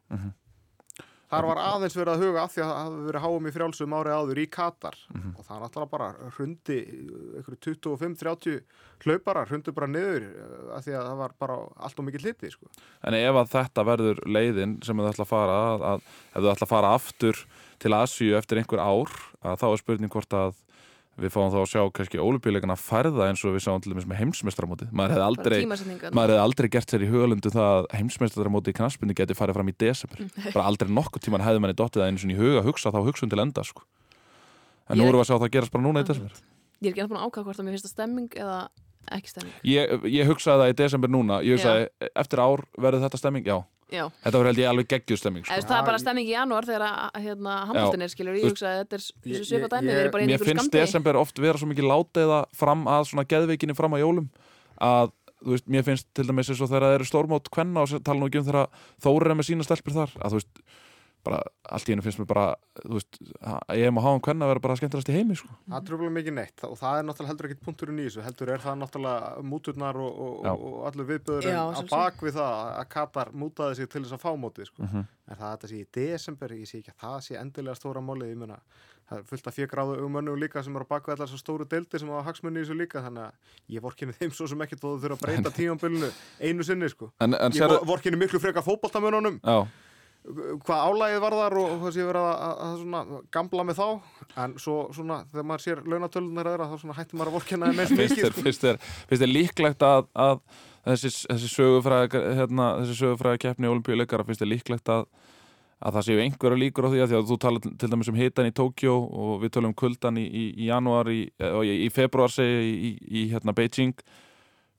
þar 1.28 1.48
var 1.50 1.60
aðeins 1.62 1.96
verið 1.98 2.12
að 2.14 2.24
huga 2.24 2.42
að 2.42 2.52
því 2.54 2.62
að 2.64 2.70
það 2.70 2.82
hafi 2.82 3.06
verið 3.08 3.24
háum 3.24 3.48
í 3.48 3.52
frjálsum 3.54 3.96
árið 3.98 4.18
áður 4.18 4.40
í 4.40 4.46
Katar 4.56 4.98
og 5.12 5.42
það 5.44 5.54
er 5.54 5.62
náttúrulega 5.64 5.92
bara 5.92 6.08
hrundi 6.36 6.78
einhverju 7.38 7.58
25-30 7.66 8.60
hlauparar 9.04 9.50
hrundi 9.50 9.74
bara 9.76 9.90
niður 9.90 10.28
eh, 10.28 10.54
að 10.76 10.86
því 10.86 10.96
að 10.98 11.08
það 11.08 11.20
var 11.22 11.34
bara 11.44 11.58
allt 11.86 12.00
og 12.00 12.08
mikið 12.08 12.26
hliti 12.26 12.52
sko. 12.54 12.70
En 13.06 13.18
ef 13.18 13.40
að 13.42 13.52
þetta 13.54 13.86
verður 13.86 14.22
leiðin 14.26 14.78
sem 14.86 14.98
þau 14.98 15.10
ætla 15.12 15.26
að 15.26 15.32
fara 15.32 15.58
að, 15.66 15.86
að 15.92 16.06
ef 16.08 16.38
þau 16.40 16.52
ætla 16.54 16.68
að 16.68 16.72
fara 16.72 16.94
aftur 16.96 17.44
til 17.78 17.94
Asíu 17.94 18.38
eftir 18.38 18.62
einhver 18.62 18.82
ár 18.82 19.12
að 19.46 19.60
þá 19.60 19.68
er 19.68 19.82
spurning 19.82 20.12
hvort 20.12 20.34
að 20.34 20.56
við 21.18 21.32
fáum 21.34 21.50
þá 21.52 21.58
að 21.60 21.68
sjá 21.72 21.82
kannski 21.98 22.20
ólupíleikana 22.22 22.76
færða 22.78 23.28
eins 23.28 23.42
og 23.46 23.54
við 23.56 23.64
sáum 23.64 23.82
til 23.82 23.92
dæmis 23.92 24.06
með 24.08 24.20
heimsmestramótið 24.22 24.92
maður 24.94 25.14
hefði 25.14 25.26
aldrei, 25.26 25.58
hefði 25.66 26.38
aldrei 26.42 26.68
gert 26.74 26.94
sér 26.94 27.04
í 27.04 27.10
hugalundu 27.10 27.52
það 27.54 27.70
að 27.74 27.88
heimsmestramótið 27.98 28.74
í 28.74 28.78
knaspunni 28.78 29.16
geti 29.18 29.36
farið 29.38 29.58
fram 29.58 29.72
í 29.72 29.76
desember. 29.82 30.24
Bara 30.54 30.66
aldrei 30.70 30.92
nokkuð 30.94 31.24
tíman 31.26 31.44
hefði 31.44 31.64
manni 31.64 31.78
dottið 31.78 32.04
það 32.04 32.12
einu 32.12 32.22
svona 32.22 32.36
í 32.36 32.38
huga 32.38 32.62
að 32.62 32.68
hugsa 32.70 32.94
þá 32.94 33.00
hugsun 33.08 33.32
til 33.32 33.42
enda 33.42 33.64
sko. 33.66 33.86
en 34.88 34.98
nú 34.98 35.08
erum 35.08 35.18
við 35.18 35.24
að 35.26 35.30
sjá 35.30 35.38
það 35.42 35.54
gerast 35.56 35.74
bara 35.74 35.84
núna 35.84 36.04
í 36.04 36.08
desember. 36.08 36.36
Ég 36.78 36.92
er 36.92 36.94
ekki 36.94 37.02
að 37.04 37.24
ákvæða 37.26 37.44
hvort 37.48 37.58
að 37.58 37.66
mér 37.66 37.74
finnst 37.74 37.88
það 37.88 37.94
stemming 37.96 38.36
eða 38.38 38.58
ekki 39.16 39.32
stemming. 39.32 39.56
Ég, 39.66 40.06
ég 40.14 40.30
hugsaði 40.30 40.62
það 40.62 40.70
í 40.72 40.76
desember 40.78 41.12
núna. 41.12 41.40
Ég 41.44 41.58
hugsaði 41.58 42.08
eftir 42.22 42.42
ár 42.44 42.62
verður 42.78 43.04
þetta 43.04 43.20
stemming? 43.20 43.48
Já, 43.48 43.58
já, 43.88 44.04
þetta 44.24 44.34
verður 44.34 44.50
held 44.50 44.62
ég 44.62 44.70
alveg 44.72 44.88
geggjuð 44.92 45.20
stemming 45.20 45.46
sko. 45.46 45.60
það 45.68 45.76
er 45.78 45.86
bara 45.88 46.00
stemming 46.02 46.28
í 46.28 46.34
janúar 46.34 46.68
þegar 46.68 46.86
að 46.88 47.20
hérna, 47.24 47.54
handbóltin 47.70 48.04
er 48.06 48.12
skilur, 48.12 48.36
Þú 48.38 48.42
ég 48.42 48.52
hugsa 48.52 48.72
að 48.72 48.80
þetta 48.82 48.98
er 48.98 49.06
þessu 49.28 49.48
svipa 49.48 49.70
dæmi, 49.74 49.88
við 49.88 50.02
erum 50.02 50.14
bara 50.16 50.24
í 50.24 50.28
mér 50.28 50.36
einhverju 50.36 50.50
finnst 50.50 50.64
skamdegi 50.66 50.84
desember 50.84 51.20
oft 51.20 51.40
vera 51.44 51.60
svo 51.60 51.70
mikið 51.70 51.88
láteiða 51.92 52.40
fram 52.58 52.84
að 52.90 53.06
svona 53.12 53.26
geðveikinni 53.32 53.78
fram 53.78 53.96
að 53.96 54.04
jólum. 54.04 54.28
Að 54.78 55.14
þú 55.38 55.54
veist, 55.54 55.68
mér 55.70 55.86
finnst 55.86 56.08
til 56.16 56.26
dæmis 56.26 56.50
eins 56.50 56.60
og 56.62 56.70
þegar 56.70 56.86
það 56.86 56.96
eru 56.98 57.08
stórmót 57.08 57.50
kvenna 57.54 57.84
og 57.84 58.04
tala 58.04 58.20
nú 58.20 58.28
ekki 58.28 58.40
um 58.42 58.46
þegar 58.48 58.84
Þóri 59.04 59.30
er 59.30 59.38
með 59.38 59.48
sína 59.48 59.66
stelpur 59.66 59.94
þar 59.94 60.14
að 60.18 60.34
þú 60.34 60.40
veist, 60.40 60.62
bara 61.28 61.40
allt 61.68 61.88
í 61.88 61.94
hennu 61.94 62.04
finnst 62.06 62.20
mér 62.22 62.28
bara 62.30 62.46
þú 62.80 62.96
veist, 62.96 63.20
að 63.38 63.78
ég 63.80 63.92
að 63.92 64.00
hafa 64.06 64.16
um 64.18 64.24
kvenna 64.24 64.46
að 64.46 64.52
vera 64.54 64.64
bara 64.66 64.76
skemmtilegast 64.80 65.12
í 65.12 65.16
heimi 65.18 65.36
sko. 65.38 65.52
það 65.68 65.86
trúfla 65.90 66.10
mikið 66.16 66.36
neitt 66.38 66.64
og 66.68 66.74
það 66.80 66.98
er 66.98 67.06
náttúrulega 67.08 67.32
heldur 67.32 67.48
ekkit 67.50 67.64
punkturinn 67.68 68.02
í 68.02 68.08
þessu 68.08 68.26
heldur 68.26 68.52
er 68.54 68.64
það 68.64 68.80
náttúrulega 68.82 69.46
múturnar 69.52 70.00
og, 70.02 70.20
og, 70.26 70.50
og 70.50 70.76
allur 70.90 71.10
viðböðurinn 71.12 71.54
Já, 71.54 71.62
að 71.62 71.78
sjálfsögðu. 71.78 71.96
bak 71.96 72.26
við 72.26 72.38
það 72.40 72.60
að 72.82 72.90
Katar 72.96 73.32
mútaði 73.44 73.80
sig 73.80 73.90
til 73.92 74.04
þess 74.04 74.18
að 74.18 74.24
fá 74.24 74.30
mótið 74.44 74.70
sko. 74.72 74.82
Mhm. 74.88 75.08
en 75.28 75.36
það 75.36 75.48
að 75.48 75.56
þetta 75.56 75.72
sé 75.72 75.80
í 75.82 75.88
desember 75.98 76.54
ég 76.56 76.68
sé 76.70 76.78
ekki 76.82 76.94
að 76.94 77.02
það 77.04 77.18
sé 77.28 77.40
endilega 77.42 77.76
stóra 77.78 78.00
málið 78.04 78.32
ég 78.32 78.40
meina 78.40 78.60
það 79.08 79.18
er 79.18 79.26
fullt 79.28 79.46
af 79.48 79.56
fjögráðu 79.56 79.94
umönnum 80.04 80.36
líka 80.40 80.62
sem 80.64 80.74
eru 80.76 80.84
á 80.84 80.92
baku 80.92 81.12
allar 81.12 81.28
svo 81.30 81.38
stóru 81.40 81.64
deildir 81.68 82.00
sem 82.02 82.08
hafa 82.12 82.26
hagsmunni 82.28 82.60
í 82.60 82.64
þessu 82.66 82.76
líka 82.76 83.00
þannig 83.04 83.24
að 83.24 83.76
ég 83.76 83.84
vorkinni 83.84 84.16
þeim 84.18 84.34
svo 84.36 84.48
sem 84.50 84.64
ekkert 84.64 84.84
og 84.84 84.96
þú 84.98 85.04
þurfa 85.04 85.16
að 85.16 85.22
breyta 85.24 85.52
tímanbylunu 85.58 86.10
einu 86.44 86.66
sinni 86.68 86.90
sko. 86.92 87.08
en, 87.24 87.36
en 87.36 87.56
ég 87.56 87.62
sér, 87.62 87.76
vorkinni 87.88 88.20
miklu 88.20 88.40
frekar 88.42 88.64
fótboltamönunum 88.66 89.40
já, 89.40 89.56
hvað 90.64 90.84
álægið 90.88 91.20
var 91.24 91.36
þar 91.38 91.56
og 91.60 91.74
hvað 91.82 91.94
sé 91.94 92.06
verið 92.08 92.26
að, 92.28 92.40
að, 92.46 92.58
að 92.64 92.74
svona 92.82 93.20
gamla 93.36 93.64
með 93.68 93.78
þá? 93.78 93.86
En 94.44 94.56
svo 94.60 94.76
svona 94.96 95.18
þegar 95.30 95.48
maður 95.50 95.64
sér 95.64 95.82
launatölunar 95.88 96.50
eða 96.52 96.68
þá 96.70 96.76
svona 96.82 96.98
hættir 96.98 97.20
maður 97.20 97.32
að 97.32 97.38
vorkina 97.38 97.70
eins 97.70 97.78
finnst 97.92 98.02
mikið 98.02 98.28
sko. 98.32 98.44
þér, 98.66 98.78
finnst 99.08 99.24
þér 99.24 99.32
líklegt 99.32 99.86
að, 99.88 100.10
að 100.26 100.44
þessi, 100.84 101.14
þessi 101.24 101.50
sögufræði 101.54 102.22
hérna, 102.40 102.68
þessi 102.82 103.00
sögufræði 103.02 103.42
keppni 103.46 103.72
olimpíuleikara 103.72 104.28
finnst 104.28 104.44
þér 104.44 104.52
líklegt 104.56 104.94
að 104.94 105.08
að 105.78 105.94
það 105.94 106.06
séu 106.08 106.22
einhverja 106.24 106.58
líkur 106.58 106.88
á 106.88 106.90
því 106.90 107.02
að 107.02 107.10
því 107.10 107.16
að 107.18 107.28
þú 107.28 107.36
talar 107.42 107.66
til 107.78 107.90
dæmis 107.92 108.08
um 108.10 108.16
hitan 108.18 108.48
í 108.48 108.54
Tókjó 108.58 108.94
og 108.98 109.36
við 109.44 109.52
talum 109.54 109.70
um 109.70 109.76
kuldan 109.78 110.18
í, 110.18 110.24
í, 110.26 110.46
í 110.58 110.70
janúar 110.72 111.10
í, 111.12 111.20
í, 111.30 111.76
í 111.84 111.88
februar 111.94 112.34
segi 112.34 112.96
í, 113.06 113.22
hérna 113.30 113.54
Beijing. 113.54 113.94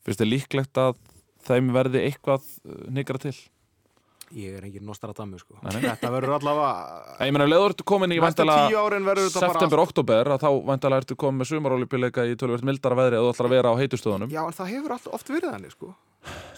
Finnst 0.04 0.20
þér 0.20 0.32
líklegt 0.34 0.82
að 0.82 1.00
þeim 1.48 1.72
verði 1.72 2.04
eitthvað 2.10 2.52
nýgra 2.92 3.22
til 3.24 3.38
ég 4.36 4.58
er 4.60 4.66
engin 4.68 4.86
Nostradamus 4.86 5.42
sko. 5.46 5.56
Þetta 5.64 6.12
verður 6.14 6.36
allavega 6.38 7.16
Ég 7.26 7.34
meina, 7.36 7.48
leður 7.50 7.74
ertu 7.74 7.86
komin 7.90 8.12
í 8.14 8.20
næstu 8.20 8.26
væntanlega 8.46 8.68
tíu 8.70 8.80
árin 8.84 9.08
verður 9.08 9.30
þetta 9.30 9.42
bara 9.46 9.54
september, 9.60 9.82
oktober 9.86 10.32
að 10.36 10.44
þá 10.46 10.50
væntalega 10.70 11.04
ertu 11.04 11.18
komin 11.24 11.42
með 11.42 11.50
sumarolípileika 11.54 12.26
í 12.30 12.36
tölvöld 12.40 12.66
mildara 12.70 13.00
veðri 13.02 13.20
að 13.20 13.26
þú 13.28 13.34
ætlar 13.34 13.50
að 13.50 13.56
vera 13.58 13.74
á 13.74 13.80
heitustöðunum 13.82 14.34
Já, 14.36 14.42
en 14.46 14.58
það 14.60 14.72
hefur 14.76 14.96
allt, 14.98 15.08
oft 15.20 15.30
verið 15.34 15.54
þannig, 15.56 15.76
sko. 15.78 15.94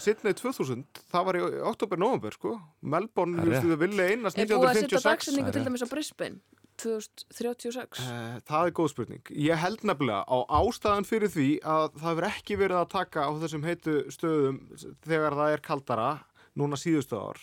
Sydney 0.02 0.34
2000, 0.34 0.84
það 1.12 1.28
var 1.28 1.38
í 1.38 1.42
oktober-november, 1.72 2.34
sko. 2.34 2.56
Melbourne, 2.82 3.36
Það 3.38 3.44
þú 3.46 3.52
veist, 3.54 3.68
við 3.72 3.82
vilja 3.86 4.08
einast 4.12 4.38
er 4.42 4.50
búið 4.50 4.66
að 4.72 4.80
setja 4.82 4.98
1956. 4.98 5.06
dagsetningu 5.06 5.46
Það 5.52 5.56
til 5.58 5.64
dæmis 5.68 5.86
á 5.86 5.88
Brisbane 5.92 6.40
2036 6.82 8.00
Eh, 8.02 8.40
Það 8.48 8.66
er 8.66 8.72
góð 8.74 8.88
spurning. 8.90 9.22
Ég 9.30 9.60
held 9.60 9.84
nefnilega 9.86 10.24
á 10.26 10.36
ástæðan 10.58 11.06
fyrir 11.06 11.30
því 11.30 11.46
að 11.62 11.92
það 12.00 12.08
hefur 12.10 12.26
ekki 12.28 12.56
verið 12.58 12.78
að 12.80 12.90
taka 12.96 13.26
á 13.28 13.30
þessum 13.42 13.66
heitu 13.68 13.94
stöðum 14.10 14.58
þegar 15.06 15.36
það 15.38 15.52
er 15.56 15.62
kaldara 15.68 16.08
núna 16.58 16.76
síðustu 16.80 17.16
ár 17.20 17.38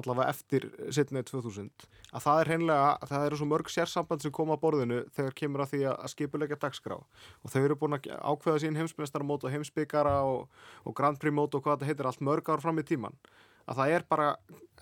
allavega 0.00 0.32
eftir 0.32 0.66
Sydney 0.94 1.24
2000 1.26 1.70
að 2.14 2.24
það 2.26 2.40
er 2.40 2.50
hreinlega, 2.52 2.90
að 3.02 3.12
það 3.12 3.26
eru 3.28 3.38
svo 3.40 3.48
mörg 3.50 3.70
sérsamband 3.72 4.24
sem 4.24 4.34
koma 4.34 4.56
að 4.56 4.62
borðinu 4.64 5.00
þegar 5.16 5.38
kemur 5.40 5.64
að 5.64 5.72
því 5.72 5.80
að 5.92 6.12
skipuleika 6.12 6.60
dagskrá. 6.62 6.98
Og 7.42 7.54
þau 7.54 7.62
eru 7.62 7.78
búin 7.80 7.98
að 7.98 8.10
ákveða 8.14 8.62
sín 8.62 8.78
heimsmestarmót 8.78 9.46
og 9.46 9.54
heimsbyggara 9.54 10.20
og, 10.28 10.46
og 10.84 10.96
Grand 10.98 11.18
Prix 11.22 11.34
mót 11.34 11.56
og 11.56 11.64
hvað 11.64 11.80
þetta 11.80 11.90
heitir 11.90 12.10
allt 12.10 12.24
mörg 12.24 12.52
ár 12.52 12.62
fram 12.62 12.78
í 12.82 12.86
tíman 12.86 13.18
að 13.64 13.78
það 13.80 13.94
er 13.96 14.06
bara 14.08 14.30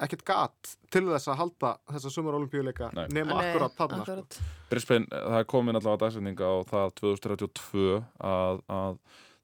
ekkert 0.02 0.24
gat 0.26 0.70
til 0.92 1.04
þess 1.06 1.30
að 1.30 1.38
halda 1.38 1.72
þessa 1.92 2.12
sumarolimpíuleika 2.16 2.88
nema 3.12 3.36
Nei, 3.36 3.50
akkurat 3.50 3.76
þarna 3.78 4.06
sko. 4.06 4.46
Brisbane, 4.72 5.06
það 5.12 5.38
er 5.38 5.48
komin 5.52 5.78
allavega 5.78 6.02
dagsetninga 6.06 6.48
á 6.48 6.56
það 6.72 6.94
2032 7.02 8.00
að, 8.32 8.62
að 8.72 8.98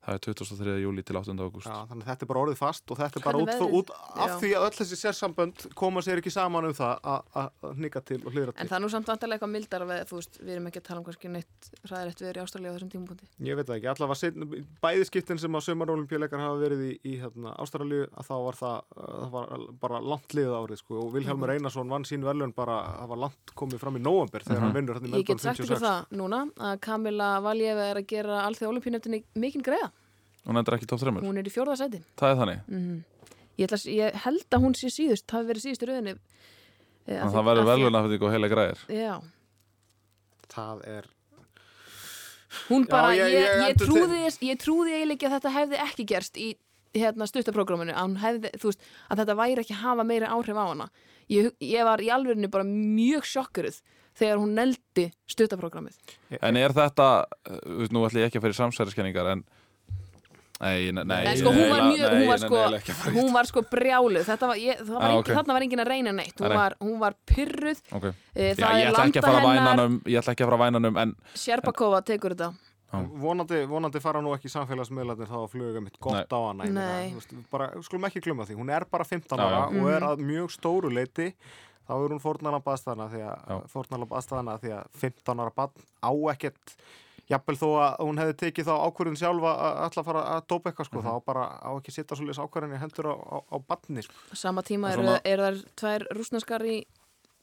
það 0.08 0.16
er 0.16 0.22
23. 0.24 0.74
júli 0.82 1.02
til 1.04 1.16
8. 1.20 1.34
ágúst 1.36 1.68
Já, 1.68 1.76
þannig 1.90 2.04
að 2.06 2.10
þetta 2.10 2.24
er 2.24 2.30
bara 2.32 2.40
orðið 2.46 2.58
fast 2.62 2.90
og 2.94 2.98
þetta 3.02 3.20
er 3.20 3.24
bara 3.28 3.38
út, 3.44 3.52
út 3.78 3.90
af 3.92 4.30
Já. 4.32 4.36
því 4.40 4.50
að 4.56 4.64
öll 4.68 4.76
þessi 4.78 4.96
sérsambönd 5.02 5.66
koma 5.76 6.00
sér 6.04 6.22
ekki 6.22 6.32
saman 6.32 6.64
um 6.70 6.72
það 6.78 7.00
að- 7.12 7.24
að 7.42 7.50
að 7.68 7.74
hnika 7.78 8.00
til 8.08 8.20
og 8.24 8.32
hlýra 8.32 8.48
En 8.48 8.54
til. 8.62 8.68
það 8.72 8.76
er 8.78 8.82
nú 8.84 8.90
samt 8.94 9.06
vantarlega 9.12 9.38
eitthvað 9.38 9.52
mildar 9.52 9.84
við, 9.90 10.00
þú 10.08 10.16
veist, 10.18 10.38
við 10.40 10.52
erum 10.56 10.66
ekki 10.70 10.80
að 10.80 10.86
tala 10.88 10.98
um 11.00 11.04
kannski 11.08 11.28
neitt 11.34 11.70
ræðilegt 11.92 12.20
við 12.24 12.28
erum 12.32 12.40
í 12.40 12.46
Ástralíu 12.48 12.68
á 12.68 12.74
þessum 12.78 12.92
tímapunkti. 12.94 13.26
Ég 13.44 13.56
veit 13.60 13.66
það 13.68 13.76
ekki, 13.78 13.88
allavega 13.92 14.18
seinna- 14.22 14.64
bæði 14.82 15.04
skiptin 15.10 15.38
sem 15.38 15.52
að 15.52 15.66
sömarolimpíuleikar 15.68 16.40
hafa 16.40 16.58
verið 16.64 16.80
í, 16.88 16.92
í 17.04 17.14
hérna, 17.20 17.54
Ástralíu 17.58 18.08
að 18.16 18.24
þá 18.28 18.34
var 18.48 18.56
það, 18.62 18.82
það 18.96 19.30
var 19.30 19.46
bara 19.84 20.00
langt 20.00 20.28
liðið 20.38 20.56
árið 20.58 20.78
sko 20.82 21.00
og 21.04 21.12
Vilhelmur 21.12 21.50
Einarsson 21.54 21.88
vann 21.88 22.04
sín 22.08 22.22
verðlun 22.24 22.54
bara, 22.54 22.78
það 23.02 23.08
var 23.12 23.22
langt 23.26 23.54
komið 23.54 23.78
fram 23.82 23.96
í 23.96 24.02
nóvember 24.02 24.42
þegar 24.46 24.60
hann 24.64 24.74
vinnur 24.74 24.94
hérna 24.98 25.12
í 25.12 25.22
Ég 25.22 25.26
get 25.26 25.40
sagt 25.40 25.60
ykkur 25.60 25.76
56. 25.76 25.84
það 25.84 26.18
núna 26.18 26.40
að 26.56 26.80
Kamila 26.80 27.28
Valjeva 27.42 27.90
er 27.90 27.96
að 28.02 28.06
gera 28.06 28.42
allþjóð 28.48 28.72
olimpíuneftinni 28.72 29.24
mikinn 29.36 29.62
greiða. 29.62 29.90
Hún 30.46 30.56
endur 30.60 30.76
ekki 30.78 30.86
top 30.86 31.00
3 31.00 31.10
Hún 31.24 31.38
er 31.38 31.48
í 31.48 31.52
fjórða 31.52 31.76
sæti. 31.76 32.02
Það 32.16 32.30
er 32.34 32.36
þannig, 32.42 32.60
Mm 32.68 33.04
ég, 33.58 33.66
ætla, 33.66 33.76
að- 33.78 33.94
ég 33.98 34.14
held 34.22 34.44
að 34.54 34.62
hún 34.62 34.74
sé 34.78 34.86
síðust, 34.94 35.30
hafi 35.34 35.48
verið 35.48 35.64
síðust 35.66 35.82
í 35.82 35.86
rauninni. 35.88 36.12
Eh, 37.08 37.16
af 37.18 37.24
en 37.24 37.28
því- 37.28 37.34
það 37.34 37.46
verður 37.48 37.66
velvun 37.66 37.96
að 37.98 38.22
og 38.22 38.30
heila 38.32 38.48
græðir 38.52 38.78
Já, 38.88 39.20
Það 40.48 40.86
er, 40.86 41.04
hún 42.68 42.84
Já, 42.86 42.90
bara, 42.90 43.10
ég- 43.16 43.32
ég, 43.32 43.48
ég 43.48 43.68
ég, 43.68 43.76
trúði, 43.82 44.20
ég 44.48 44.58
trúði 44.62 44.94
eiginlega 44.94 45.16
ekki 45.18 45.28
að 45.28 45.34
þetta 45.36 45.52
hefði 45.56 45.80
ekki 45.84 46.06
gerst 46.06 46.36
í 46.40 46.48
hérna 46.94 47.26
stuttaprógraminu, 47.28 47.92
að, 47.92 48.16
hefði, 48.22 48.52
veist, 48.62 48.80
að 49.10 49.18
þetta 49.22 49.36
væri 49.36 49.58
ekki 49.64 49.74
að 49.76 49.82
hafa 49.84 50.04
meiri 50.08 50.26
áhrif 50.26 50.56
á 50.56 50.64
hana. 50.70 50.88
Ég, 51.28 51.52
ég 51.60 51.84
var 51.84 51.98
í 51.98 52.08
alvörinu 52.08 52.48
bara 52.50 52.64
mjög 52.64 53.26
sjokkuruð 53.28 53.80
þegar 54.18 54.38
hún 54.40 54.54
neldi 54.56 55.12
stuttaprógramið. 55.28 55.98
En 56.40 56.56
er 56.56 56.70
þetta, 56.72 57.26
veist, 57.66 57.92
nú 57.92 58.06
ætlum 58.06 58.22
ég 58.22 58.30
ekki 58.30 58.40
að 58.40 58.46
fyrir 58.48 58.56
samsæriskenningar 58.62 59.32
en 59.32 59.44
Nei, 60.58 60.90
nei, 60.90 61.04
nei 61.06 61.36
sko, 61.38 61.52
hún 61.54 61.68
var 61.70 61.82
mjög, 61.86 62.00
nei, 62.10 62.18
hún 62.18 62.28
var 62.32 62.40
sko, 62.42 62.62
hún 63.14 63.28
var 63.32 63.46
sko 63.46 63.62
brjáluð, 63.70 64.24
þetta 64.26 64.46
var, 64.50 64.56
ég, 64.58 64.80
það 64.82 64.88
var 64.96 65.02
Ah, 65.04 65.10
engin, 65.12 65.20
ok. 65.22 65.28
þarna 65.38 65.54
var 65.54 65.62
engin 65.68 65.82
að 65.84 65.90
reyna 65.92 66.12
neitt, 66.18 66.40
hún 66.42 66.54
var, 66.58 66.74
hún 66.82 66.96
var 66.98 67.14
pyrruð, 67.30 67.82
Ok. 67.94 68.06
e, 68.34 68.48
Já, 68.48 68.54
það 68.58 68.74
ég 68.74 68.88
er 68.88 68.90
ætla 68.90 69.04
ekki 69.06 69.20
landa 69.22 69.52
hennar, 69.54 69.68
hannum 69.78 70.00
Ég 70.10 70.18
ætla 70.18 70.32
ekki 70.34 70.42
að 70.42 70.50
fara 70.50 70.58
að 70.58 70.64
væna 70.64 70.80
hannum 70.80 70.96
En 71.04 71.14
Sjerpakova 71.34 72.00
tekur 72.02 72.34
þetta. 72.34 72.50
vonandi, 73.22 73.60
vonandi 73.68 74.00
fara 74.00 74.20
nú 74.24 74.32
ekki 74.34 74.48
samfélagsmiðlarnir 74.50 75.28
þá 75.30 75.36
að 75.44 75.48
fluga 75.52 75.80
mitt 75.84 75.98
gott 76.00 76.14
Nei. 76.14 76.26
á 76.26 76.40
hana 76.48 76.64
skulum 77.84 78.04
ekki 78.08 78.20
glumma 78.24 78.46
því, 78.48 78.56
hún 78.58 78.70
er 78.74 78.84
bara 78.90 79.04
15 79.04 79.38
Já, 79.38 79.44
ára 79.44 79.70
já. 79.70 79.82
og 79.82 79.90
er 79.92 80.02
að 80.08 80.22
mjög 80.24 80.50
stóru 80.56 80.90
leiti 80.90 81.34
þá 81.86 81.92
er 82.04 82.08
hún 82.16 82.20
Já. 83.46 83.58
fórnalamb 83.68 84.10
aðstæðana 84.10 84.58
því 84.58 84.72
að 84.74 84.86
15 85.04 85.38
ára 85.38 85.52
bann 85.54 85.70
á 86.02 86.10
ekkert 86.34 86.74
jafnvel 87.28 87.56
þó 87.60 87.66
að 87.76 87.96
hún 88.06 88.20
hefði 88.22 88.36
tekið 88.42 88.68
þá 88.70 88.74
ákvörðun 88.88 89.18
sjálfa 89.20 89.54
að 89.58 89.98
að 90.00 90.06
fara 90.10 90.22
að 90.36 90.46
dópa 90.52 90.70
eitthvað 90.70 90.88
sko, 90.90 91.02
þá 91.04 91.12
bara 91.26 91.48
á 91.60 91.70
ekki 91.76 91.92
setja 91.94 92.16
svolítið 92.16 92.44
ákvörðin 92.44 92.76
í 92.78 92.80
hendur 92.82 93.10
á, 93.12 93.14
á, 93.18 93.36
á 93.52 93.56
banni 93.68 94.04
sko. 94.06 94.14
Sama 94.32 94.62
tíma 94.64 94.92
eru, 94.94 95.02
svona- 95.04 95.20
eru 95.24 95.42
þær 95.48 95.60
tvær 95.82 96.06
rúsneskar 96.16 96.64
í 96.68 96.78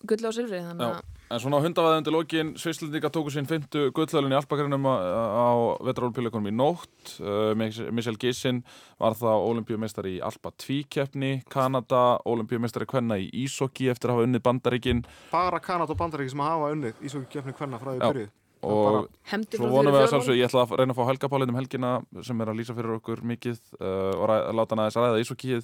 gulli 0.05 0.27
og 0.27 0.33
silfri, 0.35 0.59
þannig 0.61 0.89
að 0.95 1.03
En 1.25 1.39
svona 1.41 1.57
á 1.57 1.65
hundavaðið 1.65 1.97
undir 1.97 2.13
lokin 2.13 2.49
Svislendinga 2.61 3.09
tóku 3.09 3.31
sín 3.33 3.47
fymtu 3.49 3.87
gullhölun 3.97 4.29
í 4.29 4.37
Alpakarinnum 4.37 4.85
á, 4.85 4.93
á 4.93 5.49
vetrarolpíleikunum 5.81 6.51
í 6.51 6.53
nótt. 6.53 7.15
Uh, 7.17 7.55
Michelle 7.57 8.19
Gissin 8.21 8.59
var 9.01 9.17
það 9.17 9.41
olimpíumeistari 9.49 10.19
í 10.19 10.21
Alpa 10.21 10.51
2 10.61 10.83
keppni 10.85 11.41
Kanada, 11.49 12.19
olimpíumeistari 12.29 12.85
kvenna 12.85 13.17
í 13.17 13.25
Ísokki 13.33 13.89
eftir 13.89 14.13
að 14.13 14.19
hafa 14.19 14.27
unnið 14.29 14.45
bandaríkin. 14.45 15.01
Bara 15.33 15.57
Kanada 15.59 15.97
og 15.97 15.97
Bandaríki 15.97 16.29
sem 16.35 16.45
hafa 16.45 16.69
unnið 16.77 17.01
í 17.01 17.09
svo 17.09 17.25
kefni 17.25 17.57
hvenna 17.57 17.81
frá 17.81 17.95
því 17.95 18.03
byrjuð 18.05 18.29
og 18.65 19.07
svo 19.55 19.69
vonum 19.71 19.93
við 19.95 20.01
að 20.01 20.09
sjálfsög, 20.13 20.39
ég 20.39 20.49
ætla 20.49 20.63
að 20.65 20.75
reyna 20.81 20.95
að 20.95 20.99
fá 20.99 21.05
Helga 21.11 21.29
Pálin 21.31 21.53
um 21.53 21.59
helgina 21.59 21.93
sem 22.25 22.41
er 22.41 22.51
að 22.51 22.59
lýsa 22.59 22.75
fyrir 22.77 22.97
okkur 22.97 23.23
mikið 23.31 23.61
uh, 23.79 24.11
og 24.17 24.25
ræ, 24.31 24.35
láta 24.57 24.75
hann 24.75 24.83
aðeins 24.85 24.99
ræða 25.01 25.23
ísokíð 25.23 25.63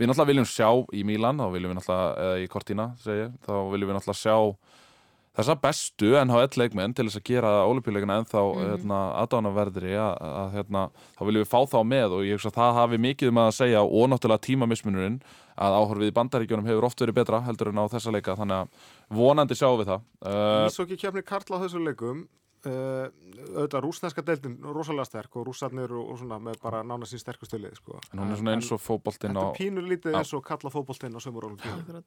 við 0.00 0.10
náttúrulega 0.10 0.30
viljum 0.34 0.50
sjá 0.50 0.68
í 0.92 1.06
Mílan 1.08 1.40
þá 1.40 1.48
viljum 1.54 1.72
við 1.74 1.80
náttúrulega, 1.80 2.12
eða 2.26 2.44
í 2.44 2.52
Cortina 2.52 2.90
segi, 3.04 3.30
þá 3.46 3.52
viljum 3.72 3.90
við 3.92 3.98
náttúrulega 4.00 4.22
sjá 4.26 4.36
þessa 5.40 5.54
bestu 5.62 6.08
NHL 6.18 6.58
leikmenn 6.58 6.92
til 6.98 7.04
þess 7.06 7.20
að 7.20 7.28
gera 7.28 7.50
olimpíuleikina 7.70 8.16
ennþá 8.18 8.40
mm 8.42 8.56
Mhm. 8.60 8.70
hérna, 8.72 8.96
aðdánaverðri 9.22 9.92
að, 9.94 10.16
að 10.40 10.56
hérna, 10.56 10.82
þá 11.14 11.22
viljum 11.28 11.44
við 11.44 11.52
fá 11.52 11.60
þá 11.70 11.78
með 11.86 12.16
og 12.16 12.24
ég 12.26 12.34
hugsa 12.34 12.50
að 12.50 12.58
það 12.58 12.74
hafi 12.80 12.98
mikið 13.04 13.30
um 13.30 13.38
að 13.44 13.52
segja 13.60 13.84
og 13.86 14.10
náttúrulega 14.10 14.44
tímamismunurinn 14.48 15.20
að 15.54 15.76
áhorfið 15.78 16.10
í 16.10 16.16
bandaríkjunum 16.18 16.66
hefur 16.66 16.88
oft 16.90 17.00
verið 17.04 17.18
betra 17.20 17.40
heldur 17.46 17.70
en 17.70 17.78
á 17.78 17.84
þessa 17.94 18.12
leika 18.16 18.34
þannig 18.36 18.58
að 18.58 18.90
vonandi 19.20 19.54
sjáum 19.54 19.78
við 19.80 19.92
það. 19.92 20.04
Uh, 20.26 20.66
Ísokki 20.66 20.98
kefni 20.98 21.22
Karla 21.22 21.60
á 21.60 21.62
þessu 21.62 21.84
leikum 21.86 22.26
uh, 22.66 23.06
auðvitað 23.56 23.84
rúsneska 23.86 24.24
deildin 24.26 24.58
rosalega 24.74 25.04
sterk 25.08 25.36
og 25.40 25.46
rússarnir 25.48 25.92
og, 25.96 26.10
og 26.12 26.18
svona 26.20 26.38
með 26.42 26.60
bara 26.62 26.82
nána 26.84 27.08
sín 27.08 27.22
sterkustöðlið 27.22 27.78
sko. 27.80 28.00
en 28.12 28.18
hún 28.24 28.34
er 28.34 28.40
svona 28.42 28.56
eins 28.58 28.68
og 28.74 28.82
fótboltinn 28.84 29.32
Þetta 29.32 29.46
á 29.46 29.50
er 29.50 29.56
pínur 29.60 29.88
lítið 29.88 30.18
eins 30.20 30.34
og 30.36 30.44
Karla 30.44 30.70
fótboltinn 30.74 31.16
á 31.16 31.20
sömur 31.22 31.48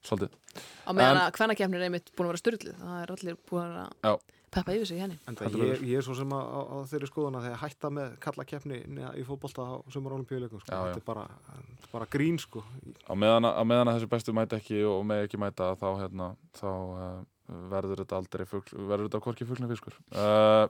svolítið 0.03 0.37
á 0.85 0.91
meðan 0.93 1.21
að 1.25 1.33
hvernakefnir 1.39 1.81
er 1.81 1.89
einmitt 1.89 2.13
búin 2.15 2.29
að 2.29 2.33
vera 2.35 2.43
styrlið 2.43 2.79
það 2.83 3.01
er 3.03 3.13
allir 3.17 3.37
búin 3.49 3.75
að 3.81 3.91
Já. 4.03 4.13
peppa 4.53 4.75
yfir 4.77 4.85
sig 4.91 4.97
í 4.99 5.01
henni 5.01 5.17
En 5.27 5.37
Heldur 5.41 5.63
ég, 5.65 5.81
ég 5.89 5.97
er 5.97 6.05
svo 6.05 6.13
sem 6.17 6.29
að, 6.37 6.45
á, 6.53 6.59
á 6.69 6.77
þeirri 6.91 7.09
skoðuna 7.09 7.41
þegar 7.41 7.61
hætta 7.63 7.89
með 7.97 8.11
kalla 8.21 8.45
keppni 8.45 8.79
í 9.17 9.25
fótbolta 9.25 9.65
á 9.65 9.73
sömur 9.89 10.13
olimpíuleikum 10.19 10.61
sko. 10.61 10.69
Þetta 10.69 11.01
er 11.01 11.05
bara, 11.07 11.23
bara 11.91 12.05
grín 12.13 12.37
sko. 12.37 12.61
á 13.09 13.13
meðan, 13.17 13.49
að- 13.49 13.73
að 13.73 13.93
þessi 13.97 14.09
bestu 14.13 14.33
mæta 14.37 14.59
ekki 14.61 14.83
og 14.85 15.01
með 15.09 15.25
ekki 15.25 15.41
mæta 15.41 15.71
þá, 15.81 15.87
hérna, 16.03 16.27
þá 16.53 16.67
uh, 16.69 17.23
verður 17.47 18.03
þetta 18.03 18.19
aldrei 18.19 18.45
fugl, 18.49 18.77
verður 18.87 19.09
þetta 19.09 19.23
hvorki 19.25 19.47
fuglin 19.47 19.71
fiskur. 19.71 19.97
Uh, 20.15 20.67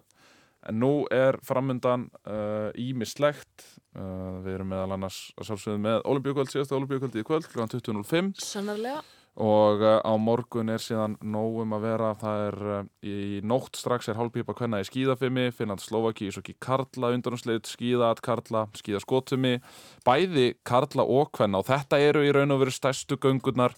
en 0.70 0.80
nú 0.80 0.92
er 1.14 1.38
framundan 1.46 2.08
uh, 2.24 2.70
ímislegt 2.80 3.66
uh, 3.98 4.40
við 4.44 4.58
erum 4.58 4.72
meðal 4.74 4.96
annars 4.98 5.26
að 5.38 5.52
sjálfsögðu 5.52 5.84
með 5.84 6.00
olimpíukvöld, 6.14 6.54
síðasta 6.54 6.78
olimpíukvöld 6.80 7.20
í 7.20 7.26
kvöld 7.28 7.50
kl. 7.52 7.68
20.05 7.76 8.32
sannarlega. 8.42 9.04
Og 9.34 9.82
uh, 9.82 9.98
á 10.06 10.14
morgun 10.22 10.70
er 10.70 10.82
síðan 10.82 11.16
nóg 11.26 11.64
um 11.64 11.72
að 11.74 11.86
vera. 11.88 12.12
Það 12.22 12.42
er 12.48 12.58
uh, 12.70 12.82
í 13.02 13.40
nótt 13.42 13.80
strax 13.80 14.12
er 14.12 14.20
hálfpípa 14.20 14.54
hvenna 14.60 14.84
í 14.84 14.86
skíðafimi 14.86 15.48
Finnland 15.58 15.82
Slovaki, 15.82 16.30
svo 16.30 16.44
ekki 16.44 16.60
Karla 16.62 17.10
undanúslið 17.16 17.64
skíðat 17.72 18.22
Karla, 18.26 18.68
skíðaskotumi 18.78 19.58
bæði 20.06 20.52
Karla 20.62 21.06
og 21.10 21.34
hvenna 21.34 21.64
og 21.64 21.70
þetta 21.72 22.02
eru 22.06 22.22
í 22.28 22.34
raun 22.36 22.54
og 22.54 22.62
veru 22.62 22.76
stærstu 22.78 23.18
göngurnar 23.18 23.74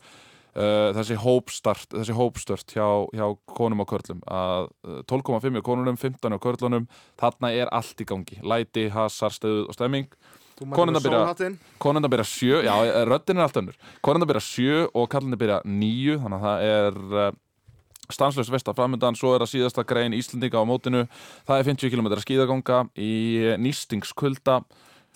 uh, 0.55 0.89
þessi 0.97 1.17
hópstart 1.21 1.91
þessi 1.93 2.15
hópstört 2.17 2.73
hjá, 2.75 2.87
hjá 3.15 3.27
konum 3.55 3.83
og 3.83 3.89
körlum. 3.91 4.23
Að 4.27 4.69
uh, 4.87 5.01
12,5 5.11 5.59
hjá 5.59 5.63
konunum 5.65 5.99
15 6.01 6.35
hjá 6.35 6.41
körlunum, 6.47 6.87
þarna 7.21 7.53
er 7.53 7.71
allt 7.75 8.01
í 8.01 8.07
gangi. 8.09 8.39
Læti, 8.43 8.87
hasar, 8.93 9.35
stöð 9.35 9.65
og 9.69 9.77
stemming. 9.77 10.09
Með 10.55 10.77
byrja- 11.03 11.23
byrja 12.13 12.27
sjö, 12.31 12.61
já, 12.63 12.75
röddin 13.09 13.37
er 13.41 13.43
allt 13.43 13.57
önnur. 13.59 13.75
Konundar 14.01 14.29
byrja 14.31 14.45
sjö 14.45 14.77
og 14.95 15.09
kallinni 15.11 15.35
byrja 15.39 15.61
níu 15.67 16.15
þannig 16.21 16.39
að 16.39 16.45
það 16.45 16.69
er 16.69 17.41
stanslöst 18.13 18.51
vest 18.53 18.67
að 18.69 18.77
framöndan, 18.79 19.17
svo 19.17 19.33
er 19.35 19.43
það 19.43 19.51
síðasta 19.51 19.85
grein 19.87 20.13
Íslendinga 20.13 20.61
á 20.61 20.65
mótinu, 20.67 21.05
það 21.47 21.59
er 21.59 21.67
50 21.71 21.93
km 21.93 22.09
skíðaganga 22.21 22.81
í 23.01 23.13
nýstingskulda 23.61 24.59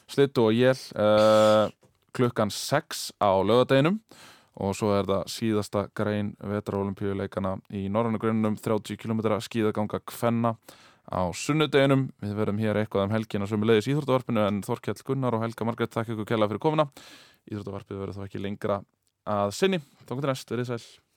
slittu 0.09 0.47
og 0.47 0.55
jél 0.57 0.79
uh, 0.97 1.69
klukkan 2.17 2.49
6 2.53 3.11
á 3.21 3.29
lögadeginum 3.45 3.99
og 4.59 4.75
svo 4.75 4.91
er 4.97 5.07
það 5.07 5.25
síðasta 5.31 5.85
grein 5.95 6.33
vetraolimpíuleikana 6.43 7.55
í 7.75 7.85
norrannu 7.91 8.19
grunum 8.21 8.57
30 8.59 8.99
km 8.99 9.23
skíðaganga 9.45 10.01
kvenna 10.03 10.55
á 11.09 11.21
sunnudeginum. 11.33 12.07
Við 12.21 12.37
verðum 12.37 12.61
hér 12.61 12.81
eitthvað 12.81 13.07
um 13.07 13.15
helgina 13.15 13.47
sem 13.49 13.63
er 13.63 13.71
leiðis 13.71 13.89
íþróttavarpinu 13.93 14.45
en 14.45 14.61
Þorkjell 14.65 15.03
Gunnar 15.07 15.37
og 15.37 15.45
Helga 15.45 15.67
Margrét 15.67 15.95
þakka 15.95 16.15
ykkur 16.15 16.31
kella 16.33 16.49
fyrir 16.51 16.63
komuna. 16.65 16.89
Íþróttavarpið 17.49 18.03
verður 18.03 18.19
þá 18.19 18.25
ekki 18.27 18.43
lengra 18.43 18.81
að 19.29 19.53
sinni. 19.57 19.81
Þá 20.05 20.11
komið 20.15 20.33
næst, 20.33 20.51
verið 20.53 20.73
sæl. 20.73 21.08